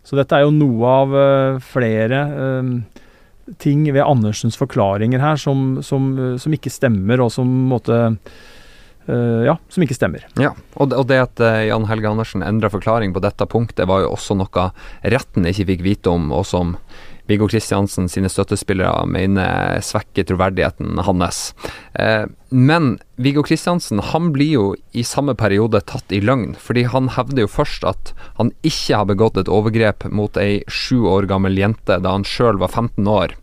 Så 0.08 0.16
dette 0.16 0.38
er 0.38 0.46
jo 0.46 0.54
noe 0.56 0.94
av 1.02 1.16
uh, 1.18 1.60
flere 1.64 2.22
uh, 2.32 2.70
ting 3.64 3.86
ved 3.90 4.04
Andersens 4.04 4.60
forklaringer 4.60 5.24
her 5.24 5.40
som, 5.40 5.80
som, 5.86 6.12
som 6.42 6.56
ikke 6.56 6.74
stemmer, 6.74 7.24
og 7.24 7.32
som 7.34 7.50
måtte 7.72 7.98
uh, 9.08 9.42
ja, 9.48 9.58
som 9.72 9.86
ikke 9.86 9.98
stemmer. 9.98 10.26
Ja, 10.40 10.54
og 10.76 10.92
det, 10.92 11.00
og 11.00 11.08
det 11.10 11.22
at 11.24 11.44
Jan 11.70 11.88
Helge 11.90 12.12
Andersen 12.12 12.46
endra 12.46 12.72
forklaring 12.74 13.16
på 13.16 13.24
dette 13.24 13.48
punktet, 13.50 13.88
var 13.88 14.04
jo 14.04 14.14
også 14.18 14.36
noe 14.38 14.70
retten 15.04 15.48
ikke 15.48 15.70
fikk 15.72 15.86
vite 15.88 16.12
om, 16.12 16.32
og 16.36 16.44
som 16.50 16.76
Viggo 17.28 17.48
Kristiansen 17.52 18.08
sine 18.10 18.30
støttespillere 18.32 19.06
mener 19.12 19.82
svekker 19.84 20.28
troverdigheten 20.30 21.02
hans. 21.04 21.52
Eh, 21.94 22.24
men 22.50 22.94
Viggo 23.20 23.44
Kristiansen 23.44 24.00
han 24.14 24.32
blir 24.36 24.54
jo 24.54 24.66
i 24.96 25.04
samme 25.04 25.36
periode 25.36 25.82
tatt 25.90 26.12
i 26.16 26.22
løgn, 26.24 26.56
fordi 26.56 26.88
han 26.88 27.12
hevder 27.18 27.44
jo 27.44 27.52
først 27.52 27.88
at 27.88 28.14
han 28.40 28.54
ikke 28.64 29.02
har 29.02 29.10
begått 29.12 29.40
et 29.42 29.52
overgrep 29.52 30.08
mot 30.12 30.40
ei 30.40 30.62
sju 30.72 31.04
år 31.12 31.28
gammel 31.28 31.60
jente 31.60 32.00
da 32.00 32.16
han 32.16 32.28
sjøl 32.28 32.62
var 32.64 32.72
15 32.72 33.04
år. 33.12 33.36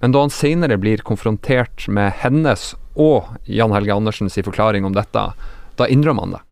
Men 0.00 0.14
da 0.14 0.22
han 0.26 0.32
senere 0.32 0.78
blir 0.78 1.02
konfrontert 1.02 1.88
med 1.88 2.14
hennes 2.22 2.74
og 2.96 3.32
Jan 3.50 3.74
Helge 3.74 3.96
Andersens 3.96 4.38
forklaring 4.38 4.86
om 4.86 4.94
dette, 4.96 5.30
da 5.76 5.88
innrømmer 5.90 6.28
han 6.28 6.38
det. 6.38 6.45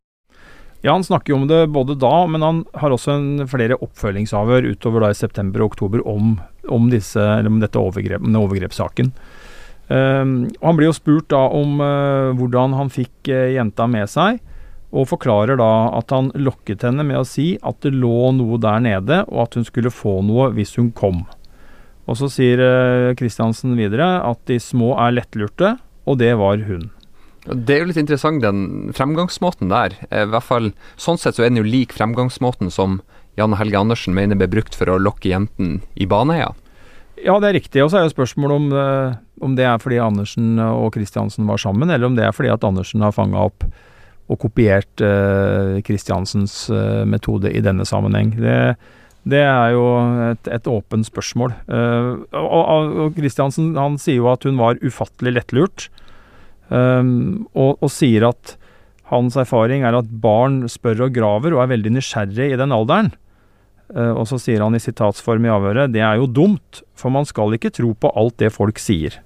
Ja, 0.84 0.92
han 0.92 1.04
snakker 1.04 1.32
jo 1.32 1.38
om 1.38 1.46
det 1.48 1.62
både 1.72 1.94
da, 1.96 2.26
men 2.28 2.42
han 2.44 2.58
har 2.76 2.92
også 2.92 3.14
en, 3.14 3.28
flere 3.48 3.78
oppfølgingsavhør 3.80 4.66
utover 4.68 5.06
da 5.06 5.14
i 5.14 5.16
september 5.16 5.62
og 5.64 5.72
oktober 5.72 6.02
om, 6.04 6.34
om, 6.68 6.90
disse, 6.92 7.22
om 7.48 7.56
dette 7.62 7.80
overgrep, 7.80 8.20
denne 8.20 8.42
overgrepssaken. 8.44 9.08
Um, 9.88 10.34
Han 10.60 10.76
blir 10.76 10.90
jo 10.90 10.96
spurt 10.96 11.30
da 11.32 11.40
om 11.56 11.80
uh, 11.80 12.36
hvordan 12.36 12.76
han 12.76 12.92
fikk 12.92 13.32
uh, 13.32 13.48
jenta 13.54 13.88
med 13.88 14.12
seg, 14.12 14.42
og 14.92 15.08
forklarer 15.08 15.56
da 15.56 15.70
at 15.96 16.12
han 16.12 16.28
lokket 16.36 16.84
henne 16.84 17.04
med 17.08 17.22
å 17.22 17.26
si 17.26 17.54
at 17.64 17.80
det 17.80 17.94
lå 17.96 18.30
noe 18.36 18.60
der 18.60 18.84
nede, 18.84 19.22
og 19.32 19.46
at 19.46 19.56
hun 19.56 19.64
skulle 19.64 19.92
få 19.92 20.18
noe 20.26 20.50
hvis 20.52 20.76
hun 20.76 20.92
kom. 20.92 21.24
Og 22.04 22.20
Så 22.20 22.28
sier 22.28 22.60
Kristiansen 23.16 23.72
uh, 23.72 23.80
videre 23.80 24.18
at 24.20 24.44
de 24.52 24.60
små 24.60 24.92
er 25.00 25.16
lettlurte, 25.16 25.78
og 26.04 26.20
det 26.20 26.34
var 26.36 26.60
hun. 26.68 26.90
Det 27.44 27.74
er 27.74 27.82
jo 27.82 27.90
litt 27.90 28.00
interessant, 28.00 28.40
den 28.40 28.92
fremgangsmåten 28.96 29.72
der. 29.72 29.96
Eh, 30.10 30.24
I 30.24 30.30
hvert 30.32 30.48
fall, 30.48 30.72
Sånn 30.96 31.20
sett 31.20 31.36
så 31.36 31.44
er 31.44 31.52
den 31.52 31.60
jo 31.60 31.68
lik 31.68 31.92
fremgangsmåten 31.92 32.72
som 32.72 33.00
Jan 33.36 33.56
Helge 33.58 33.80
Andersen 33.80 34.14
mener 34.16 34.38
ble 34.38 34.48
brukt 34.48 34.76
for 34.78 34.88
å 34.88 35.00
lokke 35.00 35.32
jenten 35.32 35.80
i 35.98 36.06
Baneheia. 36.08 36.52
Ja, 37.20 37.36
det 37.40 37.50
er 37.50 37.58
riktig. 37.58 37.82
Og 37.84 37.90
så 37.92 38.00
er 38.00 38.06
jo 38.06 38.14
spørsmålet 38.14 38.56
om, 38.56 38.68
eh, 38.72 39.16
om, 39.44 39.56
det 39.58 39.66
er 39.68 39.82
fordi 39.82 40.00
Andersen 40.02 40.58
og 40.58 40.94
Kristiansen 40.94 41.46
var 41.46 41.60
sammen, 41.60 41.90
eller 41.90 42.06
om 42.08 42.16
det 42.16 42.24
er 42.26 42.36
fordi 42.36 42.52
at 42.54 42.64
Andersen 42.64 43.04
har 43.04 43.14
fanga 43.14 43.44
opp 43.50 43.66
og 44.32 44.40
kopiert 44.40 45.02
Kristiansens 45.84 46.70
eh, 46.72 47.02
uh, 47.02 47.08
metode 47.08 47.52
i 47.52 47.60
denne 47.64 47.84
sammenheng. 47.84 48.32
Det, 48.40 48.56
det 49.28 49.42
er 49.44 49.74
jo 49.74 49.84
et, 50.30 50.48
et 50.48 50.70
åpent 50.70 51.04
spørsmål. 51.04 51.52
Uh, 51.68 52.24
og 52.40 53.18
Kristiansen 53.18 53.74
han 53.76 53.98
sier 54.00 54.22
jo 54.22 54.30
at 54.32 54.46
hun 54.48 54.56
var 54.60 54.80
ufattelig 54.80 55.36
lettlurt. 55.36 55.90
Um, 56.72 57.44
og, 57.52 57.76
og, 57.82 57.90
sier 57.92 58.24
at 58.30 58.54
hans 59.10 59.36
erfaring 59.36 59.84
er 59.84 59.96
at 59.98 60.08
barn 60.22 60.62
spør 60.70 61.06
og 61.06 61.16
graver 61.16 61.52
og 61.52 61.64
er 61.64 61.74
veldig 61.74 61.92
nysgjerrig 61.98 62.54
i 62.54 62.58
den 62.60 62.72
alderen. 62.74 63.12
Uh, 63.92 64.16
og 64.16 64.24
så 64.30 64.40
sier 64.40 64.64
han 64.64 64.76
i 64.76 64.80
sitatsform 64.80 65.44
i 65.44 65.52
avhøret 65.52 65.92
det 65.92 66.00
er 66.00 66.16
jo 66.18 66.30
dumt, 66.30 66.80
for 66.96 67.12
man 67.12 67.28
skal 67.28 67.52
ikke 67.56 67.74
tro 67.74 67.92
på 67.92 68.12
alt 68.16 68.38
det 68.40 68.54
folk 68.54 68.80
sier. 68.80 69.20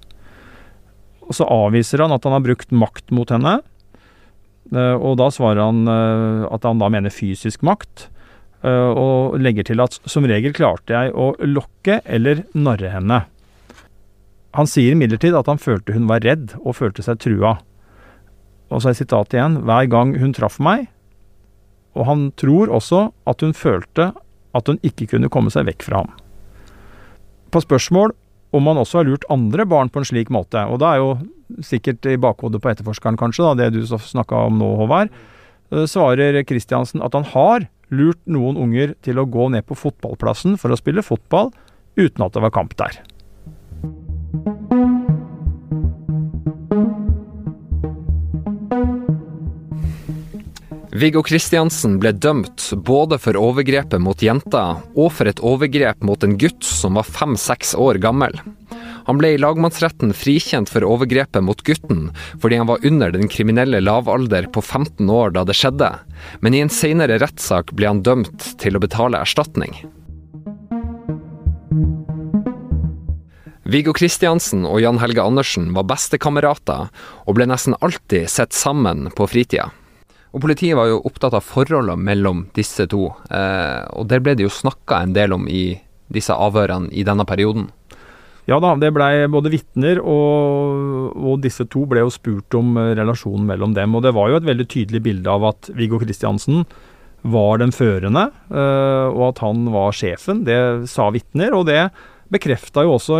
Og 1.29 1.37
så 1.37 1.47
avviser 1.47 2.03
han 2.03 2.13
at 2.15 2.25
han 2.25 2.35
har 2.35 2.43
brukt 2.43 2.73
makt 2.75 3.13
mot 3.15 3.31
henne. 3.31 3.59
Uh, 4.73 4.95
og 4.99 5.17
da 5.21 5.29
svarer 5.33 5.63
han 5.63 5.85
uh, 5.87 6.47
at 6.51 6.67
han 6.67 6.81
da 6.81 6.91
mener 6.91 7.13
fysisk 7.13 7.65
makt. 7.65 8.09
og 8.59 9.37
legger 9.39 9.63
til 9.63 9.79
at 9.79 9.93
som 10.03 10.25
regel 10.27 10.51
klarte 10.51 10.91
jeg 10.91 11.13
å 11.15 11.29
lokke 11.47 12.01
eller 12.03 12.41
narre 12.51 12.89
henne. 12.91 13.21
Han 14.57 14.69
sier 14.69 14.95
imidlertid 14.95 15.35
at 15.37 15.49
han 15.49 15.61
følte 15.61 15.93
hun 15.93 16.07
var 16.09 16.23
redd 16.25 16.55
og 16.63 16.77
følte 16.79 17.05
seg 17.05 17.19
trua. 17.21 17.57
Og 18.69 18.81
så 18.81 18.91
er 18.91 18.97
sitatet 18.97 19.37
igjen 19.37 19.59
hver 19.65 19.89
gang 19.89 20.15
hun 20.21 20.33
traff 20.33 20.59
meg, 20.61 20.87
og 21.97 22.05
han 22.05 22.29
tror 22.37 22.71
også 22.73 23.09
at 23.29 23.41
hun 23.45 23.55
følte 23.57 24.11
at 24.57 24.69
hun 24.69 24.79
ikke 24.85 25.09
kunne 25.13 25.29
komme 25.33 25.53
seg 25.53 25.67
vekk 25.69 25.85
fra 25.85 26.03
ham. 26.03 26.13
På 27.49 27.61
spørsmål 27.61 28.13
om 28.53 28.69
han 28.69 28.79
også 28.81 29.01
har 29.01 29.09
lurt 29.09 29.27
andre 29.29 29.65
barn 29.69 29.91
på 29.93 30.01
en 30.01 30.07
slik 30.09 30.31
måte, 30.33 30.61
og 30.65 30.81
det 30.81 30.89
er 30.89 31.01
jo 31.01 31.09
sikkert 31.65 32.05
i 32.09 32.17
bakhodet 32.21 32.61
på 32.61 32.71
etterforskeren 32.71 33.17
kanskje, 33.17 33.45
da, 33.45 33.69
det 33.69 33.73
du 33.77 33.83
snakka 33.85 34.47
om 34.49 34.57
nå, 34.61 34.69
Håvard, 34.83 35.13
eh, 35.73 35.85
svarer 35.89 36.41
Kristiansen 36.49 37.03
at 37.05 37.17
han 37.17 37.25
har 37.33 37.69
lurt 37.89 38.21
noen 38.29 38.57
unger 38.57 38.93
til 39.05 39.21
å 39.21 39.29
gå 39.29 39.49
ned 39.53 39.65
på 39.65 39.77
fotballplassen 39.77 40.57
for 40.61 40.73
å 40.73 40.77
spille 40.77 41.05
fotball 41.05 41.49
uten 41.97 42.25
at 42.25 42.33
det 42.33 42.45
var 42.45 42.53
kamp 42.53 42.77
der. 42.77 43.01
Viggo 50.99 51.21
Kristiansen 51.23 51.95
ble 52.01 52.11
dømt 52.11 52.63
både 52.85 53.19
for 53.23 53.37
overgrepet 53.39 54.01
mot 54.03 54.19
jenta 54.19 54.63
og 54.99 55.13
for 55.15 55.29
et 55.29 55.39
overgrep 55.39 56.01
mot 56.03 56.23
en 56.25 56.33
gutt 56.41 56.65
som 56.65 56.97
var 56.99 57.07
fem-seks 57.07 57.71
år 57.79 58.01
gammel. 58.03 58.35
Han 59.07 59.17
ble 59.21 59.31
i 59.33 59.39
lagmannsretten 59.39 60.11
frikjent 60.17 60.69
for 60.69 60.83
overgrepet 60.85 61.45
mot 61.45 61.61
gutten 61.65 62.09
fordi 62.41 62.59
han 62.59 62.67
var 62.69 62.83
under 62.85 63.15
den 63.15 63.31
kriminelle 63.31 63.79
lavalder 63.81 64.49
på 64.51 64.61
15 64.65 65.07
år 65.13 65.37
da 65.37 65.45
det 65.47 65.55
skjedde, 65.57 65.93
men 66.43 66.57
i 66.57 66.61
en 66.65 66.73
senere 66.73 67.21
rettssak 67.23 67.71
ble 67.77 67.89
han 67.89 68.03
dømt 68.03 68.51
til 68.59 68.75
å 68.75 68.83
betale 68.83 69.23
erstatning. 69.23 69.79
Viggo 73.69 73.93
Kristiansen 73.93 74.63
og 74.65 74.79
Jan 74.81 74.97
Helge 74.97 75.21
Andersen 75.21 75.67
var 75.75 75.85
bestekamerater, 75.91 76.87
og 77.29 77.35
ble 77.37 77.45
nesten 77.49 77.75
alltid 77.85 78.25
sett 78.31 78.55
sammen 78.57 79.11
på 79.13 79.27
fritida. 79.29 79.67
Og 80.33 80.41
Politiet 80.41 80.77
var 80.77 80.89
jo 80.89 81.01
opptatt 81.05 81.35
av 81.37 81.45
forholdene 81.45 81.97
mellom 82.01 82.47
disse 82.57 82.87
to, 82.89 83.11
eh, 83.29 83.85
og 83.93 84.09
det 84.09 84.21
ble 84.25 84.33
det 84.37 84.47
jo 84.47 84.53
snakka 84.53 85.03
en 85.03 85.13
del 85.13 85.37
om 85.37 85.45
i 85.49 85.77
disse 86.09 86.33
avhørene 86.33 86.89
i 86.97 87.05
denne 87.05 87.25
perioden. 87.29 87.69
Ja 88.49 88.57
da, 88.57 88.73
det 88.81 88.89
blei 88.95 89.27
både 89.29 89.51
vitner 89.53 89.99
og, 90.01 91.13
og, 91.13 91.35
disse 91.43 91.67
to 91.69 91.83
ble 91.85 92.01
jo 92.01 92.13
spurt 92.13 92.55
om 92.57 92.73
eh, 92.81 92.95
relasjonen 92.97 93.45
mellom 93.51 93.75
dem. 93.77 93.93
Og 93.93 94.05
det 94.05 94.15
var 94.17 94.31
jo 94.31 94.39
et 94.39 94.49
veldig 94.49 94.65
tydelig 94.65 95.03
bilde 95.05 95.29
av 95.29 95.45
at 95.51 95.69
Viggo 95.77 96.01
Kristiansen 96.01 96.63
var 97.21 97.59
den 97.61 97.73
førende, 97.75 98.31
eh, 98.49 99.07
og 99.13 99.27
at 99.33 99.43
han 99.45 99.67
var 99.69 99.93
sjefen. 99.93 100.41
Det 100.47 100.89
sa 100.89 101.11
vitner, 101.13 101.53
og 101.53 101.67
det 101.69 101.83
bekrefta 102.33 102.85
jo 102.85 102.95
også 102.97 103.19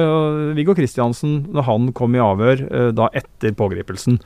Viggo 0.58 0.76
Kristiansen 0.78 1.44
når 1.54 1.68
han 1.68 1.90
kom 1.98 2.16
i 2.16 2.24
avhør 2.24 2.64
uh, 2.70 2.90
da 2.96 3.10
etter 3.18 3.56
pågripelsen. 3.58 4.20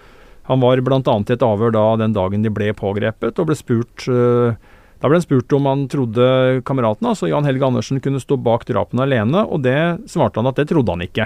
Han 0.49 0.59
var 0.59 0.81
bl.a. 0.83 0.99
i 0.99 1.35
et 1.35 1.45
avhør 1.45 1.71
da 1.71 1.83
den 2.01 2.15
dagen 2.15 2.43
de 2.43 2.51
ble 2.51 2.73
pågrepet, 2.75 3.39
og 3.39 3.49
ble 3.49 3.55
spurt 3.57 4.07
uh, 4.11 4.55
da 5.03 5.09
ble 5.11 5.19
han 5.19 5.25
spurt 5.25 5.51
om 5.51 5.65
han 5.67 5.81
trodde 5.91 6.25
kameraten, 6.63 7.09
altså 7.09 7.27
Jan 7.27 7.43
Helge 7.43 7.67
Andersen, 7.67 7.99
kunne 7.99 8.21
stå 8.23 8.37
bak 8.39 8.63
drapene 8.69 9.03
alene, 9.03 9.41
og 9.43 9.59
det 9.65 9.75
svarte 10.07 10.39
han 10.39 10.47
at 10.47 10.61
det 10.61 10.69
trodde 10.69 10.95
han 10.95 11.03
ikke. 11.03 11.25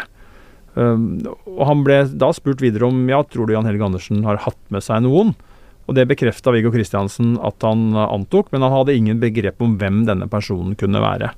Um, 0.73 1.03
og 1.53 1.61
Han 1.69 1.83
ble 1.85 1.99
da 2.21 2.31
spurt 2.33 2.61
videre 2.61 2.89
om 2.89 3.05
ja, 3.09 3.21
tror 3.25 3.45
du 3.45 3.53
Jan 3.53 3.69
Helge 3.69 3.85
Andersen 3.85 4.23
har 4.25 4.41
hatt 4.41 4.59
med 4.73 4.81
seg 4.85 5.05
noen? 5.05 5.35
Og 5.85 5.93
Det 5.93 6.07
bekrefta 6.09 6.51
Viggo 6.53 6.73
Kristiansen 6.73 7.35
at 7.37 7.61
han 7.65 7.93
antok, 7.93 8.49
men 8.51 8.65
han 8.65 8.73
hadde 8.73 8.97
ingen 8.97 9.21
begrep 9.21 9.61
om 9.61 9.77
hvem 9.77 10.03
denne 10.09 10.25
personen 10.29 10.73
kunne 10.77 11.01
være. 11.01 11.31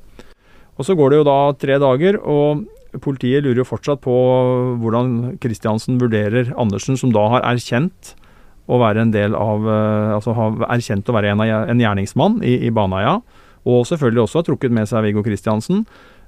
Og 0.80 0.88
Så 0.88 0.96
går 0.96 1.12
det 1.12 1.20
jo 1.20 1.28
da 1.28 1.39
tre 1.60 1.76
dager, 1.82 2.18
og 2.24 2.63
politiet 3.04 3.44
lurer 3.44 3.62
jo 3.62 3.68
fortsatt 3.68 4.00
på 4.02 4.13
hvordan 4.80 5.36
Kristiansen 5.44 6.00
vurderer 6.00 6.54
Andersen, 6.58 6.98
som 6.98 7.12
da 7.13 7.26
har 7.36 7.44
erkjent 7.52 8.15
å 8.70 8.80
være 8.80 9.04
en 9.04 9.12
del 9.13 9.36
av 9.38 9.65
eh, 9.65 10.13
Altså 10.15 10.36
har 10.38 10.63
erkjent 10.75 11.10
å 11.10 11.15
være 11.15 11.34
en, 11.34 11.42
en 11.42 11.82
gjerningsmann 11.82 12.40
i, 12.46 12.56
i 12.67 12.71
Baneheia. 12.73 13.17
Og 13.69 13.84
selvfølgelig 13.90 14.23
også 14.23 14.40
har 14.40 14.48
trukket 14.48 14.73
med 14.73 14.90
seg 14.90 15.04
Viggo 15.06 15.23
Kristiansen. 15.25 15.84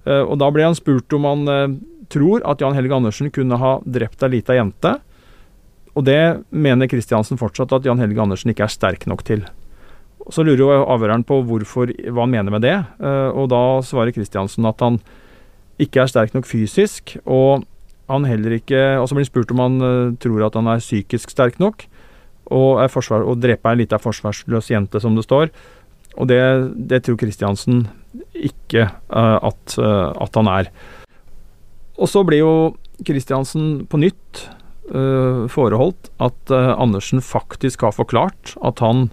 Eh, 0.05 0.23
og 0.25 0.35
da 0.41 0.49
ble 0.53 0.65
han 0.65 0.77
spurt 0.77 1.13
om 1.15 1.27
han 1.29 1.47
eh, 1.53 1.77
tror 2.11 2.43
at 2.49 2.61
Jan 2.61 2.75
Helge 2.75 2.97
Andersen 2.97 3.31
kunne 3.33 3.61
ha 3.61 3.77
drept 3.85 4.25
ei 4.25 4.33
lita 4.35 4.57
jente. 4.57 4.97
Og 5.95 6.05
det 6.07 6.43
mener 6.49 6.89
Kristiansen 6.91 7.39
fortsatt 7.39 7.73
at 7.77 7.87
Jan 7.87 8.01
Helge 8.01 8.23
Andersen 8.23 8.53
ikke 8.53 8.65
er 8.67 8.73
sterk 8.73 9.07
nok 9.11 9.25
til. 9.27 9.45
Så 10.29 10.43
lurer 10.45 10.61
jo 10.61 10.85
avhøreren 10.85 11.25
på 11.25 11.39
hvorfor, 11.47 11.89
hva 11.89 12.25
han 12.25 12.33
mener 12.33 12.53
med 12.53 12.63
det, 12.65 12.77
eh, 13.01 13.29
og 13.33 13.49
da 13.53 13.81
svarer 13.85 14.13
Kristiansen 14.13 14.67
at 14.69 14.83
han 14.83 14.99
ikke 15.81 16.03
er 16.03 16.11
sterk 16.11 16.35
nok 16.35 16.45
fysisk, 16.45 17.15
og 17.25 17.65
han 18.11 18.27
heller 18.27 18.57
ikke 18.57 18.99
Og 18.99 19.07
så 19.07 19.15
blir 19.15 19.23
han 19.23 19.31
spurt 19.31 19.51
om 19.55 19.61
han 19.63 19.75
uh, 19.81 20.13
tror 20.19 20.43
at 20.45 20.57
han 20.59 20.67
er 20.67 20.83
psykisk 20.83 21.31
sterk 21.31 21.61
nok, 21.63 21.85
og, 22.51 22.81
er 22.83 22.91
forsvar, 22.91 23.23
og 23.23 23.39
drepe 23.39 23.71
ei 23.71 23.79
lita 23.79 23.95
forsvarsløs 24.01 24.67
jente, 24.73 24.99
som 24.99 25.15
det 25.15 25.23
står. 25.23 25.51
og 26.17 26.27
det, 26.27 26.41
det 26.75 27.05
tror 27.05 27.15
Kristiansen 27.15 27.85
ikke 28.35 28.89
uh, 29.15 29.39
at, 29.39 29.77
at, 29.79 30.35
han 30.35 30.47
er. 30.51 30.67
Og 31.95 32.09
så 32.11 32.25
blir 32.27 32.43
jo 32.43 32.53
Kristiansen 33.07 33.87
på 33.87 33.97
nytt 34.01 34.49
foreholdt 34.91 36.09
at 36.19 36.51
Andersen 36.51 37.21
faktisk 37.23 37.85
har 37.85 37.93
forklart 37.95 38.57
at 38.59 38.81
han 38.83 39.05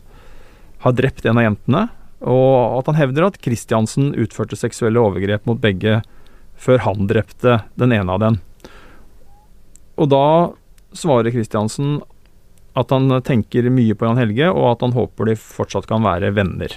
har 0.84 0.94
drept 0.96 1.26
en 1.26 1.38
av 1.40 1.46
jentene, 1.46 1.86
og 2.18 2.78
at 2.80 2.90
han 2.90 2.98
hevder 2.98 3.28
at 3.28 3.38
Kristiansen 3.42 4.12
utførte 4.18 4.58
seksuelle 4.58 5.00
overgrep 5.02 5.46
mot 5.46 5.60
begge 5.62 6.00
før 6.58 6.82
han 6.82 7.06
drepte 7.10 7.60
den 7.78 7.94
ene 7.94 8.14
av 8.14 8.22
dem. 8.22 8.40
Og 9.98 10.10
da 10.10 10.24
svarer 10.96 11.34
Kristiansen 11.34 12.00
at 12.78 12.92
han 12.94 13.10
tenker 13.26 13.66
mye 13.74 13.94
på 13.98 14.06
Jan 14.06 14.20
Helge, 14.20 14.50
og 14.50 14.74
at 14.74 14.84
han 14.86 14.94
håper 14.94 15.30
de 15.30 15.38
fortsatt 15.38 15.88
kan 15.90 16.04
være 16.04 16.30
venner. 16.36 16.74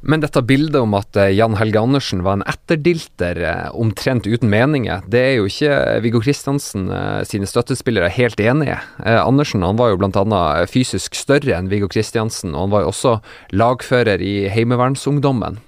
Men 0.00 0.22
dette 0.22 0.40
bildet 0.42 0.80
om 0.80 0.94
at 0.96 1.16
eh, 1.20 1.32
Jan 1.36 1.58
Helge 1.60 1.80
Andersen 1.80 2.22
var 2.24 2.38
en 2.38 2.44
etterdilter, 2.48 3.40
eh, 3.44 3.66
omtrent 3.76 4.24
uten 4.24 4.48
meninger, 4.48 5.02
det 5.12 5.20
er 5.20 5.34
jo 5.36 5.48
ikke 5.50 5.74
Viggo 6.04 6.22
Kristiansen 6.24 6.86
eh, 6.88 7.20
sine 7.28 7.48
støttespillere 7.48 8.08
helt 8.14 8.40
enige. 8.40 8.78
Andersen 9.04 9.64
han 9.66 9.76
var 9.76 9.92
jo 9.92 9.98
bl.a. 10.00 10.44
fysisk 10.70 11.18
større 11.18 11.58
enn 11.58 11.68
Viggo 11.72 11.90
Kristiansen, 11.92 12.54
og 12.54 12.64
han 12.64 12.72
var 12.72 12.84
jo 12.86 12.92
også 12.94 13.18
lagfører 13.52 14.24
i 14.24 14.34
Heimevernsungdommen. 14.52 15.60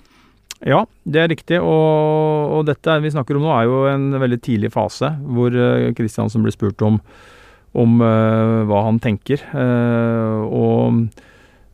Ja, 0.64 0.84
det 1.04 1.20
er 1.20 1.28
riktig. 1.32 1.58
Og, 1.58 2.56
og, 2.56 2.64
dette 2.70 2.94
vi 3.02 3.10
snakker 3.12 3.36
om 3.36 3.44
nå, 3.44 3.52
er 3.52 3.68
jo 3.68 3.82
en 3.90 4.14
veldig 4.22 4.38
tidlig 4.46 4.70
fase 4.72 5.10
hvor 5.26 5.52
Kristiansen 5.98 6.44
blir 6.44 6.54
spurt 6.54 6.84
om, 6.86 7.00
om 7.74 7.98
uh, 7.98 8.62
hva 8.70 8.84
han 8.86 9.00
tenker. 9.02 9.42
Uh, 9.50 10.46
og 10.46 11.02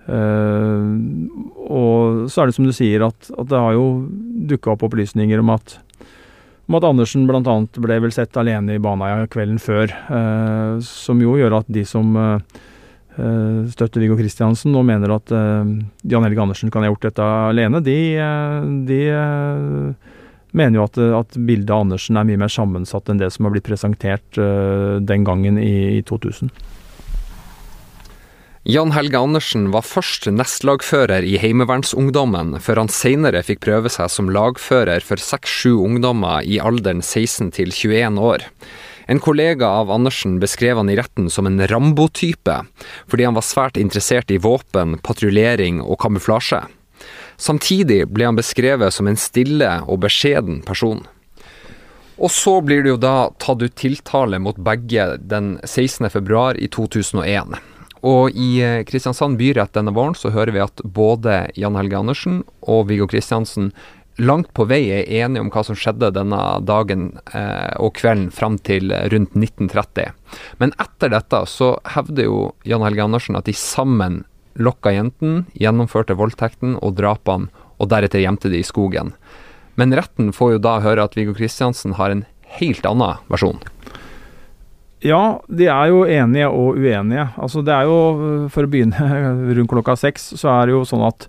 og 0.09 2.31
så 2.33 2.41
er 2.41 2.49
det 2.49 2.57
som 2.57 2.65
du 2.65 2.73
sier, 2.73 3.05
at, 3.05 3.29
at 3.29 3.51
det 3.51 3.61
har 3.61 3.75
jo 3.77 4.09
dukka 4.49 4.73
opp 4.73 4.87
opplysninger 4.89 5.43
om 5.43 5.53
at, 5.53 5.75
om 6.69 6.79
at 6.79 6.87
Andersen 6.89 7.27
bl.a. 7.29 7.57
ble 7.77 7.99
vel 8.07 8.15
sett 8.15 8.37
alene 8.41 8.77
i 8.77 8.83
Baneheia 8.83 9.29
kvelden 9.31 9.61
før. 9.61 9.93
Uh, 10.09 10.81
som 10.85 11.21
jo 11.21 11.37
gjør 11.41 11.61
at 11.61 11.69
de 11.73 11.85
som 11.89 12.17
uh, 12.17 12.41
støtter 13.19 14.01
Viggo 14.01 14.17
Kristiansen 14.17 14.77
og 14.79 14.87
mener 14.87 15.11
at 15.17 15.33
Jan 15.33 16.23
Helge 16.23 16.43
Andersen 16.45 16.71
kan 16.71 16.85
ha 16.85 16.91
gjort 16.93 17.09
dette 17.09 17.25
alene, 17.51 17.81
de, 17.83 17.97
de 18.87 18.99
mener 20.55 20.79
jo 20.79 20.85
at, 20.85 21.01
at, 21.19 21.35
bildet 21.35 21.73
av 21.75 21.83
Andersen 21.83 22.15
er 22.15 22.29
mye 22.29 22.39
mer 22.39 22.53
sammensatt 22.55 23.11
enn 23.11 23.19
det 23.19 23.33
som 23.35 23.49
har 23.49 23.57
blitt 23.57 23.67
presentert 23.67 24.39
den 24.39 25.27
gangen 25.27 25.59
i, 25.59 25.99
i 25.99 26.05
2000. 26.07 26.47
Jan 28.69 28.91
Helge 28.93 29.17
Andersen 29.17 29.71
var 29.73 29.81
først 29.89 30.27
nestlagfører 30.29 31.25
i 31.25 31.39
Heimevernsungdommen, 31.41 32.51
før 32.61 32.83
han 32.83 32.91
senere 32.93 33.41
fikk 33.41 33.63
prøve 33.65 33.89
seg 33.89 34.11
som 34.13 34.27
lagfører 34.29 35.01
for 35.01 35.17
seks-sju 35.25 35.79
ungdommer 35.87 36.45
i 36.45 36.59
alderen 36.61 37.01
16 37.01 37.49
til 37.57 37.73
21 37.73 38.19
år. 38.21 38.45
En 39.09 39.23
kollega 39.25 39.71
av 39.79 39.89
Andersen 39.95 40.35
beskrev 40.43 40.77
han 40.83 40.93
i 40.93 40.99
retten 41.01 41.31
som 41.33 41.49
en 41.49 41.63
Rambo-type, 41.71 42.59
fordi 43.09 43.25
han 43.25 43.39
var 43.39 43.47
svært 43.49 43.81
interessert 43.81 44.29
i 44.29 44.37
våpen, 44.37 44.99
patruljering 45.01 45.81
og 45.81 45.97
kamuflasje. 46.05 46.61
Samtidig 47.41 48.03
ble 48.13 48.29
han 48.29 48.37
beskrevet 48.37 48.93
som 48.93 49.09
en 49.09 49.17
stille 49.17 49.79
og 49.87 50.03
beskjeden 50.05 50.61
person. 50.69 51.01
Og 52.21 52.29
så 52.37 52.59
blir 52.61 52.85
det 52.85 52.93
jo 52.93 53.01
da 53.01 53.17
tatt 53.41 53.65
ut 53.65 53.81
tiltale 53.81 54.45
mot 54.45 54.61
begge 54.61 55.15
den 55.25 55.55
16. 55.65 56.13
februar 56.13 56.61
i 56.61 56.69
2001. 56.69 57.57
Og 58.07 58.35
i 58.35 58.59
eh, 58.63 58.83
Kristiansand 58.87 59.39
byrett 59.41 59.75
denne 59.75 59.95
våren 59.95 60.17
så 60.19 60.33
hører 60.35 60.55
vi 60.55 60.65
at 60.65 60.83
både 60.85 61.47
Jan 61.59 61.79
Helge 61.79 61.99
Andersen 61.99 62.43
og 62.61 62.89
Viggo 62.91 63.09
Kristiansen 63.11 63.73
langt 64.19 64.51
på 64.55 64.67
vei 64.67 64.81
er 64.91 65.11
enige 65.23 65.45
om 65.45 65.51
hva 65.55 65.63
som 65.67 65.79
skjedde 65.79 66.11
denne 66.17 66.41
dagen 66.67 67.13
eh, 67.33 67.75
og 67.79 67.95
kvelden 67.99 68.33
fram 68.35 68.59
til 68.67 68.91
rundt 69.13 69.37
1930. 69.39 70.11
Men 70.59 70.75
etter 70.83 71.15
dette 71.15 71.45
så 71.51 71.77
hevder 71.95 72.27
jo 72.27 72.41
Jan 72.67 72.85
Helge 72.87 73.07
Andersen 73.07 73.39
at 73.39 73.47
de 73.47 73.55
sammen 73.55 74.25
lokka 74.59 74.91
jenten, 74.91 75.45
gjennomførte 75.55 76.19
voldtekten 76.19 76.75
og 76.83 76.97
drapene, 76.99 77.53
og 77.79 77.93
deretter 77.93 78.25
gjemte 78.25 78.51
de 78.51 78.59
i 78.59 78.67
skogen. 78.67 79.13
Men 79.79 79.95
retten 79.95 80.33
får 80.35 80.57
jo 80.57 80.63
da 80.67 80.81
høre 80.83 81.05
at 81.07 81.15
Viggo 81.15 81.37
Kristiansen 81.39 81.95
har 81.95 82.11
en 82.11 82.25
helt 82.59 82.87
annen 82.89 83.23
versjon. 83.31 83.61
Ja, 85.05 85.39
de 85.47 85.69
er 85.71 85.91
jo 85.93 86.03
enige 86.11 86.49
og 86.51 86.79
uenige. 86.79 87.29
Altså 87.39 87.63
det 87.63 87.75
er 87.75 87.87
jo, 87.87 88.49
For 88.51 88.67
å 88.67 88.71
begynne 88.71 89.11
rundt 89.59 89.71
klokka 89.71 89.95
seks, 89.99 90.33
så 90.41 90.51
er 90.57 90.69
det 90.69 90.75
jo 90.75 90.83
sånn 90.89 91.07
at 91.07 91.29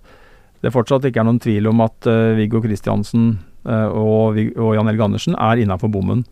det 0.60 0.74
fortsatt 0.74 1.06
ikke 1.08 1.22
er 1.22 1.28
noen 1.28 1.40
tvil 1.40 1.70
om 1.70 1.78
at 1.86 2.08
uh, 2.10 2.34
Viggo 2.36 2.60
Kristiansen 2.60 3.30
uh, 3.64 3.88
og, 3.88 4.36
og, 4.58 4.74
Jan 4.76 4.90
Helge 4.90 5.06
Andersen 5.06 5.38
er 5.38 5.62
innafor 5.62 5.92
bommen. 5.92 6.26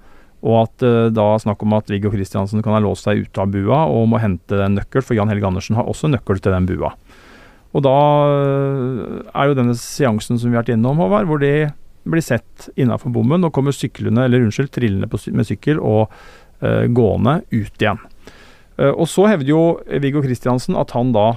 Og 0.45 0.67
at 0.67 0.85
uh, 0.85 1.07
da 1.15 1.31
snakk 1.41 1.63
om 1.65 1.79
at 1.79 1.89
Viggo 1.89 2.13
Kristiansen 2.13 2.61
kan 2.65 2.77
ha 2.77 2.83
låst 2.85 3.09
seg 3.09 3.25
ute 3.25 3.41
av 3.41 3.55
bua 3.55 3.87
og 3.89 4.11
må 4.13 4.21
hente 4.21 4.59
en 4.67 4.77
nøkkel, 4.77 5.01
for 5.01 5.17
Jan 5.17 5.33
Helge 5.33 5.49
Andersen 5.49 5.79
har 5.79 5.89
også 5.89 6.11
nøkkel 6.13 6.43
til 6.43 6.53
den 6.53 6.69
bua. 6.69 6.93
Og 7.77 7.85
da 7.85 7.97
er 9.37 9.49
jo 9.49 9.57
denne 9.57 9.75
seansen 9.77 10.41
som 10.41 10.49
vi 10.49 10.57
har 10.57 10.65
vært 10.65 10.73
innom, 10.77 11.01
Håvard, 11.01 11.29
hvor 11.29 11.41
de 11.41 11.69
blir 12.09 12.25
sett 12.25 12.69
innafor 12.81 13.13
bommen 13.13 13.45
og 13.45 13.53
kommer 13.55 13.75
syklende, 13.77 14.25
eller 14.25 14.45
unnskyld, 14.45 14.71
trillende 14.73 15.09
på, 15.11 15.21
med 15.37 15.49
sykkel 15.49 15.81
og 15.81 16.09
gående 16.61 17.41
ut 17.55 17.83
igjen. 17.83 18.01
Eh, 18.79 18.95
og 18.95 19.09
så 19.11 19.27
hevder 19.31 19.51
jo 19.53 19.63
Viggo 20.03 20.23
Kristiansen 20.25 20.79
at 20.79 20.95
han 20.97 21.13
da 21.17 21.33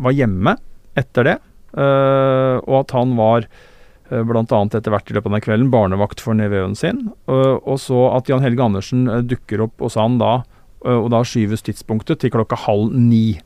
var 0.00 0.14
hjemme 0.16 0.56
etter 0.98 1.26
det, 1.26 1.36
eh, 1.78 2.56
og 2.60 2.76
at 2.84 2.96
han 2.98 3.16
var 3.18 3.50
bl.a. 4.10 4.42
etter 4.42 4.90
hvert 4.90 5.10
i 5.12 5.14
løpet 5.14 5.28
av 5.28 5.34
den 5.36 5.42
kvelden 5.44 5.68
barnevakt 5.70 6.18
for 6.18 6.34
nevøen 6.34 6.72
sin. 6.74 7.12
Og 7.30 7.76
så 7.78 8.08
at 8.10 8.26
Jan 8.26 8.42
Helge 8.42 8.64
Andersen 8.64 9.04
dukker 9.30 9.62
opp 9.68 9.84
hos 9.84 9.94
han 9.94 10.16
da, 10.18 10.40
og 10.82 11.06
da 11.14 11.20
skyves 11.22 11.62
tidspunktet 11.62 12.18
til 12.18 12.32
klokka 12.34 12.58
halv 12.64 12.90
ni. 12.90 13.38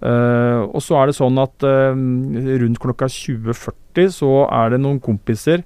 Og 0.00 0.80
så 0.80 0.96
er 0.96 1.10
det 1.10 1.18
sånn 1.18 1.36
at 1.44 1.60
rundt 1.60 2.80
klokka 2.80 3.10
20.40 3.12 4.08
så 4.16 4.32
er 4.48 4.72
det 4.72 4.80
noen 4.80 4.96
kompiser 5.04 5.60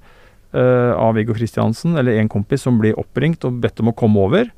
av 0.51 1.14
Viggo 1.14 1.39
Kristiansen, 1.39 1.95
eller 1.95 2.18
en 2.18 2.32
kompis, 2.32 2.66
som 2.66 2.82
blir 2.82 2.99
oppringt 2.99 3.47
og 3.47 3.62
bedt 3.62 3.78
om 3.84 3.95
å 3.95 3.99
komme 4.03 4.26
over. 4.26 4.51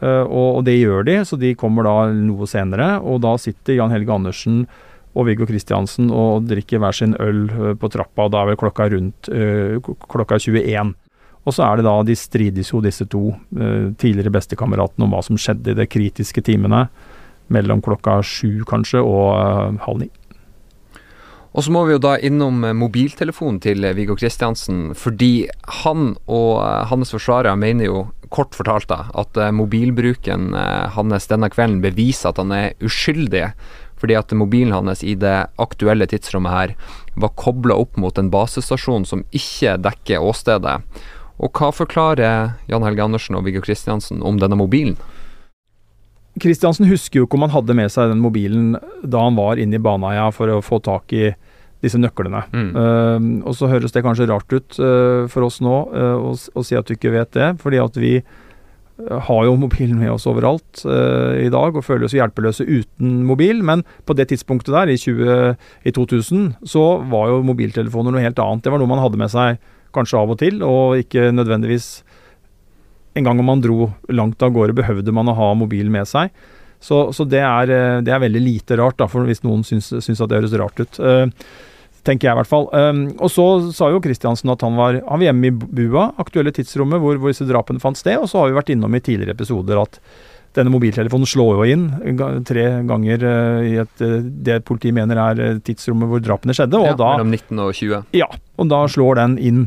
Uh, 0.00 0.24
og, 0.24 0.62
det 0.64 0.78
gjør 0.78 1.04
de, 1.04 1.18
så 1.28 1.36
de 1.36 1.52
kommer 1.58 1.84
da 1.84 1.96
noe 2.14 2.48
senere. 2.48 2.94
Og 3.04 3.20
da 3.24 3.34
sitter 3.40 3.76
Jan 3.76 3.92
Helge 3.92 4.14
Andersen 4.14 4.62
og 5.10 5.26
Viggo 5.26 5.46
Kristiansen 5.48 6.08
og 6.14 6.46
drikker 6.48 6.80
hver 6.80 6.96
sin 6.96 7.16
øl 7.20 7.44
uh, 7.50 7.72
på 7.76 7.90
trappa, 7.92 8.26
og 8.26 8.34
da 8.34 8.42
er 8.42 8.52
vel 8.52 8.60
klokka 8.60 8.88
rundt 8.94 9.30
uh, 9.32 9.76
klokka 10.08 10.40
21. 10.40 10.94
Og 11.48 11.56
så 11.56 11.64
er 11.66 11.80
det 11.80 11.86
da, 11.88 11.94
de 12.04 12.16
strides 12.16 12.68
jo 12.68 12.82
disse 12.84 13.06
to 13.08 13.30
tidligere 13.96 14.28
bestekameratene 14.34 15.06
om 15.06 15.14
hva 15.14 15.22
som 15.24 15.38
skjedde 15.40 15.72
i 15.72 15.78
de 15.78 15.86
kritiske 15.88 16.44
timene 16.44 16.82
mellom 17.48 17.80
klokka 17.80 18.18
sju 18.20 18.60
kanskje 18.68 19.00
og 19.00 19.80
halv 19.86 20.02
ni. 20.02 20.10
Og 21.50 21.66
så 21.66 21.72
må 21.74 21.82
vi 21.86 21.96
jo 21.96 22.02
da 22.02 22.14
innom 22.22 22.62
mobiltelefonen 22.78 23.58
til 23.62 23.82
Viggo 23.98 24.14
Kristiansen, 24.14 24.92
fordi 24.94 25.48
han 25.82 26.14
og 26.30 26.62
hans 26.92 27.10
forsvarere 27.10 27.56
mener 27.58 27.88
jo 27.88 28.02
kort 28.30 28.54
fortalt 28.54 28.86
da, 28.92 29.08
at 29.18 29.38
mobilbruken 29.56 30.52
hans 30.94 31.26
denne 31.26 31.50
kvelden 31.50 31.80
beviser 31.82 32.30
at 32.30 32.38
han 32.38 32.54
er 32.54 32.76
uskyldig. 32.86 33.48
Fordi 34.00 34.14
at 34.16 34.32
mobilen 34.32 34.72
hans 34.72 35.02
i 35.02 35.16
det 35.18 35.50
aktuelle 35.60 36.06
tidsrommet 36.08 36.54
her 36.54 36.76
var 37.20 37.34
kobla 37.36 37.74
opp 37.82 37.98
mot 38.00 38.16
en 38.16 38.30
basestasjon 38.32 39.04
som 39.04 39.26
ikke 39.34 39.74
dekker 39.82 40.22
åstedet. 40.24 40.78
Og 41.40 41.50
hva 41.56 41.72
forklarer 41.74 42.54
Jan 42.70 42.86
Helge 42.86 43.04
Andersen 43.04 43.36
og 43.36 43.44
Viggo 43.48 43.64
Kristiansen 43.64 44.22
om 44.22 44.38
denne 44.40 44.56
mobilen? 44.60 44.96
Kristiansen 46.40 46.88
husker 46.90 47.20
jo 47.20 47.28
ikke 47.28 47.38
om 47.38 47.46
han 47.46 47.54
hadde 47.54 47.76
med 47.78 47.92
seg 47.92 48.12
den 48.12 48.22
mobilen 48.22 48.74
da 49.02 49.26
han 49.26 49.38
var 49.38 49.60
inne 49.60 49.78
i 49.78 49.82
Baneheia 49.82 50.28
for 50.34 50.52
å 50.52 50.60
få 50.64 50.80
tak 50.84 51.14
i 51.16 51.30
disse 51.84 52.00
nøklene. 52.00 52.42
Mm. 52.52 52.70
Uh, 52.76 53.48
og 53.48 53.56
så 53.56 53.70
høres 53.70 53.94
det 53.94 54.04
kanskje 54.04 54.28
rart 54.30 54.52
ut 54.52 54.78
uh, 54.82 55.24
for 55.32 55.46
oss 55.46 55.60
nå 55.64 55.76
uh, 55.94 56.16
å, 56.20 56.34
å, 56.36 56.64
si 56.66 56.76
at 56.76 56.88
du 56.88 56.96
ikke 56.96 57.14
vet 57.14 57.32
det, 57.36 57.54
fordi 57.62 57.80
at 57.82 57.98
vi 58.00 58.14
har 59.00 59.46
jo 59.46 59.54
mobilen 59.56 59.96
med 59.96 60.10
oss 60.12 60.26
overalt 60.28 60.82
i 60.84 61.46
dag 61.48 61.72
og 61.72 61.84
føler 61.86 62.04
oss 62.04 62.12
hjelpeløse 62.12 62.66
uten 62.68 63.22
mobil. 63.24 63.62
Men 63.64 63.80
på 64.04 64.12
det 64.12 64.26
tidspunktet 64.28 64.74
der, 64.76 64.92
i, 64.92 64.98
20, 65.00 65.54
i 65.88 65.92
2000, 65.96 66.42
så 66.68 66.82
var 67.08 67.30
jo 67.30 67.38
mobiltelefoner 67.48 68.12
noe 68.12 68.26
helt 68.26 68.42
annet. 68.44 68.60
Det 68.66 68.74
var 68.74 68.82
noe 68.82 68.90
man 68.90 69.00
hadde 69.00 69.22
med 69.22 69.32
seg 69.32 69.56
kanskje 69.96 70.20
av 70.20 70.34
og 70.34 70.36
til, 70.42 70.60
og 70.60 71.00
ikke 71.00 71.30
nødvendigvis 71.32 71.88
en 73.14 73.26
gang 73.26 73.40
om 73.42 73.48
man 73.50 73.62
dro 73.62 73.90
langt 74.08 74.42
av 74.42 74.52
gårde, 74.54 74.76
behøvde 74.78 75.14
man 75.14 75.30
å 75.30 75.36
ha 75.36 75.52
mobilen 75.58 75.92
med 75.94 76.08
seg. 76.08 76.30
Så, 76.80 77.10
så 77.12 77.26
det, 77.28 77.42
er, 77.44 77.68
det, 78.00 78.12
er, 78.12 78.22
veldig 78.22 78.40
lite 78.40 78.78
rart, 78.80 78.96
da, 79.00 79.08
for 79.10 79.28
hvis 79.28 79.42
noen 79.44 79.64
syns, 79.66 79.90
syns 80.00 80.22
at 80.22 80.30
det 80.30 80.38
høres 80.40 80.56
rart 80.56 80.80
ut. 80.80 81.00
Uh, 81.02 81.28
tenker 82.06 82.30
jeg 82.30 82.32
i 82.32 82.38
hvert 82.38 82.48
fall. 82.48 82.68
Um, 82.72 83.02
og 83.20 83.28
så 83.32 83.46
sa 83.76 83.90
jo 83.92 84.00
Kristiansen 84.00 84.52
at 84.52 84.64
han 84.64 84.78
var, 84.78 85.02
han 85.04 85.20
var 85.20 85.28
hjemme 85.28 85.50
i 85.50 85.52
bua, 85.52 86.10
aktuelle 86.22 86.54
tidsrommet 86.56 87.02
hvor, 87.02 87.20
hvor, 87.20 87.34
disse 87.34 87.48
drapene 87.48 87.82
fant 87.82 88.00
sted. 88.00 88.16
Og 88.16 88.30
så 88.30 88.40
har 88.40 88.48
vi 88.48 88.56
vært 88.56 88.72
innom 88.72 88.96
i 88.96 89.02
tidligere 89.04 89.36
episoder 89.36 89.82
at 89.82 90.00
denne 90.56 90.72
mobiltelefonen 90.72 91.28
slår 91.30 91.60
jo 91.60 91.66
inn 91.70 91.84
tre 92.42 92.64
ganger 92.82 93.22
i 93.62 93.76
et, 93.78 94.00
det 94.42 94.56
politiet 94.66 94.96
mener 94.96 95.20
er 95.22 95.60
tidsrommet 95.62 96.10
hvor 96.10 96.24
drapene 96.24 96.56
skjedde. 96.56 96.80
Og 96.80 96.88
ja, 96.88 96.96
da, 96.98 97.12
mellom 97.20 97.36
19 97.36 97.60
og 97.62 97.76
20. 97.76 98.08
Ja, 98.18 98.26
og 98.58 98.72
da 98.72 98.80
slår 98.90 99.20
den 99.20 99.36
inn 99.38 99.60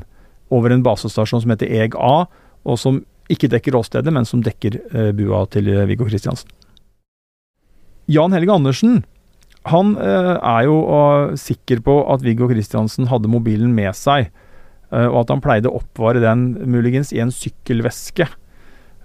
over 0.54 0.74
en 0.74 0.84
basestasjon 0.84 1.46
som 1.46 1.54
heter 1.54 1.72
EG 1.72 1.96
A, 1.96 2.26
og 2.68 2.82
som 2.82 3.00
ikke 3.32 3.50
dekker 3.52 3.78
åstedet, 3.80 4.12
men 4.14 4.28
som 4.28 4.42
dekker 4.44 4.80
bua 5.16 5.46
til 5.54 5.70
Viggo 5.88 6.08
Kristiansen. 6.10 6.50
Jan 8.12 8.36
Helge 8.36 8.52
Andersen 8.52 9.04
han 9.72 9.94
eh, 9.96 10.34
er 10.36 10.66
jo 10.68 10.78
sikker 11.40 11.80
på 11.86 11.98
at 12.12 12.24
Viggo 12.26 12.50
Kristiansen 12.52 13.08
hadde 13.08 13.32
mobilen 13.32 13.72
med 13.76 13.96
seg, 13.96 14.32
og 14.94 15.24
at 15.24 15.32
han 15.32 15.40
pleide 15.42 15.72
å 15.72 15.80
oppvare 15.80 16.20
den 16.22 16.52
muligens 16.70 17.10
i 17.16 17.22
en 17.24 17.32
sykkelveske. 17.34 18.28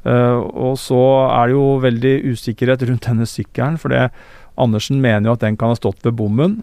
Og 0.04 0.74
så 0.76 0.98
er 1.32 1.48
det 1.48 1.54
jo 1.54 1.62
veldig 1.80 2.12
usikkerhet 2.34 2.84
rundt 2.90 3.08
denne 3.08 3.24
sykkelen, 3.24 3.78
for 3.80 3.94
det, 3.94 4.10
Andersen 4.60 5.00
mener 5.00 5.30
jo 5.30 5.36
at 5.38 5.46
den 5.46 5.56
kan 5.56 5.72
ha 5.72 5.78
stått 5.78 6.04
ved 6.04 6.18
bommen, 6.18 6.58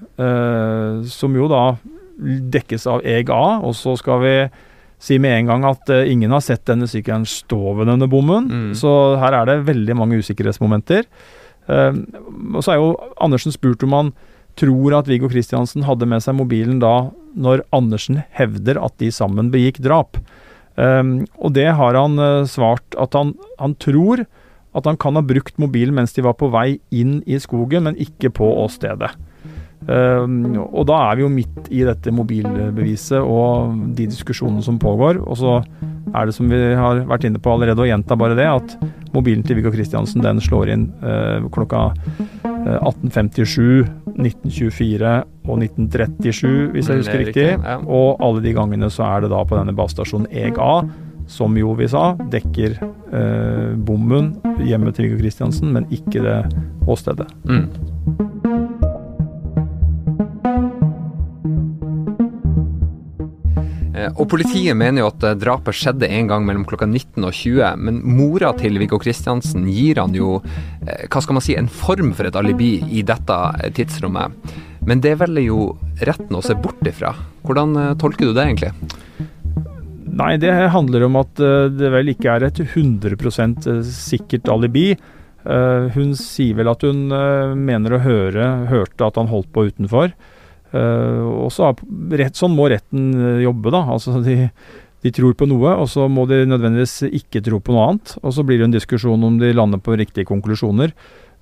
som 1.10 1.40
jo 1.40 1.50
da 1.50 1.64
dekkes 2.54 2.86
av 2.92 3.02
EGA. 3.02 3.42
Og 3.66 3.74
så 3.80 3.96
skal 3.98 4.22
vi 4.22 4.36
si 5.06 5.20
med 5.22 5.36
en 5.38 5.52
gang 5.52 5.66
at 5.70 5.90
ingen 6.10 6.34
har 6.34 6.42
sett 6.42 6.64
denne 6.66 6.88
sykkelen 6.90 7.28
stå 7.30 7.76
ved 7.78 7.92
denne 7.92 8.08
bommen, 8.10 8.48
mm. 8.50 8.70
så 8.80 8.92
her 9.22 9.38
er 9.38 9.52
det 9.52 9.68
veldig 9.68 9.98
mange 10.00 10.18
usikkerhetsmomenter. 10.18 11.06
Uh, 11.70 11.94
og 12.54 12.62
så 12.66 12.74
er 12.74 12.82
jo 12.82 12.96
Andersen 13.22 13.54
spurt 13.54 13.84
om 13.86 13.94
han 13.96 14.10
tror 14.60 14.96
at 15.00 15.10
Viggo 15.10 15.30
Kristiansen 15.32 15.86
hadde 15.88 16.08
med 16.08 16.24
seg 16.24 16.38
mobilen 16.38 16.80
da 16.84 17.10
når 17.36 17.66
Andersen 17.76 18.22
hevder 18.38 18.80
at 18.84 18.96
de 19.02 19.12
sammen 19.12 19.52
begikk 19.54 19.82
drap. 19.84 20.20
Um, 20.76 21.24
og 21.40 21.56
det 21.56 21.70
har 21.78 21.98
han 21.98 22.20
uh, 22.20 22.48
svart 22.50 22.98
at 23.00 23.16
han, 23.16 23.34
han, 23.60 23.76
tror 23.80 24.26
at 24.76 24.88
han 24.88 25.00
kan 25.00 25.16
ha 25.16 25.24
brukt 25.24 25.60
mobilen 25.62 25.96
mens 25.96 26.16
de 26.16 26.24
var 26.26 26.36
på 26.40 26.52
vei 26.52 26.82
inn 26.92 27.22
i 27.28 27.40
skogen, 27.40 27.88
men 27.88 28.00
ikke 28.00 28.32
på 28.36 28.50
åstedet. 28.64 29.14
Um, 29.86 30.56
og 30.66 30.88
da 30.90 30.98
er 31.12 31.20
vi 31.20 31.26
jo 31.26 31.30
midt 31.30 31.68
i 31.70 31.84
dette 31.86 32.14
mobilbeviset 32.14 33.20
og 33.22 33.76
de 33.98 34.08
diskusjonene 34.10 34.64
som 34.66 34.80
pågår. 34.82 35.20
Og 35.22 35.38
så 35.38 35.60
er 36.16 36.26
det 36.26 36.36
som 36.38 36.50
vi 36.50 36.60
har 36.78 37.04
vært 37.10 37.28
inne 37.28 37.42
på 37.42 37.54
allerede, 37.54 37.84
og 37.84 37.90
gjenta 37.90 38.18
bare 38.18 38.38
det, 38.38 38.48
at 38.50 38.76
mobilen 39.14 39.46
til 39.46 39.60
Viggo 39.60 39.72
Kristiansen 39.74 40.24
den 40.26 40.42
slår 40.44 40.74
inn 40.74 40.90
uh, 41.06 41.46
klokka 41.54 41.92
1857, 42.66 43.86
1924 44.16 45.16
og 45.46 45.60
1937, 45.62 46.54
hvis 46.74 46.90
jeg 46.90 47.02
husker 47.02 47.22
riktig. 47.22 47.50
Og 47.86 48.24
alle 48.26 48.42
de 48.46 48.56
gangene 48.58 48.90
så 48.94 49.06
er 49.12 49.26
det 49.26 49.34
da 49.34 49.44
på 49.46 49.60
denne 49.60 49.76
basestasjonen 49.78 50.32
EGA, 50.34 50.72
som 51.30 51.58
jo 51.58 51.74
vi 51.78 51.90
sa 51.90 52.12
dekker 52.34 52.80
uh, 52.82 53.74
bommen 53.86 54.34
hjemme 54.66 54.94
til 54.94 55.10
Viggo 55.10 55.22
Kristiansen, 55.22 55.74
men 55.78 55.86
ikke 55.94 56.26
det 56.26 56.40
åstedet. 56.90 57.30
Mm. 57.46 57.70
Og 64.14 64.28
Politiet 64.32 64.78
mener 64.78 65.04
jo 65.04 65.10
at 65.10 65.24
eh, 65.26 65.38
drapet 65.40 65.78
skjedde 65.78 66.10
en 66.12 66.30
gang 66.30 66.46
mellom 66.48 66.66
klokka 66.68 66.88
19 66.88 67.26
og 67.26 67.34
20, 67.34 67.82
men 67.82 68.02
mora 68.06 68.52
til 68.58 68.78
Viggo 68.82 69.00
Kristiansen 69.02 69.66
gir 69.72 70.02
han 70.02 70.16
jo 70.18 70.38
eh, 70.42 71.08
hva 71.10 71.24
skal 71.24 71.38
man 71.38 71.46
si, 71.46 71.56
en 71.58 71.72
form 71.72 72.14
for 72.18 72.30
et 72.30 72.38
alibi 72.40 72.78
i 72.92 73.04
dette 73.08 73.40
tidsrommet. 73.78 74.54
Men 74.86 75.02
det 75.02 75.16
velger 75.22 75.48
jo 75.48 75.72
retten 76.06 76.38
å 76.38 76.44
se 76.46 76.58
bort 76.62 76.86
ifra. 76.86 77.16
Hvordan 77.46 77.98
tolker 78.02 78.30
du 78.30 78.36
det 78.36 78.46
egentlig? 78.46 78.72
Nei, 80.16 80.36
det 80.40 80.54
handler 80.72 81.08
om 81.08 81.18
at 81.20 81.34
det 81.74 81.90
vel 81.92 82.12
ikke 82.14 82.36
er 82.38 82.46
et 82.46 82.62
100% 82.62 83.66
sikkert 83.90 84.52
alibi. 84.54 84.92
Hun 85.44 86.14
sier 86.20 86.56
vel 86.62 86.70
at 86.70 86.86
hun 86.86 87.10
mener 87.58 87.98
å 87.98 88.04
høre, 88.06 88.46
hørte 88.70 89.10
at 89.10 89.18
han 89.20 89.32
holdt 89.34 89.50
på 89.58 89.66
utenfor. 89.72 90.14
Uh, 90.76 91.46
og 91.46 91.54
så 91.56 91.72
Sånn 92.36 92.56
må 92.56 92.68
retten 92.72 93.14
eh, 93.16 93.44
jobbe, 93.46 93.72
da. 93.72 93.86
Altså 93.96 94.20
de, 94.24 94.50
de, 95.06 95.12
tror 95.16 95.36
på 95.38 95.48
noe, 95.48 95.76
og 95.80 95.88
så 95.92 96.10
må 96.12 96.26
de 96.28 96.42
nødvendigvis 96.50 97.06
ikke 97.08 97.44
tro 97.46 97.62
på 97.64 97.76
noe 97.76 97.86
annet. 97.90 98.16
Og 98.24 98.36
så 98.36 98.44
blir 98.44 98.60
det 98.60 98.68
en 98.70 98.76
diskusjon 98.76 99.24
om 99.24 99.40
de 99.40 99.54
lander 99.56 99.80
på 99.80 99.96
riktige 100.00 100.28
konklusjoner. 100.28 100.92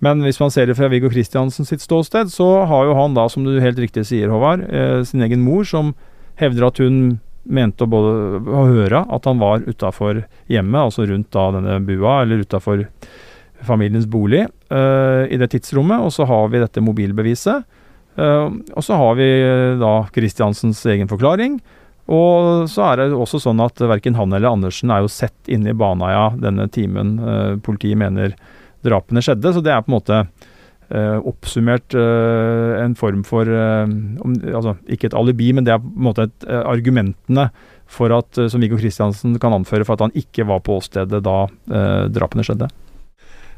Men 0.04 0.24
hvis 0.26 0.40
man 0.42 0.52
ser 0.52 0.68
det 0.68 0.76
fra 0.78 0.90
Viggo 0.92 1.10
Kristiansen 1.12 1.68
sitt 1.68 1.84
ståsted, 1.84 2.32
så 2.34 2.48
har 2.70 2.90
jo 2.90 2.98
han 2.98 3.16
da, 3.16 3.28
som 3.32 3.46
du 3.46 3.56
helt 3.64 3.80
riktig 3.80 4.06
sier, 4.10 4.32
Håvard, 4.34 4.66
eh, 4.68 5.02
sin 5.08 5.24
egen 5.24 5.44
mor 5.46 5.64
som 5.68 5.94
hevder 6.42 6.68
at 6.68 6.82
hun 6.84 7.20
mente 7.44 7.86
å 7.86 7.92
både 7.92 8.40
å 8.40 8.66
høre 8.70 9.04
at 9.12 9.28
han 9.28 9.40
var 9.42 9.64
utafor 9.68 10.24
hjemmet, 10.52 10.80
altså 10.80 11.08
rundt 11.08 11.32
da 11.36 11.50
denne 11.56 11.78
bua, 11.88 12.22
eller 12.24 12.44
utafor 12.44 12.86
familiens 13.64 14.08
bolig, 14.12 14.46
eh, 14.72 15.24
i 15.32 15.40
det 15.40 15.52
tidsrommet. 15.54 16.04
Og 16.04 16.12
så 16.16 16.28
har 16.28 16.52
vi 16.52 16.64
dette 16.64 16.84
mobilbeviset. 16.84 17.64
Uh, 18.14 18.62
og 18.78 18.86
så 18.86 18.98
har 19.00 19.18
vi 19.18 19.26
uh, 19.42 19.80
da 19.82 19.94
Kristiansens 20.14 20.84
egen 20.92 21.10
forklaring. 21.10 21.58
Og 22.14 22.68
så 22.70 22.84
er 22.90 23.00
det 23.00 23.16
også 23.16 23.40
sånn 23.40 23.62
at 23.64 23.80
verken 23.80 24.18
han 24.20 24.34
eller 24.36 24.52
Andersen 24.52 24.92
er 24.92 25.06
jo 25.06 25.12
sett 25.12 25.48
inne 25.52 25.72
i 25.72 25.78
Baneheia 25.78 26.34
denne 26.36 26.66
timen 26.68 27.14
politiet 27.64 27.96
mener 27.96 28.34
drapene 28.84 29.24
skjedde. 29.24 29.54
Så 29.56 29.62
det 29.64 29.72
er 29.72 29.86
på 29.86 29.88
en 29.88 29.96
måte 29.96 30.18
oppsummert 31.24 31.96
en 31.96 32.98
form 33.00 33.22
for 33.24 33.48
Altså 33.48 34.74
ikke 34.84 35.08
et 35.08 35.16
alibi, 35.16 35.48
men 35.56 35.64
det 35.64 35.78
er 35.78 35.80
på 35.80 35.94
en 35.94 36.10
måte 36.10 36.28
et, 36.28 36.46
argumentene 36.52 37.48
for 37.88 38.12
at, 38.20 38.36
som 38.52 38.60
Viggo 38.60 38.76
Kristiansen 38.82 39.40
kan 39.40 39.56
anføre 39.56 39.88
for 39.88 39.96
at 39.96 40.04
han 40.04 40.20
ikke 40.20 40.44
var 40.52 40.60
på 40.68 40.76
åstedet 40.84 41.24
da 41.24 41.38
drapene 42.12 42.44
skjedde. 42.44 42.68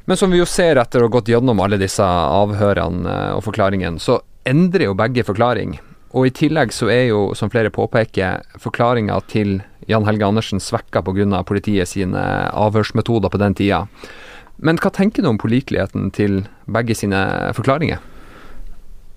Men 0.06 0.22
som 0.22 0.30
vi 0.30 0.38
jo 0.38 0.45
ser 0.45 0.78
etter 0.78 1.01
å 1.01 1.10
ha 1.10 1.16
gått 1.18 1.34
gjennom 1.34 1.66
alle 1.66 1.82
disse 1.82 2.06
avhørene 2.06 3.18
og 3.39 3.41
forklaringene, 3.49 3.97
så 3.97 4.22
endrer 4.46 4.89
jo 4.89 4.98
begge 4.98 5.26
forklaring. 5.28 5.78
Og 6.16 6.30
i 6.30 6.34
tillegg 6.36 6.72
så 6.72 6.88
er 6.93 7.10
jo, 7.10 7.34
som 7.36 7.52
flere 7.52 7.74
påpeker, 7.74 8.46
forklaringa 8.62 9.18
til 9.28 9.58
Jan 9.89 10.06
Helge 10.08 10.28
Andersen 10.28 10.62
svekka 10.64 11.04
pga. 11.04 11.43
politiet 11.43 11.88
sine 11.88 12.22
avhørsmetoder 12.54 13.30
på 13.30 13.41
den 13.41 13.54
tida. 13.54 13.86
Men 14.58 14.78
hva 14.78 14.91
tenker 14.93 15.22
du 15.22 15.30
om 15.30 15.38
påliteligheten 15.38 16.12
til 16.16 16.46
begge 16.66 16.96
sine 16.96 17.52
forklaringer? 17.54 18.00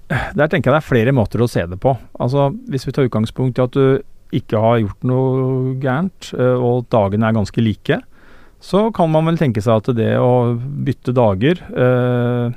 Der 0.08 0.48
tenker 0.48 0.72
jeg 0.72 0.74
det 0.74 0.82
er 0.82 0.88
flere 0.88 1.12
måter 1.12 1.40
å 1.44 1.48
se 1.48 1.64
det 1.68 1.78
på. 1.78 1.96
Altså, 2.18 2.50
Hvis 2.68 2.86
vi 2.86 2.92
tar 2.92 3.06
utgangspunkt 3.06 3.58
i 3.58 3.62
at 3.62 3.76
du 3.76 4.02
ikke 4.32 4.60
har 4.60 4.80
gjort 4.82 5.04
noe 5.04 5.74
gærent, 5.80 6.32
eh, 6.34 6.56
og 6.56 6.88
dagene 6.90 7.28
er 7.28 7.36
ganske 7.36 7.62
like, 7.62 8.00
så 8.60 8.92
kan 8.92 9.10
man 9.10 9.24
vel 9.24 9.38
tenke 9.38 9.62
seg 9.62 9.78
at 9.78 9.96
det 9.96 10.16
å 10.18 10.58
bytte 10.58 11.14
dager, 11.14 11.60
eh, 11.70 12.50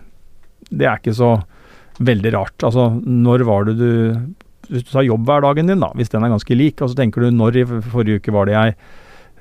det 0.72 0.88
er 0.88 0.97
ikke 0.97 1.15
så 1.15 1.43
veldig 2.07 2.33
rart. 2.35 2.65
Altså, 2.67 2.89
når 3.01 3.45
var 3.47 3.69
det 3.69 3.77
du 3.79 3.91
Hvis 4.71 4.85
du 4.87 4.91
tar 4.93 5.03
jobbhverdagen 5.03 5.67
din, 5.67 5.81
da, 5.83 5.89
hvis 5.99 6.11
den 6.13 6.23
er 6.23 6.31
ganske 6.31 6.55
lik, 6.55 6.79
og 6.79 6.91
så 6.91 6.95
tenker 6.95 7.25
du 7.25 7.31
når 7.35 7.57
i 7.59 7.63
forrige 7.67 8.21
uke 8.21 8.31
var 8.31 8.47
det 8.47 8.53
jeg 8.55 8.75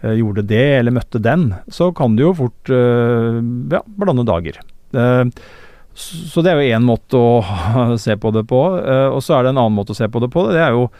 eh, 0.02 0.16
gjorde 0.18 0.42
det, 0.42 0.64
eller 0.80 0.96
møtte 0.96 1.20
den, 1.22 1.52
så 1.70 1.92
kan 1.94 2.16
du 2.18 2.24
jo 2.24 2.32
fort 2.34 2.72
eh, 2.74 3.38
ja, 3.70 3.82
blande 4.00 4.24
dager. 4.26 4.58
Eh, 4.90 5.30
så 6.00 6.42
det 6.42 6.52
er 6.52 6.60
jo 6.60 6.76
én 6.76 6.86
måte 6.86 7.18
å 7.18 7.96
se 8.04 8.16
på 8.18 8.32
det 8.34 8.44
på. 8.50 8.60
Eh, 8.80 9.08
og 9.10 9.22
så 9.24 9.36
er 9.36 9.46
det 9.46 9.54
en 9.54 9.62
annen 9.62 9.76
måte 9.76 9.94
å 9.94 9.98
se 9.98 10.08
på 10.10 10.22
det 10.22 10.30
på. 10.32 10.48
Det 10.54 10.62
er 10.62 10.76
jo 10.76 10.90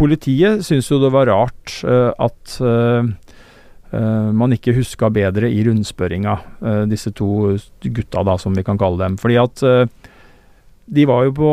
Politiet 0.00 0.62
syns 0.64 0.86
jo 0.88 1.00
det 1.02 1.10
var 1.12 1.26
rart 1.28 1.72
eh, 1.82 2.12
at 2.14 2.52
eh, 2.64 3.08
man 4.32 4.54
ikke 4.54 4.76
huska 4.76 5.08
bedre 5.12 5.48
i 5.50 5.64
rundspørringa, 5.66 6.36
disse 6.88 7.10
to 7.18 7.56
gutta, 7.82 8.22
da, 8.22 8.36
som 8.38 8.54
vi 8.54 8.62
kan 8.64 8.78
kalle 8.78 9.00
dem. 9.02 9.16
Fordi 9.18 9.38
at 9.42 9.64
de 10.90 11.06
var 11.08 11.28
jo 11.28 11.36
på 11.36 11.52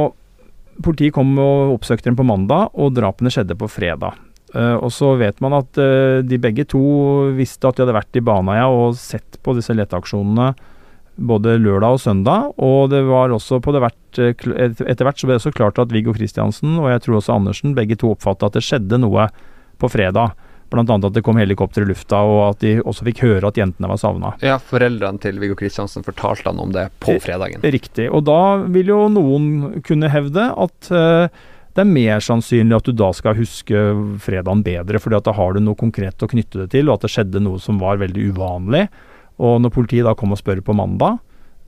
Politiet 0.83 1.15
kom 1.15 1.31
og 1.41 1.71
oppsøkte 1.73 2.11
dem 2.11 2.17
på 2.19 2.25
mandag, 2.27 2.69
og 2.77 2.93
drapene 2.93 3.31
skjedde 3.33 3.55
på 3.57 3.65
fredag. 3.71 4.19
Uh, 4.53 4.77
og 4.77 4.91
så 4.95 5.11
vet 5.19 5.41
man 5.43 5.57
at 5.57 5.79
uh, 5.81 6.23
de 6.23 6.38
begge 6.39 6.67
to 6.69 6.79
visste 7.35 7.67
at 7.67 7.75
de 7.75 7.83
hadde 7.83 7.95
vært 7.97 8.19
i 8.19 8.23
Baneheia 8.23 8.69
og 8.71 8.95
sett 8.95 9.39
på 9.43 9.55
disse 9.57 9.75
leteaksjonene 9.75 10.51
både 11.17 11.57
lørdag 11.59 11.97
og 11.97 12.03
søndag. 12.03 12.53
Og 12.63 12.91
det 12.93 13.01
var 13.09 13.33
også 13.33 13.59
på 13.63 13.73
det 13.75 13.81
hvert, 13.83 14.21
uh, 14.21 14.45
etter 14.88 15.03
hvert 15.03 15.19
så 15.19 15.27
ble 15.27 15.35
det 15.35 15.41
også 15.41 15.55
klart 15.57 15.81
at 15.81 15.91
Viggo 15.91 16.15
Kristiansen 16.15 16.77
og 16.77 16.91
jeg 16.93 17.03
tror 17.03 17.19
også 17.19 17.35
Andersen 17.35 17.75
begge 17.77 17.97
to 17.99 18.13
oppfatta 18.13 18.47
at 18.47 18.59
det 18.59 18.63
skjedde 18.69 19.01
noe 19.01 19.27
på 19.81 19.91
fredag. 19.91 20.38
Bl.a. 20.72 20.84
at 20.84 21.13
det 21.15 21.24
kom 21.24 21.39
helikopter 21.39 21.86
i 21.86 21.89
lufta, 21.89 22.20
og 22.28 22.41
at 22.49 22.63
de 22.63 22.78
også 22.82 23.05
fikk 23.07 23.24
høre 23.24 23.51
at 23.51 23.59
jentene 23.59 23.89
var 23.91 23.99
savna. 24.01 24.34
Ja, 24.43 24.57
foreldrene 24.59 25.22
til 25.24 25.39
Viggo 25.41 25.55
Kristiansen 25.59 26.05
fortalte 26.05 26.49
han 26.51 26.59
om 26.59 26.74
det 26.76 26.89
på 27.03 27.15
fredagen. 27.24 27.63
Riktig. 27.63 28.09
Og 28.11 28.26
da 28.28 28.41
vil 28.68 28.91
jo 28.91 29.05
noen 29.11 29.80
kunne 29.88 30.11
hevde 30.11 30.49
at 30.51 30.91
uh, 30.91 31.32
det 31.78 31.84
er 31.84 31.91
mer 31.93 32.24
sannsynlig 32.26 32.74
at 32.74 32.88
du 32.89 32.95
da 32.97 33.11
skal 33.13 33.38
huske 33.38 33.82
fredagen 34.24 34.63
bedre, 34.65 34.97
fordi 34.99 35.20
at 35.20 35.28
da 35.28 35.36
har 35.38 35.53
du 35.53 35.61
noe 35.61 35.78
konkret 35.78 36.24
å 36.26 36.30
knytte 36.32 36.63
det 36.63 36.72
til, 36.74 36.89
og 36.89 36.97
at 36.97 37.05
det 37.05 37.13
skjedde 37.13 37.43
noe 37.45 37.61
som 37.61 37.78
var 37.78 38.01
veldig 38.01 38.32
uvanlig. 38.34 38.88
Og 39.45 39.59
når 39.61 39.74
politiet 39.76 40.07
da 40.07 40.15
kom 40.18 40.34
og 40.34 40.41
spør 40.41 40.63
på 40.65 40.76
mandag 40.76 41.20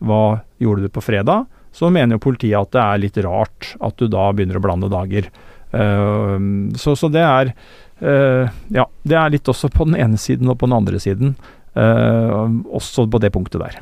hva 0.01 0.39
gjorde 0.57 0.87
du 0.87 0.91
på 0.95 1.03
fredag, 1.03 1.45
så 1.75 1.91
mener 1.93 2.17
jo 2.17 2.23
politiet 2.25 2.57
at 2.57 2.73
det 2.73 2.81
er 2.81 3.01
litt 3.03 3.19
rart 3.21 3.73
at 3.85 4.01
du 4.01 4.09
da 4.09 4.31
begynner 4.33 4.57
å 4.57 4.63
blande 4.63 4.89
dager. 4.89 5.29
Uh, 5.73 6.73
så, 6.79 6.95
så 6.97 7.11
det 7.13 7.25
er 7.25 7.53
Uh, 7.99 8.47
ja, 8.71 8.85
det 9.03 9.15
er 9.19 9.31
litt 9.33 9.49
også 9.51 9.67
på 9.73 9.83
den 9.83 9.97
ene 9.99 10.15
siden 10.15 10.47
og 10.47 10.61
på 10.61 10.69
den 10.69 10.77
andre 10.77 11.01
siden. 11.03 11.33
Uh, 11.75 12.47
også 12.71 13.03
på 13.11 13.19
det 13.19 13.33
punktet 13.35 13.59
der. 13.59 13.81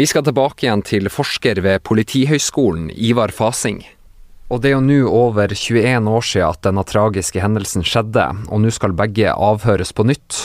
Vi 0.00 0.06
skal 0.08 0.24
tilbake 0.24 0.64
igjen 0.64 0.80
til 0.86 1.10
forsker 1.12 1.60
ved 1.60 1.82
Politihøgskolen, 1.84 2.88
Ivar 2.96 3.34
Fasing. 3.36 3.82
Og 4.50 4.62
det 4.62 4.70
er 4.70 4.78
jo 4.78 4.82
nå 4.82 4.98
over 5.06 5.52
21 5.54 6.08
år 6.10 6.24
siden 6.26 6.48
at 6.48 6.62
denne 6.66 6.82
tragiske 6.86 7.42
hendelsen 7.42 7.84
skjedde, 7.86 8.24
og 8.50 8.62
nå 8.62 8.72
skal 8.74 8.96
begge 8.98 9.30
avhøres 9.30 9.92
på 9.94 10.06
nytt. 10.08 10.38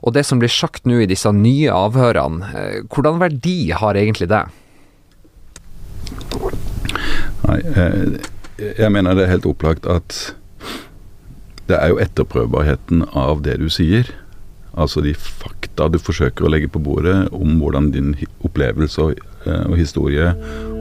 Og 0.00 0.14
det 0.16 0.24
som 0.24 0.40
blir 0.40 0.52
sagt 0.52 0.88
nå 0.88 1.02
i 1.02 1.08
disse 1.10 1.28
nye 1.36 1.68
avhørene, 1.74 2.48
eh, 2.56 2.78
hvordan 2.88 3.20
verdi 3.20 3.74
har 3.76 3.98
egentlig 4.00 4.30
det? 4.32 4.44
Nei, 7.42 7.58
eh, 7.74 8.16
jeg 8.78 8.92
mener 8.94 9.16
det 9.16 9.26
er 9.26 9.34
helt 9.36 9.48
opplagt 9.48 9.86
at 9.90 10.34
det 11.70 11.78
er 11.78 11.92
jo 11.92 12.00
etterprøvbarheten 12.02 13.06
av 13.16 13.42
det 13.46 13.56
du 13.62 13.68
sier. 13.72 14.08
Altså 14.72 15.02
de 15.04 15.12
fakta 15.16 15.88
du 15.92 15.98
forsøker 16.00 16.46
å 16.46 16.50
legge 16.52 16.70
på 16.72 16.82
bordet 16.82 17.28
om 17.36 17.58
hvordan 17.60 17.90
din 17.94 18.14
opplevelse 18.44 19.04
og, 19.04 19.20
eh, 19.46 19.64
og 19.68 19.76
historie 19.78 20.32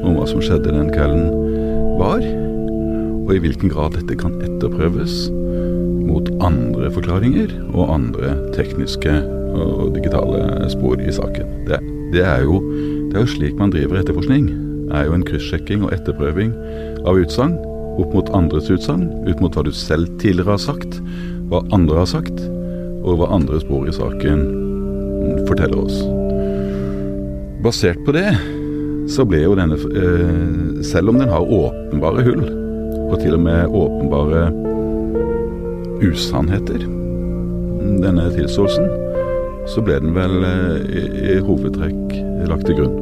om 0.02 0.18
hva 0.18 0.28
som 0.30 0.42
skjedde 0.44 0.74
den 0.74 0.92
kvelden 0.94 1.30
var. 2.00 2.24
Og 3.22 3.36
i 3.36 3.42
hvilken 3.44 3.72
grad 3.72 3.96
dette 3.98 4.18
kan 4.20 4.40
etterprøves 4.42 5.30
mot 6.08 6.28
andre 6.44 6.90
forklaringer 6.92 7.54
og 7.72 7.94
andre 7.94 8.34
tekniske 8.56 9.14
og 9.52 9.92
digitale 9.96 10.70
spor 10.72 11.00
i 11.00 11.12
saken. 11.14 11.68
Det, 11.68 11.80
det, 12.16 12.24
er, 12.26 12.44
jo, 12.48 12.60
det 13.12 13.20
er 13.20 13.26
jo 13.26 13.34
slik 13.36 13.60
man 13.60 13.72
driver 13.72 14.00
etterforskning. 14.00 14.50
Det 14.88 14.98
er 14.98 15.08
jo 15.08 15.16
en 15.20 15.28
kryssjekking 15.28 15.86
og 15.86 15.94
etterprøving 15.96 16.56
av 17.08 17.20
utsagn 17.22 17.60
opp 18.00 18.14
mot 18.16 18.32
andres 18.38 18.70
utsagn, 18.72 19.10
ut 19.28 19.42
mot 19.44 19.56
hva 19.56 19.66
du 19.68 19.72
selv 19.76 20.10
tidligere 20.22 20.56
har 20.56 20.64
sagt, 20.64 21.00
hva 21.52 21.64
andre 21.76 22.04
har 22.04 22.10
sagt, 22.10 22.40
og 23.02 23.20
hva 23.20 23.32
andre 23.36 23.60
spor 23.62 23.88
i 23.90 23.96
saken 23.96 24.46
forteller 25.50 25.82
oss. 25.82 26.02
Basert 27.62 28.00
på 28.06 28.16
det 28.16 28.30
så 29.12 29.26
ble 29.28 29.42
jo 29.44 29.56
denne 29.58 29.76
eh, 29.76 30.82
Selv 30.86 31.12
om 31.12 31.20
den 31.20 31.30
har 31.30 31.46
åpenbare 31.46 32.24
hull, 32.26 32.44
og 33.12 33.18
til 33.20 33.36
og 33.36 33.44
med 33.44 33.76
åpenbare 33.76 34.46
usannheter, 36.02 36.86
denne 38.02 38.30
tilståelsen, 38.34 38.88
så 39.70 39.84
ble 39.86 40.00
den 40.02 40.16
vel 40.16 40.46
eh, 40.48 40.98
i, 41.36 41.40
hovedtrekk 41.44 42.16
lagt 42.50 42.66
til 42.70 42.80
grunn. 42.80 42.98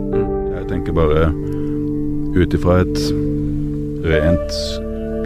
Jeg 0.58 0.68
tenker 0.72 0.98
bare 0.98 1.30
ut 2.36 2.56
ifra 2.56 2.82
et 2.84 3.00
rent 4.10 4.60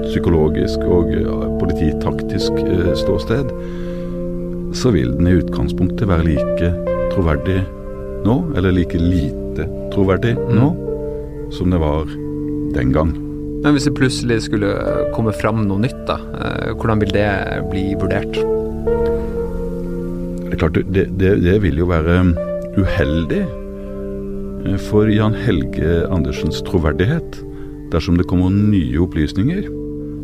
psykologisk 0.08 0.84
og 0.86 1.12
polititaktisk 1.62 2.60
eh, 2.64 2.92
ståsted, 3.00 3.52
så 4.74 4.92
vil 4.94 5.14
den 5.18 5.30
i 5.30 5.38
utgangspunktet 5.40 6.10
være 6.10 6.28
like 6.28 6.72
troverdig 7.14 7.62
nå, 8.24 8.40
eller 8.58 8.74
like 8.76 9.00
lite 9.00 9.68
troverdig 9.94 10.36
mm. 10.38 10.56
nå, 10.58 10.70
som 11.54 11.74
det 11.74 11.82
var 11.82 12.10
den 12.74 12.94
gang. 12.96 13.14
Men 13.64 13.76
hvis 13.76 13.88
det 13.88 13.96
plutselig 13.96 14.42
skulle 14.48 14.74
komme 15.16 15.32
fram 15.36 15.64
noe 15.70 15.86
nytt, 15.86 16.04
da, 16.10 16.18
eh, 16.20 16.74
hvordan 16.76 17.04
vil 17.04 17.14
det 17.16 17.30
bli 17.72 17.86
vurdert? 18.00 18.40
Det 20.44 20.58
er 20.58 20.62
klart, 20.66 20.82
det, 20.94 21.08
det, 21.18 21.38
det 21.46 21.58
vil 21.64 21.80
jo 21.80 21.90
være 21.90 22.20
uheldig 22.76 23.42
eh, 23.46 24.78
for 24.90 25.10
Jan 25.12 25.38
Helge 25.46 26.04
Andersens 26.12 26.62
troverdighet 26.68 27.40
dersom 27.94 28.18
det 28.20 28.28
kommer 28.30 28.54
nye 28.54 29.00
opplysninger. 29.04 29.68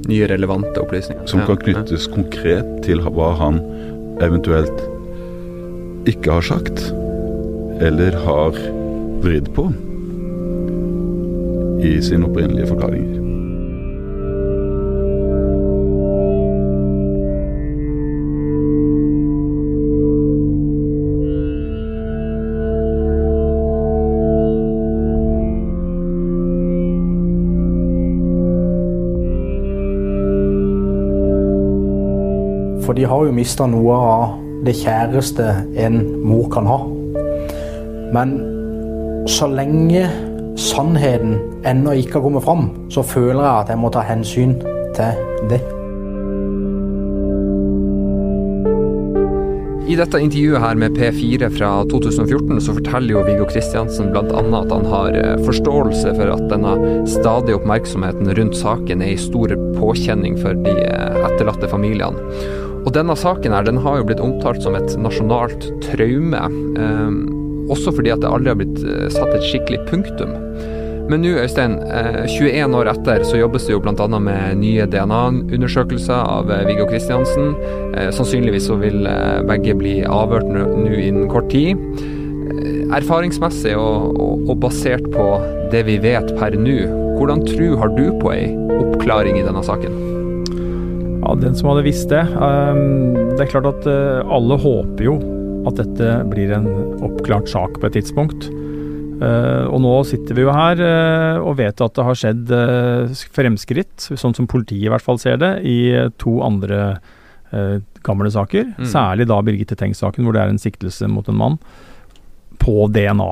Nye 0.09 0.29
relevante 0.31 0.81
opplysninger. 0.81 1.27
Som 1.29 1.45
kan 1.47 1.59
knyttes 1.61 2.07
ja. 2.07 2.15
konkret 2.15 2.71
til 2.85 3.03
hva 3.05 3.33
han 3.39 3.61
eventuelt 4.25 4.85
ikke 6.09 6.39
har 6.39 6.45
sagt, 6.47 6.89
eller 7.83 8.15
har 8.25 8.57
vridd 9.23 9.51
på 9.55 9.69
i 11.85 11.95
sine 12.03 12.27
opprinnelige 12.27 12.71
forklaringer. 12.73 13.18
De 32.99 33.05
har 33.07 33.25
jo 33.25 33.31
mista 33.31 33.63
noe 33.69 33.95
av 33.95 34.39
det 34.67 34.73
kjæreste 34.81 35.45
en 35.79 36.01
mor 36.27 36.49
kan 36.51 36.67
ha. 36.67 36.79
Men 38.11 38.35
så 39.29 39.47
lenge 39.47 40.03
sannheten 40.59 41.37
ennå 41.69 41.95
ikke 42.01 42.17
har 42.17 42.25
kommet 42.27 42.43
fram, 42.43 42.65
så 42.91 43.05
føler 43.07 43.39
jeg 43.39 43.53
at 43.53 43.71
jeg 43.71 43.79
må 43.79 43.91
ta 43.95 44.03
hensyn 44.03 44.57
til 44.97 45.27
det. 45.47 45.61
I 49.89 49.95
dette 49.97 50.19
intervjuet 50.21 50.61
her 50.61 50.77
med 50.77 50.99
P4 50.99 51.47
fra 51.55 51.71
2014 51.89 52.59
så 52.61 52.75
forteller 52.75 53.15
jo 53.15 53.23
Viggo 53.25 53.47
Kristiansen 53.49 54.11
bl.a. 54.11 54.43
at 54.59 54.73
han 54.75 54.85
har 54.91 55.15
eh, 55.17 55.39
forståelse 55.47 56.13
for 56.19 56.35
at 56.35 56.43
denne 56.51 56.75
stadige 57.09 57.57
oppmerksomheten 57.57 58.29
rundt 58.37 58.59
saken 58.59 59.01
er 59.01 59.15
en 59.15 59.23
stor 59.23 59.55
påkjenning 59.79 60.37
for 60.43 60.59
de 60.67 60.75
eh, 60.83 61.21
etterlatte 61.31 61.71
familiene. 61.71 62.67
Og 62.89 62.95
denne 62.95 63.13
saken 63.13 63.53
her, 63.53 63.67
den 63.67 63.77
har 63.83 63.99
jo 63.99 64.05
blitt 64.09 64.21
omtalt 64.23 64.63
som 64.65 64.73
et 64.73 64.95
nasjonalt 64.97 65.67
traume. 65.85 66.39
Eh, 66.81 67.11
også 67.69 67.93
fordi 67.93 68.09
at 68.15 68.23
det 68.23 68.31
aldri 68.33 68.49
har 68.49 68.57
blitt 68.57 68.81
eh, 68.81 69.11
satt 69.13 69.29
et 69.37 69.45
skikkelig 69.45 69.83
punktum. 69.91 70.33
Men 71.09 71.21
nå, 71.21 71.35
Øystein, 71.37 71.77
eh, 71.85 72.25
21 72.25 72.73
år 72.79 72.89
etter 72.89 73.27
så 73.29 73.37
jobbes 73.37 73.67
det 73.67 73.75
jo 73.75 73.83
bl.a. 73.85 74.07
med 74.17 74.57
nye 74.63 74.89
DNA-undersøkelser 74.89 76.17
av 76.17 76.49
eh, 76.49 76.65
Viggo 76.65 76.89
Kristiansen. 76.89 77.53
Eh, 77.93 78.09
sannsynligvis 78.09 78.71
så 78.71 78.81
vil 78.81 79.05
eh, 79.05 79.37
begge 79.45 79.77
bli 79.77 79.95
avhørt 80.09 80.49
nå 80.49 80.65
innen 80.97 81.29
kort 81.29 81.53
tid. 81.53 81.77
Eh, 81.77 82.89
erfaringsmessig 82.97 83.77
og, 83.77 84.17
og, 84.17 84.47
og, 84.49 84.55
basert 84.65 85.05
på 85.13 85.31
det 85.69 85.85
vi 85.85 86.01
vet 86.01 86.33
per 86.41 86.57
nå, 86.57 86.79
hvordan 87.21 87.45
tru 87.45 87.75
har 87.77 87.93
du 87.93 88.07
på 88.17 88.33
ei 88.33 88.47
oppklaring 88.81 89.37
i 89.37 89.45
denne 89.45 89.61
saken? 89.61 90.08
Ja, 91.29 91.35
den 91.37 91.53
som 91.53 91.67
hadde 91.69 91.83
visst 91.85 92.09
det. 92.09 92.23
Um, 92.41 93.13
det 93.37 93.43
er 93.43 93.49
klart 93.51 93.67
at 93.69 93.83
uh, 93.85 94.25
alle 94.33 94.55
håper 94.57 95.03
jo 95.05 95.19
at 95.69 95.77
dette 95.77 96.07
blir 96.31 96.49
en 96.55 96.65
oppklart 97.05 97.45
sak 97.51 97.77
på 97.77 97.85
et 97.85 97.99
tidspunkt. 97.99 98.47
Uh, 99.21 99.69
og 99.69 99.77
nå 99.83 99.91
sitter 100.09 100.33
vi 100.33 100.47
jo 100.47 100.55
her 100.55 100.81
uh, 100.81 101.37
og 101.43 101.59
vet 101.61 101.85
at 101.85 101.93
det 101.99 102.07
har 102.07 102.17
skjedd 102.17 102.55
fremskritt, 103.35 104.09
sånn 104.09 104.33
som 104.33 104.49
politiet 104.49 104.87
i 104.87 104.89
hvert 104.89 105.05
fall 105.05 105.21
ser 105.21 105.37
det, 105.37 105.53
i 105.69 106.09
to 106.17 106.39
andre 106.41 106.97
gamle 108.05 108.29
saker. 108.33 108.65
Mm. 108.77 108.89
Særlig 108.89 109.29
da 109.29 109.37
Birgitte 109.45 109.77
Tengs-saken, 109.77 110.25
hvor 110.25 110.33
det 110.33 110.41
er 110.41 110.51
en 110.53 110.61
siktelse 110.61 111.05
mot 111.09 111.29
en 111.29 111.37
mann 111.37 111.61
på 112.61 112.87
DNA. 112.93 113.29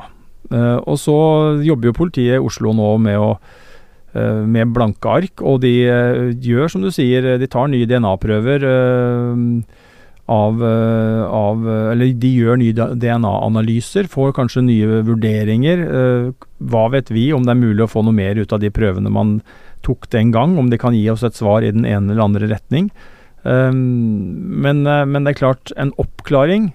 og 0.85 0.97
så 0.97 1.17
jobber 1.65 1.89
jo 1.89 1.97
politiet 1.97 2.37
i 2.37 2.41
Oslo 2.41 2.73
nå 2.77 2.95
med 3.01 3.21
å 3.21 3.35
Eh, 3.37 3.65
med 4.15 4.71
blanke 4.73 5.09
ark, 5.11 5.43
og 5.43 5.61
de 5.65 5.73
eh, 5.89 6.29
gjør 6.43 6.71
som 6.71 6.85
du 6.85 6.89
sier, 6.93 7.25
eh, 7.25 7.39
de 7.41 7.49
tar 7.51 7.67
nye 7.71 7.87
DNA-prøver 7.89 8.63
av, 10.27 10.63
av, 10.63 11.67
Eller 11.93 12.09
de 12.19 12.31
gjør 12.35 12.57
nye 12.59 12.87
DNA-analyser, 12.99 14.09
får 14.11 14.33
kanskje 14.35 14.65
nye 14.65 14.97
vurderinger. 15.07 15.85
Hva 16.59 16.81
vet 16.91 17.11
vi 17.15 17.29
om 17.31 17.45
det 17.47 17.53
er 17.53 17.61
mulig 17.61 17.85
å 17.85 17.91
få 17.93 18.03
noe 18.03 18.15
mer 18.15 18.35
ut 18.35 18.51
av 18.51 18.59
de 18.59 18.67
prøvene 18.67 19.07
man 19.07 19.37
tok 19.87 20.09
den 20.11 20.33
gang? 20.35 20.57
Om 20.59 20.67
det 20.67 20.81
kan 20.83 20.97
gi 20.97 21.05
oss 21.13 21.23
et 21.23 21.39
svar 21.39 21.63
i 21.63 21.71
den 21.71 21.87
ene 21.87 22.11
eller 22.11 22.25
andre 22.25 22.51
retning. 22.51 22.89
Men, 23.47 24.83
men 24.83 25.23
det 25.23 25.31
er 25.31 25.39
klart, 25.39 25.71
en 25.79 25.95
oppklaring 25.95 26.73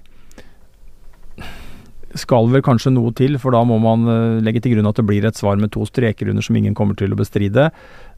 skal 2.18 2.48
vel 2.52 2.64
kanskje 2.64 2.92
noe 2.94 3.12
til, 3.16 3.38
for 3.40 3.54
da 3.54 3.62
må 3.66 3.78
man 3.82 4.06
eh, 4.08 4.40
legge 4.44 4.62
til 4.62 4.76
grunn 4.76 4.88
at 4.90 4.98
det 4.98 5.06
blir 5.08 5.26
et 5.26 5.38
svar 5.38 5.60
med 5.60 5.72
to 5.74 5.86
streker 5.88 6.30
under 6.30 6.44
som 6.44 6.56
ingen 6.58 6.76
kommer 6.78 6.98
til 6.98 7.14
å 7.14 7.18
bestride. 7.18 7.70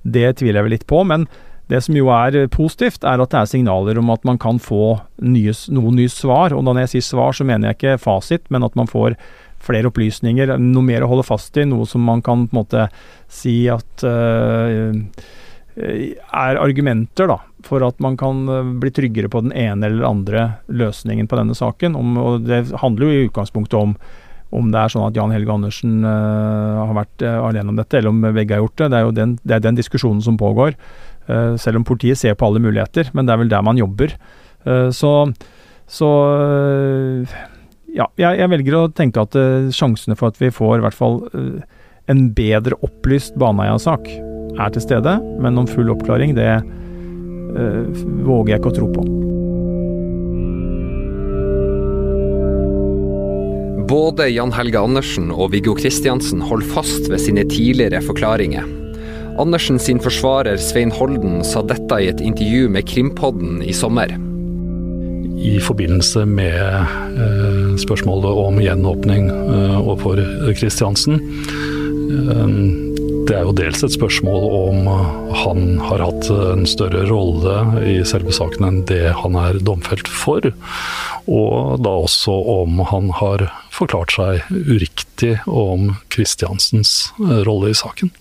Det 0.02 0.28
tviler 0.40 0.60
jeg 0.60 0.68
vel 0.68 0.74
litt 0.76 0.88
på, 0.90 1.02
men 1.08 1.28
det 1.72 1.80
som 1.86 1.96
jo 1.96 2.10
er 2.12 2.36
eh, 2.42 2.50
positivt, 2.52 3.06
er 3.06 3.22
at 3.22 3.32
det 3.32 3.40
er 3.40 3.52
signaler 3.54 4.00
om 4.00 4.12
at 4.14 4.26
man 4.28 4.40
kan 4.40 4.60
få 4.62 4.98
nye, 5.24 5.54
noen 5.72 6.00
nye 6.00 6.12
svar. 6.12 6.56
Og 6.56 6.64
når 6.66 6.84
jeg 6.84 6.94
sier 6.96 7.08
svar, 7.12 7.36
så 7.36 7.46
mener 7.48 7.70
jeg 7.70 7.80
ikke 7.80 8.02
fasit, 8.02 8.46
men 8.52 8.66
at 8.66 8.76
man 8.78 8.90
får 8.90 9.16
flere 9.64 9.88
opplysninger, 9.88 10.58
noe 10.60 10.84
mer 10.84 11.06
å 11.06 11.08
holde 11.14 11.24
fast 11.24 11.56
i, 11.56 11.64
noe 11.68 11.88
som 11.88 12.04
man 12.04 12.20
kan 12.24 12.44
på 12.44 12.52
en 12.52 12.60
måte 12.60 12.88
si 13.32 13.62
at 13.72 14.04
uh, 14.04 14.92
er 15.76 16.60
argumenter 16.60 17.26
da, 17.26 17.40
for 17.66 17.82
at 17.82 17.98
man 18.02 18.16
kan 18.18 18.44
eh, 18.48 18.74
bli 18.82 18.92
tryggere 18.94 19.30
på 19.30 19.42
den 19.42 19.54
ene 19.58 19.88
eller 19.88 20.06
andre 20.06 20.44
løsningen 20.70 21.26
på 21.30 21.38
denne 21.40 21.56
saken. 21.58 21.96
Om, 21.98 22.18
og 22.20 22.44
Det 22.46 22.68
handler 22.82 23.08
jo 23.08 23.14
i 23.14 23.24
utgangspunktet 23.28 23.80
om 23.80 23.96
om 24.54 24.68
det 24.70 24.78
er 24.78 24.92
sånn 24.92 25.02
at 25.02 25.16
Jan 25.18 25.32
Helge 25.34 25.50
Andersen 25.50 26.04
uh, 26.06 26.84
har 26.86 26.92
vært 26.94 27.22
uh, 27.26 27.40
alene 27.48 27.72
om 27.72 27.78
dette, 27.80 27.96
eller 27.98 28.12
om 28.12 28.20
begge 28.22 28.54
har 28.54 28.60
gjort 28.62 28.76
det. 28.78 28.86
Det 28.92 28.98
er 29.00 29.02
jo 29.02 29.14
den, 29.16 29.32
det 29.42 29.56
er 29.56 29.62
den 29.64 29.78
diskusjonen 29.80 30.20
som 30.22 30.36
pågår. 30.38 30.76
Uh, 31.26 31.56
selv 31.58 31.80
om 31.80 31.86
politiet 31.88 32.20
ser 32.20 32.36
på 32.38 32.46
alle 32.46 32.62
muligheter, 32.62 33.10
men 33.18 33.26
det 33.26 33.34
er 33.34 33.40
vel 33.40 33.50
der 33.50 33.64
man 33.66 33.80
jobber. 33.80 34.14
så, 34.94 35.10
så 35.90 36.10
ja, 37.90 38.06
jeg, 38.14 38.38
jeg, 38.38 38.50
velger 38.52 38.76
å 38.78 38.84
tenke 38.94 39.26
at 39.26 39.34
sjansene 39.74 40.14
for 40.16 40.30
at 40.30 40.38
vi 40.38 40.54
får 40.54 40.78
i 40.78 40.84
hvert 40.86 40.96
fall 40.96 41.18
en 42.06 42.22
bedre 42.38 42.78
opplyst 42.86 43.34
Baneheia-sak 43.42 44.08
er 44.60 44.72
til 44.74 44.84
stede, 44.84 45.18
men 45.42 45.58
om 45.60 45.68
full 45.68 45.90
oppklaring, 45.92 46.34
det 46.36 46.50
uh, 46.60 47.82
våger 48.26 48.54
jeg 48.54 48.62
ikke 48.62 48.72
å 48.72 48.78
tro 48.78 48.88
på. 48.94 49.06
Både 53.90 54.30
Jan 54.32 54.54
Helge 54.56 54.80
Andersen 54.80 55.28
og 55.34 55.52
Viggo 55.52 55.74
Kristiansen 55.76 56.42
holder 56.42 56.70
fast 56.72 57.10
ved 57.12 57.20
sine 57.20 57.44
tidligere 57.50 58.00
forklaringer. 58.04 58.66
Andersen 59.42 59.80
sin 59.82 60.00
forsvarer 60.00 60.56
Svein 60.62 60.94
Holden 60.94 61.42
sa 61.46 61.62
dette 61.66 61.98
i 62.00 62.08
et 62.12 62.22
intervju 62.22 62.70
med 62.72 62.86
Krimpodden 62.88 63.60
i 63.66 63.74
sommer 63.76 64.14
i 65.44 65.58
forbindelse 65.60 66.24
med 66.26 66.56
eh, 66.56 67.74
spørsmålet 67.80 68.38
om 68.46 68.60
gjenåpning 68.62 69.28
eh, 69.28 69.76
overfor 69.76 70.22
Kristiansen. 70.56 71.20
Eh, 72.14 72.83
det 73.24 73.36
er 73.38 73.46
jo 73.46 73.54
dels 73.56 73.80
et 73.84 73.94
spørsmål 73.94 74.42
om 74.52 74.88
han 75.34 75.62
har 75.80 76.02
hatt 76.04 76.28
en 76.32 76.64
større 76.68 77.06
rolle 77.08 77.54
i 77.88 77.94
selve 78.06 78.34
saken 78.36 78.66
enn 78.68 78.82
det 78.88 79.14
han 79.20 79.38
er 79.40 79.60
domfelt 79.64 80.10
for. 80.10 80.44
Og 81.24 81.80
da 81.84 81.94
også 82.04 82.34
om 82.56 82.82
han 82.90 83.08
har 83.16 83.46
forklart 83.72 84.12
seg 84.16 84.44
uriktig 84.52 85.38
om 85.48 85.94
Kristiansens 86.12 87.14
rolle 87.48 87.72
i 87.72 87.78
saken. 87.78 88.12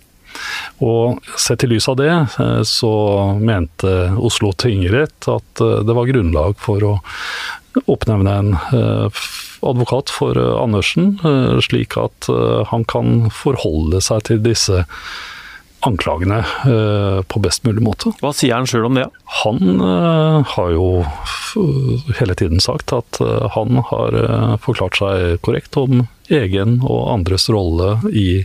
Og 0.83 1.19
sett 1.39 1.63
i 1.65 1.69
lys 1.69 1.87
av 1.91 1.99
det, 1.99 2.11
eh, 2.11 2.61
så 2.65 2.93
mente 3.39 3.91
Oslo 4.17 4.53
tingrett 4.57 5.27
at 5.29 5.61
eh, 5.61 5.83
det 5.85 5.93
var 5.93 6.09
grunnlag 6.09 6.57
for 6.61 6.87
å 6.87 6.93
oppnevne 7.85 8.33
en 8.39 8.55
eh, 8.75 9.21
advokat 9.63 10.11
for 10.11 10.37
Andersen, 10.37 11.15
slik 11.63 11.95
at 11.95 12.27
han 12.67 12.83
kan 12.83 13.29
forholde 13.31 14.01
seg 14.03 14.25
til 14.27 14.41
disse 14.43 14.81
anklagene 15.87 16.41
på 17.31 17.41
best 17.43 17.63
mulig 17.63 17.79
måte. 17.85 18.11
Hva 18.19 18.33
sier 18.35 18.57
han 18.57 18.67
sjøl 18.67 18.89
om 18.89 18.99
det? 18.99 19.05
Han 19.39 19.79
har 20.51 20.73
jo 20.75 20.89
hele 22.19 22.35
tiden 22.35 22.59
sagt 22.63 22.91
at 22.91 23.21
han 23.55 23.79
har 23.87 24.19
forklart 24.67 24.99
seg 24.99 25.39
korrekt 25.47 25.79
om 25.79 26.03
egen 26.27 26.81
og 26.83 27.13
andres 27.15 27.47
rolle 27.47 28.01
i 28.11 28.43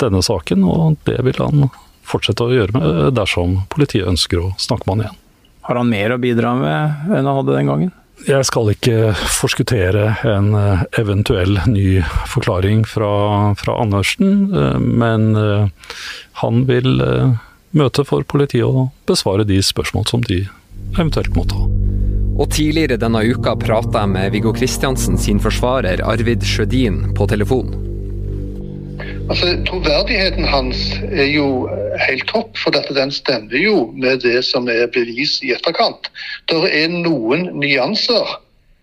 denne 0.00 0.20
saken, 0.24 0.64
og 0.68 1.00
det 1.08 1.20
vil 1.24 1.40
han 1.40 1.70
fortsette 2.10 2.46
å 2.46 2.52
gjøre 2.54 2.76
med 2.76 3.14
dersom 3.16 3.62
politiet 3.72 4.08
ønsker 4.08 4.42
å 4.42 4.52
snakke 4.60 4.88
med 4.88 4.94
han 4.94 5.04
igjen. 5.06 5.18
Har 5.68 5.78
han 5.78 5.90
mer 5.92 6.14
å 6.14 6.20
bidra 6.20 6.54
med 6.58 7.10
enn 7.12 7.26
han 7.28 7.36
hadde 7.36 7.56
den 7.56 7.70
gangen? 7.70 7.96
Jeg 8.28 8.44
skal 8.44 8.68
ikke 8.74 9.12
forskuttere 9.32 10.10
en 10.28 10.52
eh, 10.56 10.82
eventuell 11.00 11.56
ny 11.70 12.02
forklaring 12.28 12.82
fra, 12.88 13.54
fra 13.56 13.76
Andersen, 13.80 14.50
eh, 14.52 14.76
men 14.80 15.30
eh, 15.40 15.94
han 16.42 16.64
vil 16.68 17.00
møte 17.70 18.04
for 18.04 18.26
politiet 18.28 18.66
og 18.66 18.90
besvare 19.08 19.46
de 19.48 19.60
spørsmål 19.64 20.08
som 20.10 20.24
de 20.26 20.42
eventuelt 20.98 21.32
måtte 21.36 21.56
ha. 21.56 21.68
Og 22.40 22.48
tidligere 22.52 23.00
denne 23.00 23.22
uka 23.24 23.54
prata 23.60 24.04
jeg 24.04 24.12
med 24.14 24.32
Viggo 24.34 24.52
Kristiansen 24.56 25.18
sin 25.20 25.40
forsvarer 25.40 26.02
Arvid 26.04 26.44
Sjødin 26.46 27.10
på 27.16 27.28
telefon. 27.30 27.89
Altså, 29.30 29.52
Troverdigheten 29.68 30.44
hans 30.48 30.80
er 31.12 31.28
jo 31.30 31.68
eh, 31.70 31.96
helt 32.08 32.26
topp, 32.30 32.56
for 32.58 32.74
dette 32.74 32.96
den 32.96 33.12
stemmer 33.14 33.58
jo 33.58 33.90
med 33.94 34.24
det 34.24 34.40
som 34.48 34.68
er 34.68 34.90
bevis 34.94 35.38
i 35.46 35.52
etterkant. 35.54 36.10
Det 36.50 36.58
er 36.66 36.90
noen 36.92 37.48
nyanser, 37.60 38.36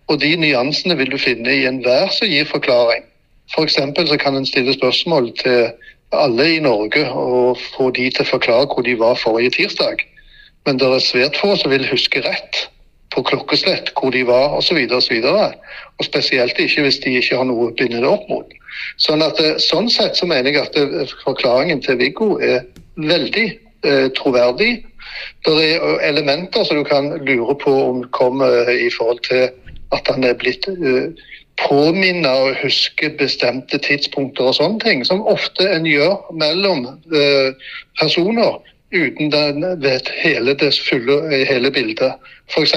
og 0.08 0.20
de 0.22 0.32
nyansene 0.40 0.96
vil 0.98 1.12
du 1.12 1.18
finne 1.20 1.52
i 1.52 1.66
enhver 1.68 2.08
som 2.16 2.30
gir 2.30 2.48
forklaring. 2.48 3.04
For 3.54 3.68
så 3.68 4.16
kan 4.20 4.36
en 4.36 4.46
stille 4.46 4.72
spørsmål 4.72 5.32
til 5.40 5.70
alle 6.12 6.56
i 6.56 6.60
Norge 6.60 7.04
og 7.12 7.58
få 7.76 7.90
de 7.96 8.08
til 8.10 8.24
å 8.24 8.32
forklare 8.32 8.68
hvor 8.68 8.84
de 8.84 8.96
var 9.00 9.20
forrige 9.20 9.56
tirsdag. 9.56 10.04
Men 10.66 10.80
det 10.80 10.88
er 10.88 11.04
svært 11.04 11.36
få 11.40 11.54
som 11.56 11.72
vil 11.72 11.86
huske 11.88 12.20
rett 12.24 12.68
på 13.14 13.24
klokkeslett 13.24 13.92
hvor 13.96 14.12
de 14.12 14.24
var 14.28 14.56
osv. 14.58 14.80
Og, 14.84 15.02
så 15.02 15.14
videre, 15.14 15.48
og, 15.48 15.52
så 15.52 15.92
og 15.98 16.08
spesielt 16.08 16.60
ikke 16.60 16.84
hvis 16.84 17.00
de 17.04 17.16
ikke 17.20 17.40
har 17.40 17.48
noe 17.48 17.70
å 17.70 17.76
binde 17.76 18.02
det 18.04 18.10
opp 18.10 18.28
mot. 18.32 18.57
Sånn, 18.98 19.22
at, 19.24 19.40
eh, 19.40 19.56
sånn 19.62 19.88
sett 19.92 20.18
så 20.18 20.28
mener 20.28 20.52
jeg 20.52 20.66
at 20.66 20.76
eh, 20.78 21.14
forklaringen 21.24 21.82
til 21.84 21.98
Viggo 22.00 22.36
er 22.42 22.64
veldig 22.98 23.46
eh, 23.86 24.06
troverdig. 24.18 24.84
Det 25.46 25.54
er 25.64 26.02
elementer 26.04 26.66
som 26.66 26.80
du 26.80 26.86
kan 26.86 27.10
lure 27.24 27.56
på 27.62 27.72
om 27.88 28.02
kommer 28.16 28.68
i 28.70 28.90
forhold 28.94 29.22
til 29.26 29.48
at 29.94 30.10
han 30.10 30.26
er 30.26 30.34
blitt 30.36 30.66
uh, 30.68 31.08
påminnet 31.62 32.28
og 32.28 32.58
husker 32.60 33.14
bestemte 33.16 33.80
tidspunkter 33.80 34.50
og 34.50 34.58
sånne 34.58 34.82
ting, 34.82 35.00
som 35.08 35.24
ofte 35.24 35.64
en 35.64 35.86
gjør 35.88 36.18
mellom 36.36 36.84
personer 37.96 38.58
uten 38.92 39.32
den 39.32 39.64
vet 39.80 40.12
hele 40.20 40.52
det 40.60 40.74
fulle 40.76 41.16
hele 41.48 41.72
bildet. 41.72 42.20
F.eks. 42.52 42.76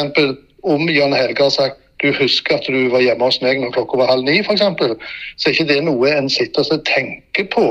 om 0.64 0.88
Jan 0.90 1.18
Helge 1.20 1.44
har 1.44 1.54
sagt 1.54 1.81
du 2.02 2.10
husker 2.18 2.58
at 2.58 2.68
du 2.68 2.90
var 2.94 3.04
hjemme 3.04 3.28
hos 3.28 3.40
meg 3.44 3.62
når 3.62 3.74
klokka 3.76 4.00
var 4.02 4.12
halv 4.12 4.26
ni, 4.28 4.40
f.eks., 4.42 4.64
så 4.64 5.50
er 5.50 5.56
ikke 5.56 5.70
det 5.70 5.82
noe 5.86 6.12
en 6.12 6.30
sitter 6.32 6.66
og 6.66 6.84
tenker 6.90 7.48
på. 7.54 7.66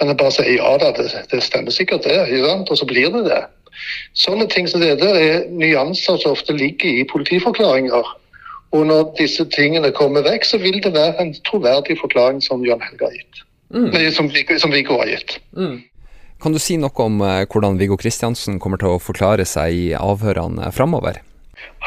Men 0.00 0.12
en 0.12 0.18
bare 0.20 0.34
sier 0.34 0.58
ja 0.58 0.74
da, 0.80 0.92
det, 0.96 1.08
det 1.30 1.42
stemmer 1.44 1.72
sikkert 1.72 2.04
det, 2.08 2.18
og 2.44 2.76
så 2.76 2.88
blir 2.88 3.12
det 3.14 3.24
det. 3.28 3.42
Sånne 4.16 4.46
ting 4.52 4.68
som 4.68 4.80
det 4.80 4.96
der 5.00 5.16
er 5.20 5.48
nyanser 5.52 6.20
som 6.20 6.36
ofte 6.36 6.56
ligger 6.56 7.02
i 7.02 7.04
politiforklaringer. 7.08 8.14
Og 8.74 8.86
når 8.88 9.12
disse 9.20 9.44
tingene 9.54 9.92
kommer 9.94 10.24
vekk, 10.26 10.44
så 10.44 10.60
vil 10.60 10.80
det 10.84 10.92
være 10.96 11.20
en 11.22 11.34
troverdig 11.46 11.98
forklaring 12.00 12.42
som 12.44 12.64
Jan 12.66 12.82
Helge 12.82 13.08
har 13.08 13.14
gitt. 13.14 13.44
Mm. 13.74 13.90
Nei, 13.92 14.08
som, 14.14 14.30
som 14.62 14.72
Viggo 14.72 14.98
har 15.00 15.12
gitt. 15.12 15.38
Mm. 15.56 15.78
Kan 16.42 16.52
du 16.52 16.60
si 16.60 16.76
noe 16.80 16.92
om 17.06 17.22
eh, 17.24 17.46
hvordan 17.48 17.78
Viggo 17.80 17.96
Kristiansen 18.00 18.60
kommer 18.60 18.80
til 18.80 18.92
å 18.92 19.00
forklare 19.02 19.46
seg 19.48 19.72
i 19.72 19.86
avhørene 19.96 20.68
framover? 20.76 21.22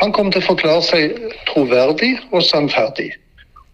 Han 0.01 0.13
kommer 0.15 0.33
til 0.33 0.43
å 0.43 0.49
forklare 0.51 0.85
seg 0.85 1.33
troverdig 1.49 2.15
og 2.31 2.43
sannferdig. 2.45 3.11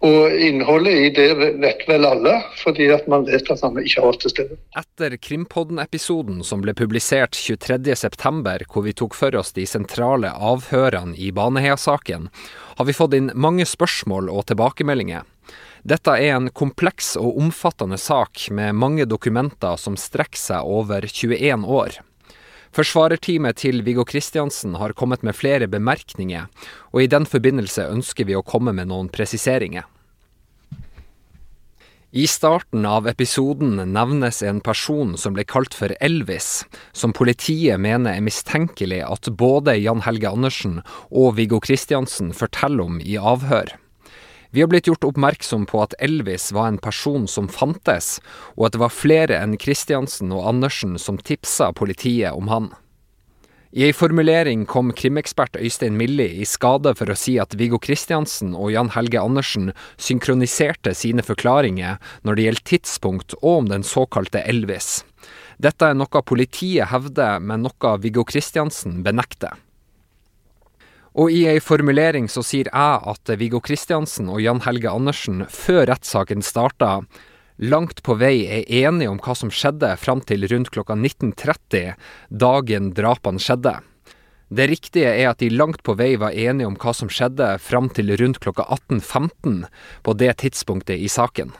Og 0.04 0.34
innholdet 0.44 0.92
i 0.92 1.10
det 1.16 1.28
vet 1.56 1.84
vel 1.88 2.04
alle, 2.04 2.34
fordi 2.60 2.90
at 2.92 3.06
man 3.08 3.24
vet 3.24 3.48
at 3.50 3.62
han 3.64 3.78
ikke 3.80 4.02
har 4.02 4.10
vært 4.10 4.24
til 4.26 4.32
stede. 4.34 4.58
Etter 4.76 5.16
Krimpodden-episoden 5.16 6.42
som 6.44 6.60
ble 6.64 6.74
publisert 6.76 7.38
23.9, 7.38 8.66
hvor 8.68 8.84
vi 8.84 8.92
tok 8.92 9.16
for 9.16 9.38
oss 9.40 9.54
de 9.56 9.64
sentrale 9.66 10.34
avhørene 10.36 11.16
i 11.16 11.30
Baneheia-saken, 11.32 12.28
har 12.76 12.88
vi 12.88 12.96
fått 12.96 13.16
inn 13.16 13.32
mange 13.32 13.64
spørsmål 13.64 14.28
og 14.28 14.44
tilbakemeldinger. 14.52 15.24
Dette 15.86 16.12
er 16.18 16.34
en 16.34 16.50
kompleks 16.50 17.14
og 17.16 17.38
omfattende 17.40 17.96
sak 17.96 18.48
med 18.52 18.76
mange 18.76 19.06
dokumenter 19.08 19.78
som 19.80 19.96
strekker 19.96 20.40
seg 20.40 20.76
over 20.76 21.06
21 21.08 21.64
år. 21.64 22.00
Forsvarerteamet 22.76 23.56
til 23.62 23.80
Viggo 23.86 24.04
Kristiansen 24.04 24.74
har 24.76 24.92
kommet 24.92 25.22
med 25.24 25.32
flere 25.32 25.64
bemerkninger, 25.64 26.50
og 26.92 27.00
i 27.00 27.08
den 27.08 27.24
forbindelse 27.24 27.86
ønsker 27.88 28.28
vi 28.28 28.36
å 28.36 28.44
komme 28.44 28.74
med 28.76 28.90
noen 28.90 29.08
presiseringer. 29.08 29.86
I 32.16 32.26
starten 32.28 32.84
av 32.88 33.08
episoden 33.08 33.80
nevnes 33.92 34.42
en 34.44 34.60
person 34.64 35.16
som 35.20 35.34
ble 35.36 35.46
kalt 35.48 35.74
for 35.76 35.92
Elvis, 36.04 36.66
som 36.92 37.16
politiet 37.16 37.80
mener 37.80 38.12
er 38.16 38.24
mistenkelig 38.24 39.02
at 39.08 39.32
både 39.40 39.78
Jan 39.80 40.04
Helge 40.04 40.30
Andersen 40.36 40.78
og 41.10 41.34
Viggo 41.40 41.60
Kristiansen 41.64 42.36
forteller 42.36 42.84
om 42.86 43.00
i 43.00 43.16
avhør. 43.16 43.72
Vi 44.50 44.62
har 44.62 44.70
blitt 44.70 44.86
gjort 44.86 45.04
oppmerksom 45.04 45.66
på 45.66 45.82
at 45.82 45.94
Elvis 45.98 46.52
var 46.52 46.70
en 46.70 46.80
person 46.82 47.26
som 47.28 47.48
fantes, 47.48 48.16
og 48.56 48.68
at 48.68 48.76
det 48.76 48.82
var 48.82 48.94
flere 48.94 49.38
enn 49.42 49.58
Kristiansen 49.60 50.34
og 50.34 50.46
Andersen 50.48 50.98
som 51.02 51.18
tipsa 51.18 51.72
politiet 51.76 52.32
om 52.36 52.52
han. 52.52 52.72
I 53.76 53.82
ei 53.88 53.92
formulering 53.92 54.62
kom 54.64 54.92
krimekspert 54.96 55.58
Øystein 55.60 55.98
Milli 55.98 56.28
i 56.40 56.46
skade 56.48 56.94
for 56.96 57.10
å 57.12 57.16
si 57.18 57.34
at 57.42 57.52
Viggo 57.60 57.76
Kristiansen 57.82 58.54
og 58.54 58.70
Jan 58.72 58.92
Helge 58.94 59.20
Andersen 59.20 59.72
synkroniserte 60.00 60.94
sine 60.96 61.24
forklaringer 61.26 61.98
når 62.24 62.38
det 62.38 62.46
gjelder 62.46 62.66
tidspunkt 62.70 63.36
og 63.42 63.50
om 63.50 63.68
den 63.74 63.84
såkalte 63.84 64.40
Elvis. 64.48 65.02
Dette 65.60 65.90
er 65.90 65.98
noe 65.98 66.24
politiet 66.24 66.88
hevder, 66.88 67.36
men 67.36 67.66
noe 67.66 67.92
Viggo 68.00 68.24
Kristiansen 68.24 69.02
benekter. 69.04 69.52
Og 71.16 71.32
i 71.32 71.46
ei 71.48 71.60
formulering 71.64 72.26
så 72.28 72.42
sier 72.44 72.68
jeg 72.68 73.00
at 73.12 73.30
Viggo 73.40 73.62
Kristiansen 73.64 74.28
og 74.28 74.42
Jan 74.44 74.60
Helge 74.66 74.92
Andersen 74.92 75.46
før 75.48 75.86
rettssaken 75.88 76.44
starta, 76.44 77.00
langt 77.56 78.02
på 78.04 78.18
vei 78.20 78.44
er 78.44 78.68
enige 78.84 79.08
om 79.08 79.20
hva 79.24 79.32
som 79.38 79.48
skjedde 79.48 79.94
fram 79.96 80.20
til 80.28 80.44
rundt 80.52 80.68
klokka 80.74 80.92
19.30 80.92 81.94
dagen 82.28 82.92
drapene 82.92 83.40
skjedde. 83.40 83.78
Det 84.52 84.68
riktige 84.70 85.08
er 85.08 85.32
at 85.32 85.40
de 85.40 85.48
langt 85.50 85.80
på 85.82 85.96
vei 85.96 86.12
var 86.20 86.36
enige 86.36 86.68
om 86.68 86.76
hva 86.78 86.92
som 86.94 87.08
skjedde 87.08 87.54
fram 87.64 87.88
til 87.96 88.12
rundt 88.20 88.42
klokka 88.44 88.68
18.15 88.76 89.64
på 90.04 90.18
det 90.20 90.34
tidspunktet 90.44 91.00
i 91.00 91.08
saken. 91.08 91.56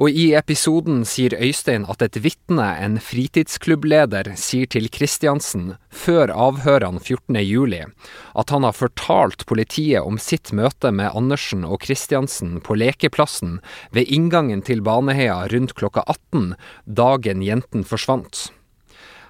Og 0.00 0.10
i 0.10 0.30
episoden 0.38 1.02
sier 1.08 1.34
Øystein 1.36 1.84
at 1.90 2.02
et 2.04 2.16
vitne, 2.24 2.68
en 2.80 2.96
fritidsklubbleder, 3.02 4.32
sier 4.40 4.70
til 4.72 4.88
Kristiansen, 4.92 5.74
før 5.92 6.32
avhørene 6.32 7.02
14.07, 7.02 7.92
at 8.40 8.54
han 8.54 8.64
har 8.64 8.78
fortalt 8.78 9.44
politiet 9.50 10.00
om 10.00 10.16
sitt 10.16 10.54
møte 10.56 10.92
med 10.94 11.12
Andersen 11.12 11.66
og 11.68 11.82
Kristiansen 11.84 12.58
på 12.64 12.78
lekeplassen 12.80 13.60
ved 13.92 14.08
inngangen 14.08 14.64
til 14.64 14.80
Baneheia 14.84 15.42
rundt 15.52 15.76
klokka 15.76 16.06
18, 16.08 16.54
dagen 16.86 17.44
jenten 17.44 17.84
forsvant. 17.84 18.48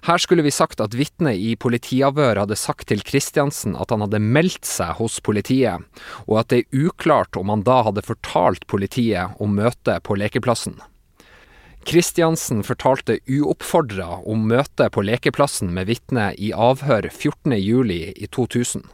Her 0.02 0.18
skulle 0.18 0.42
vi 0.42 0.50
sagt 0.50 0.80
at 0.82 0.96
vitnet 0.98 1.38
i 1.38 1.52
politiavhør 1.54 2.40
hadde 2.42 2.58
sagt 2.58 2.88
til 2.90 3.04
Kristiansen 3.06 3.76
at 3.78 3.92
han 3.94 4.02
hadde 4.02 4.18
meldt 4.18 4.66
seg 4.66 4.96
hos 4.98 5.20
politiet, 5.22 5.84
og 6.26 6.40
at 6.40 6.50
det 6.50 6.64
er 6.64 6.88
uklart 6.88 7.38
om 7.38 7.52
han 7.52 7.62
da 7.66 7.84
hadde 7.86 8.02
fortalt 8.02 8.66
politiet 8.66 9.38
om 9.38 9.54
møtet 9.60 10.02
på 10.02 10.18
lekeplassen. 10.18 10.80
Kristiansen 11.86 12.64
fortalte 12.66 13.20
uoppfordra 13.30 14.24
om 14.26 14.42
møtet 14.50 14.90
på 14.94 15.06
lekeplassen 15.06 15.70
med 15.74 15.86
vitnet 15.90 16.38
i 16.38 16.50
avhør 16.54 17.06
14.07 17.10 17.94
i 17.94 18.28
2000. 18.30 18.84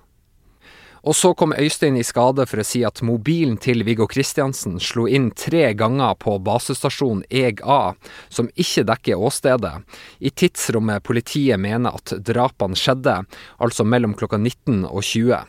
Og 1.03 1.16
så 1.16 1.32
kom 1.38 1.55
Øystein 1.55 1.96
i 1.99 2.05
skade 2.07 2.46
for 2.51 2.62
å 2.62 2.66
si 2.66 2.82
at 2.86 3.03
mobilen 3.07 3.59
til 3.62 3.84
Viggo 3.86 4.09
Kristiansen 4.11 4.78
slo 4.82 5.07
inn 5.07 5.30
tre 5.30 5.70
ganger 5.78 6.16
på 6.18 6.38
basestasjon 6.42 7.22
Eg 7.30 7.62
A, 7.62 7.94
som 8.28 8.51
ikke 8.57 8.86
dekker 8.88 9.22
åstedet, 9.28 9.74
i 10.18 10.30
tidsrommet 10.34 11.07
politiet 11.07 11.61
mener 11.61 11.94
at 11.94 12.16
drapene 12.26 12.78
skjedde, 12.78 13.20
altså 13.62 13.86
mellom 13.86 14.16
klokka 14.18 14.40
19 14.40 14.84
og 14.88 15.03
20. 15.03 15.46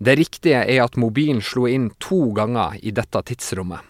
Det 0.00 0.16
riktige 0.16 0.62
er 0.64 0.84
at 0.86 0.96
mobilen 0.96 1.42
slo 1.44 1.66
inn 1.68 1.90
to 2.00 2.30
ganger 2.36 2.78
i 2.80 2.94
dette 2.94 3.20
tidsrommet. 3.28 3.89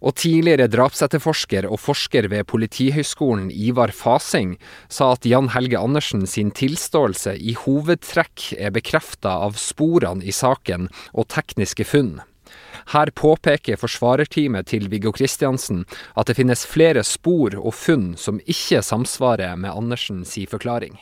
Og 0.00 0.16
tidligere 0.16 0.68
drapsetterforsker 0.72 1.66
og 1.68 1.80
forsker 1.82 2.30
ved 2.32 2.46
Politihøgskolen 2.48 3.50
Ivar 3.52 3.92
Fasing 3.92 4.54
sa 4.88 5.12
at 5.12 5.28
Jan 5.28 5.52
Helge 5.52 5.78
Andersen 5.78 6.24
sin 6.26 6.52
tilståelse 6.56 7.36
i 7.36 7.52
hovedtrekk 7.66 8.54
er 8.56 8.72
bekrefta 8.72 9.36
av 9.44 9.60
sporene 9.60 10.24
i 10.24 10.32
saken 10.32 10.88
og 11.12 11.28
tekniske 11.32 11.84
funn. 11.84 12.18
Her 12.90 13.12
påpeker 13.14 13.78
forsvarerteamet 13.78 14.70
til 14.72 14.88
Viggo 14.90 15.12
Kristiansen 15.14 15.84
at 16.18 16.30
det 16.30 16.38
finnes 16.40 16.64
flere 16.66 17.04
spor 17.06 17.54
og 17.60 17.76
funn 17.76 18.14
som 18.18 18.40
ikke 18.46 18.82
samsvarer 18.82 19.54
med 19.60 19.70
Andersen 19.70 20.24
si 20.24 20.46
forklaring. 20.50 20.96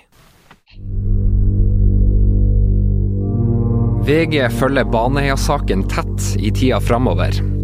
VG 4.08 4.46
følger 4.56 4.88
Baneheia-saken 4.88 5.84
tett 5.92 6.30
i 6.40 6.52
tida 6.54 6.80
framover. 6.80 7.57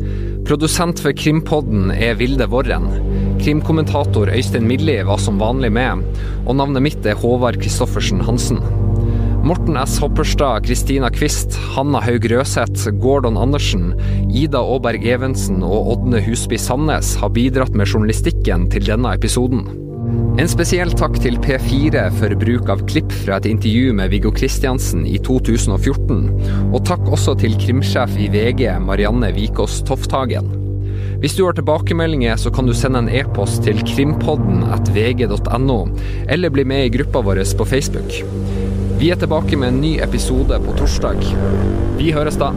Produsent 0.45 1.01
for 1.01 1.14
Krimpodden 1.16 1.88
er 1.88 2.18
Vilde 2.20 2.45
Worren. 2.53 2.90
Krimkommentator 3.40 4.28
Øystein 4.28 4.66
Milli 4.68 4.99
var 5.09 5.16
som 5.16 5.38
vanlig 5.40 5.70
med, 5.72 6.03
og 6.45 6.59
navnet 6.59 6.84
mitt 6.84 7.07
er 7.09 7.16
Håvard 7.16 7.57
Christoffersen 7.62 8.20
Hansen. 8.26 8.61
Morten 9.45 9.78
S. 9.80 9.97
Hopperstad, 10.05 10.66
Kristina 10.66 11.09
Kvist, 11.12 11.57
Hanna 11.72 12.03
Haug 12.05 12.28
Røseth, 12.28 12.92
Gordon 13.01 13.40
Andersen, 13.40 13.95
Ida 14.28 14.61
Aaberg 14.61 15.09
Evensen 15.09 15.64
og 15.64 15.88
Ådne 15.95 16.20
Husby 16.28 16.61
Sandnes 16.61 17.14
har 17.20 17.32
bidratt 17.32 17.72
med 17.72 17.88
journalistikken 17.88 18.68
til 18.72 18.84
denne 18.84 19.16
episoden. 19.16 19.64
En 20.35 20.51
spesiell 20.51 20.91
takk 20.99 21.21
til 21.23 21.37
P4 21.39 22.09
for 22.19 22.35
bruk 22.41 22.71
av 22.73 22.83
klipp 22.91 23.12
fra 23.23 23.37
et 23.39 23.47
intervju 23.47 23.93
med 23.95 24.11
Viggo 24.11 24.33
Kristiansen 24.35 25.05
i 25.07 25.21
2014. 25.23 26.25
Og 26.75 26.81
takk 26.89 27.07
også 27.07 27.37
til 27.39 27.55
krimsjef 27.61 28.17
i 28.19 28.27
VG, 28.33 28.67
Marianne 28.83 29.31
Vikås 29.37 29.79
Tofthagen. 29.87 30.51
Hvis 31.23 31.37
du 31.39 31.45
har 31.47 31.55
tilbakemeldinger, 31.57 32.37
så 32.37 32.51
kan 32.53 32.67
du 32.67 32.75
sende 32.77 33.01
en 33.05 33.09
e-post 33.09 33.62
til 33.65 33.79
krimpodden 33.87 34.67
at 34.75 34.91
vg.no, 34.93 35.79
eller 36.29 36.53
bli 36.53 36.67
med 36.69 36.89
i 36.89 36.93
gruppa 36.99 37.23
vår 37.25 37.45
på 37.57 37.69
Facebook. 37.71 38.19
Vi 38.99 39.09
er 39.15 39.23
tilbake 39.23 39.57
med 39.57 39.73
en 39.73 39.81
ny 39.81 39.95
episode 40.05 40.59
på 40.67 40.75
torsdag. 40.79 41.23
Vi 41.97 42.12
høres 42.12 42.37
da. 42.43 42.51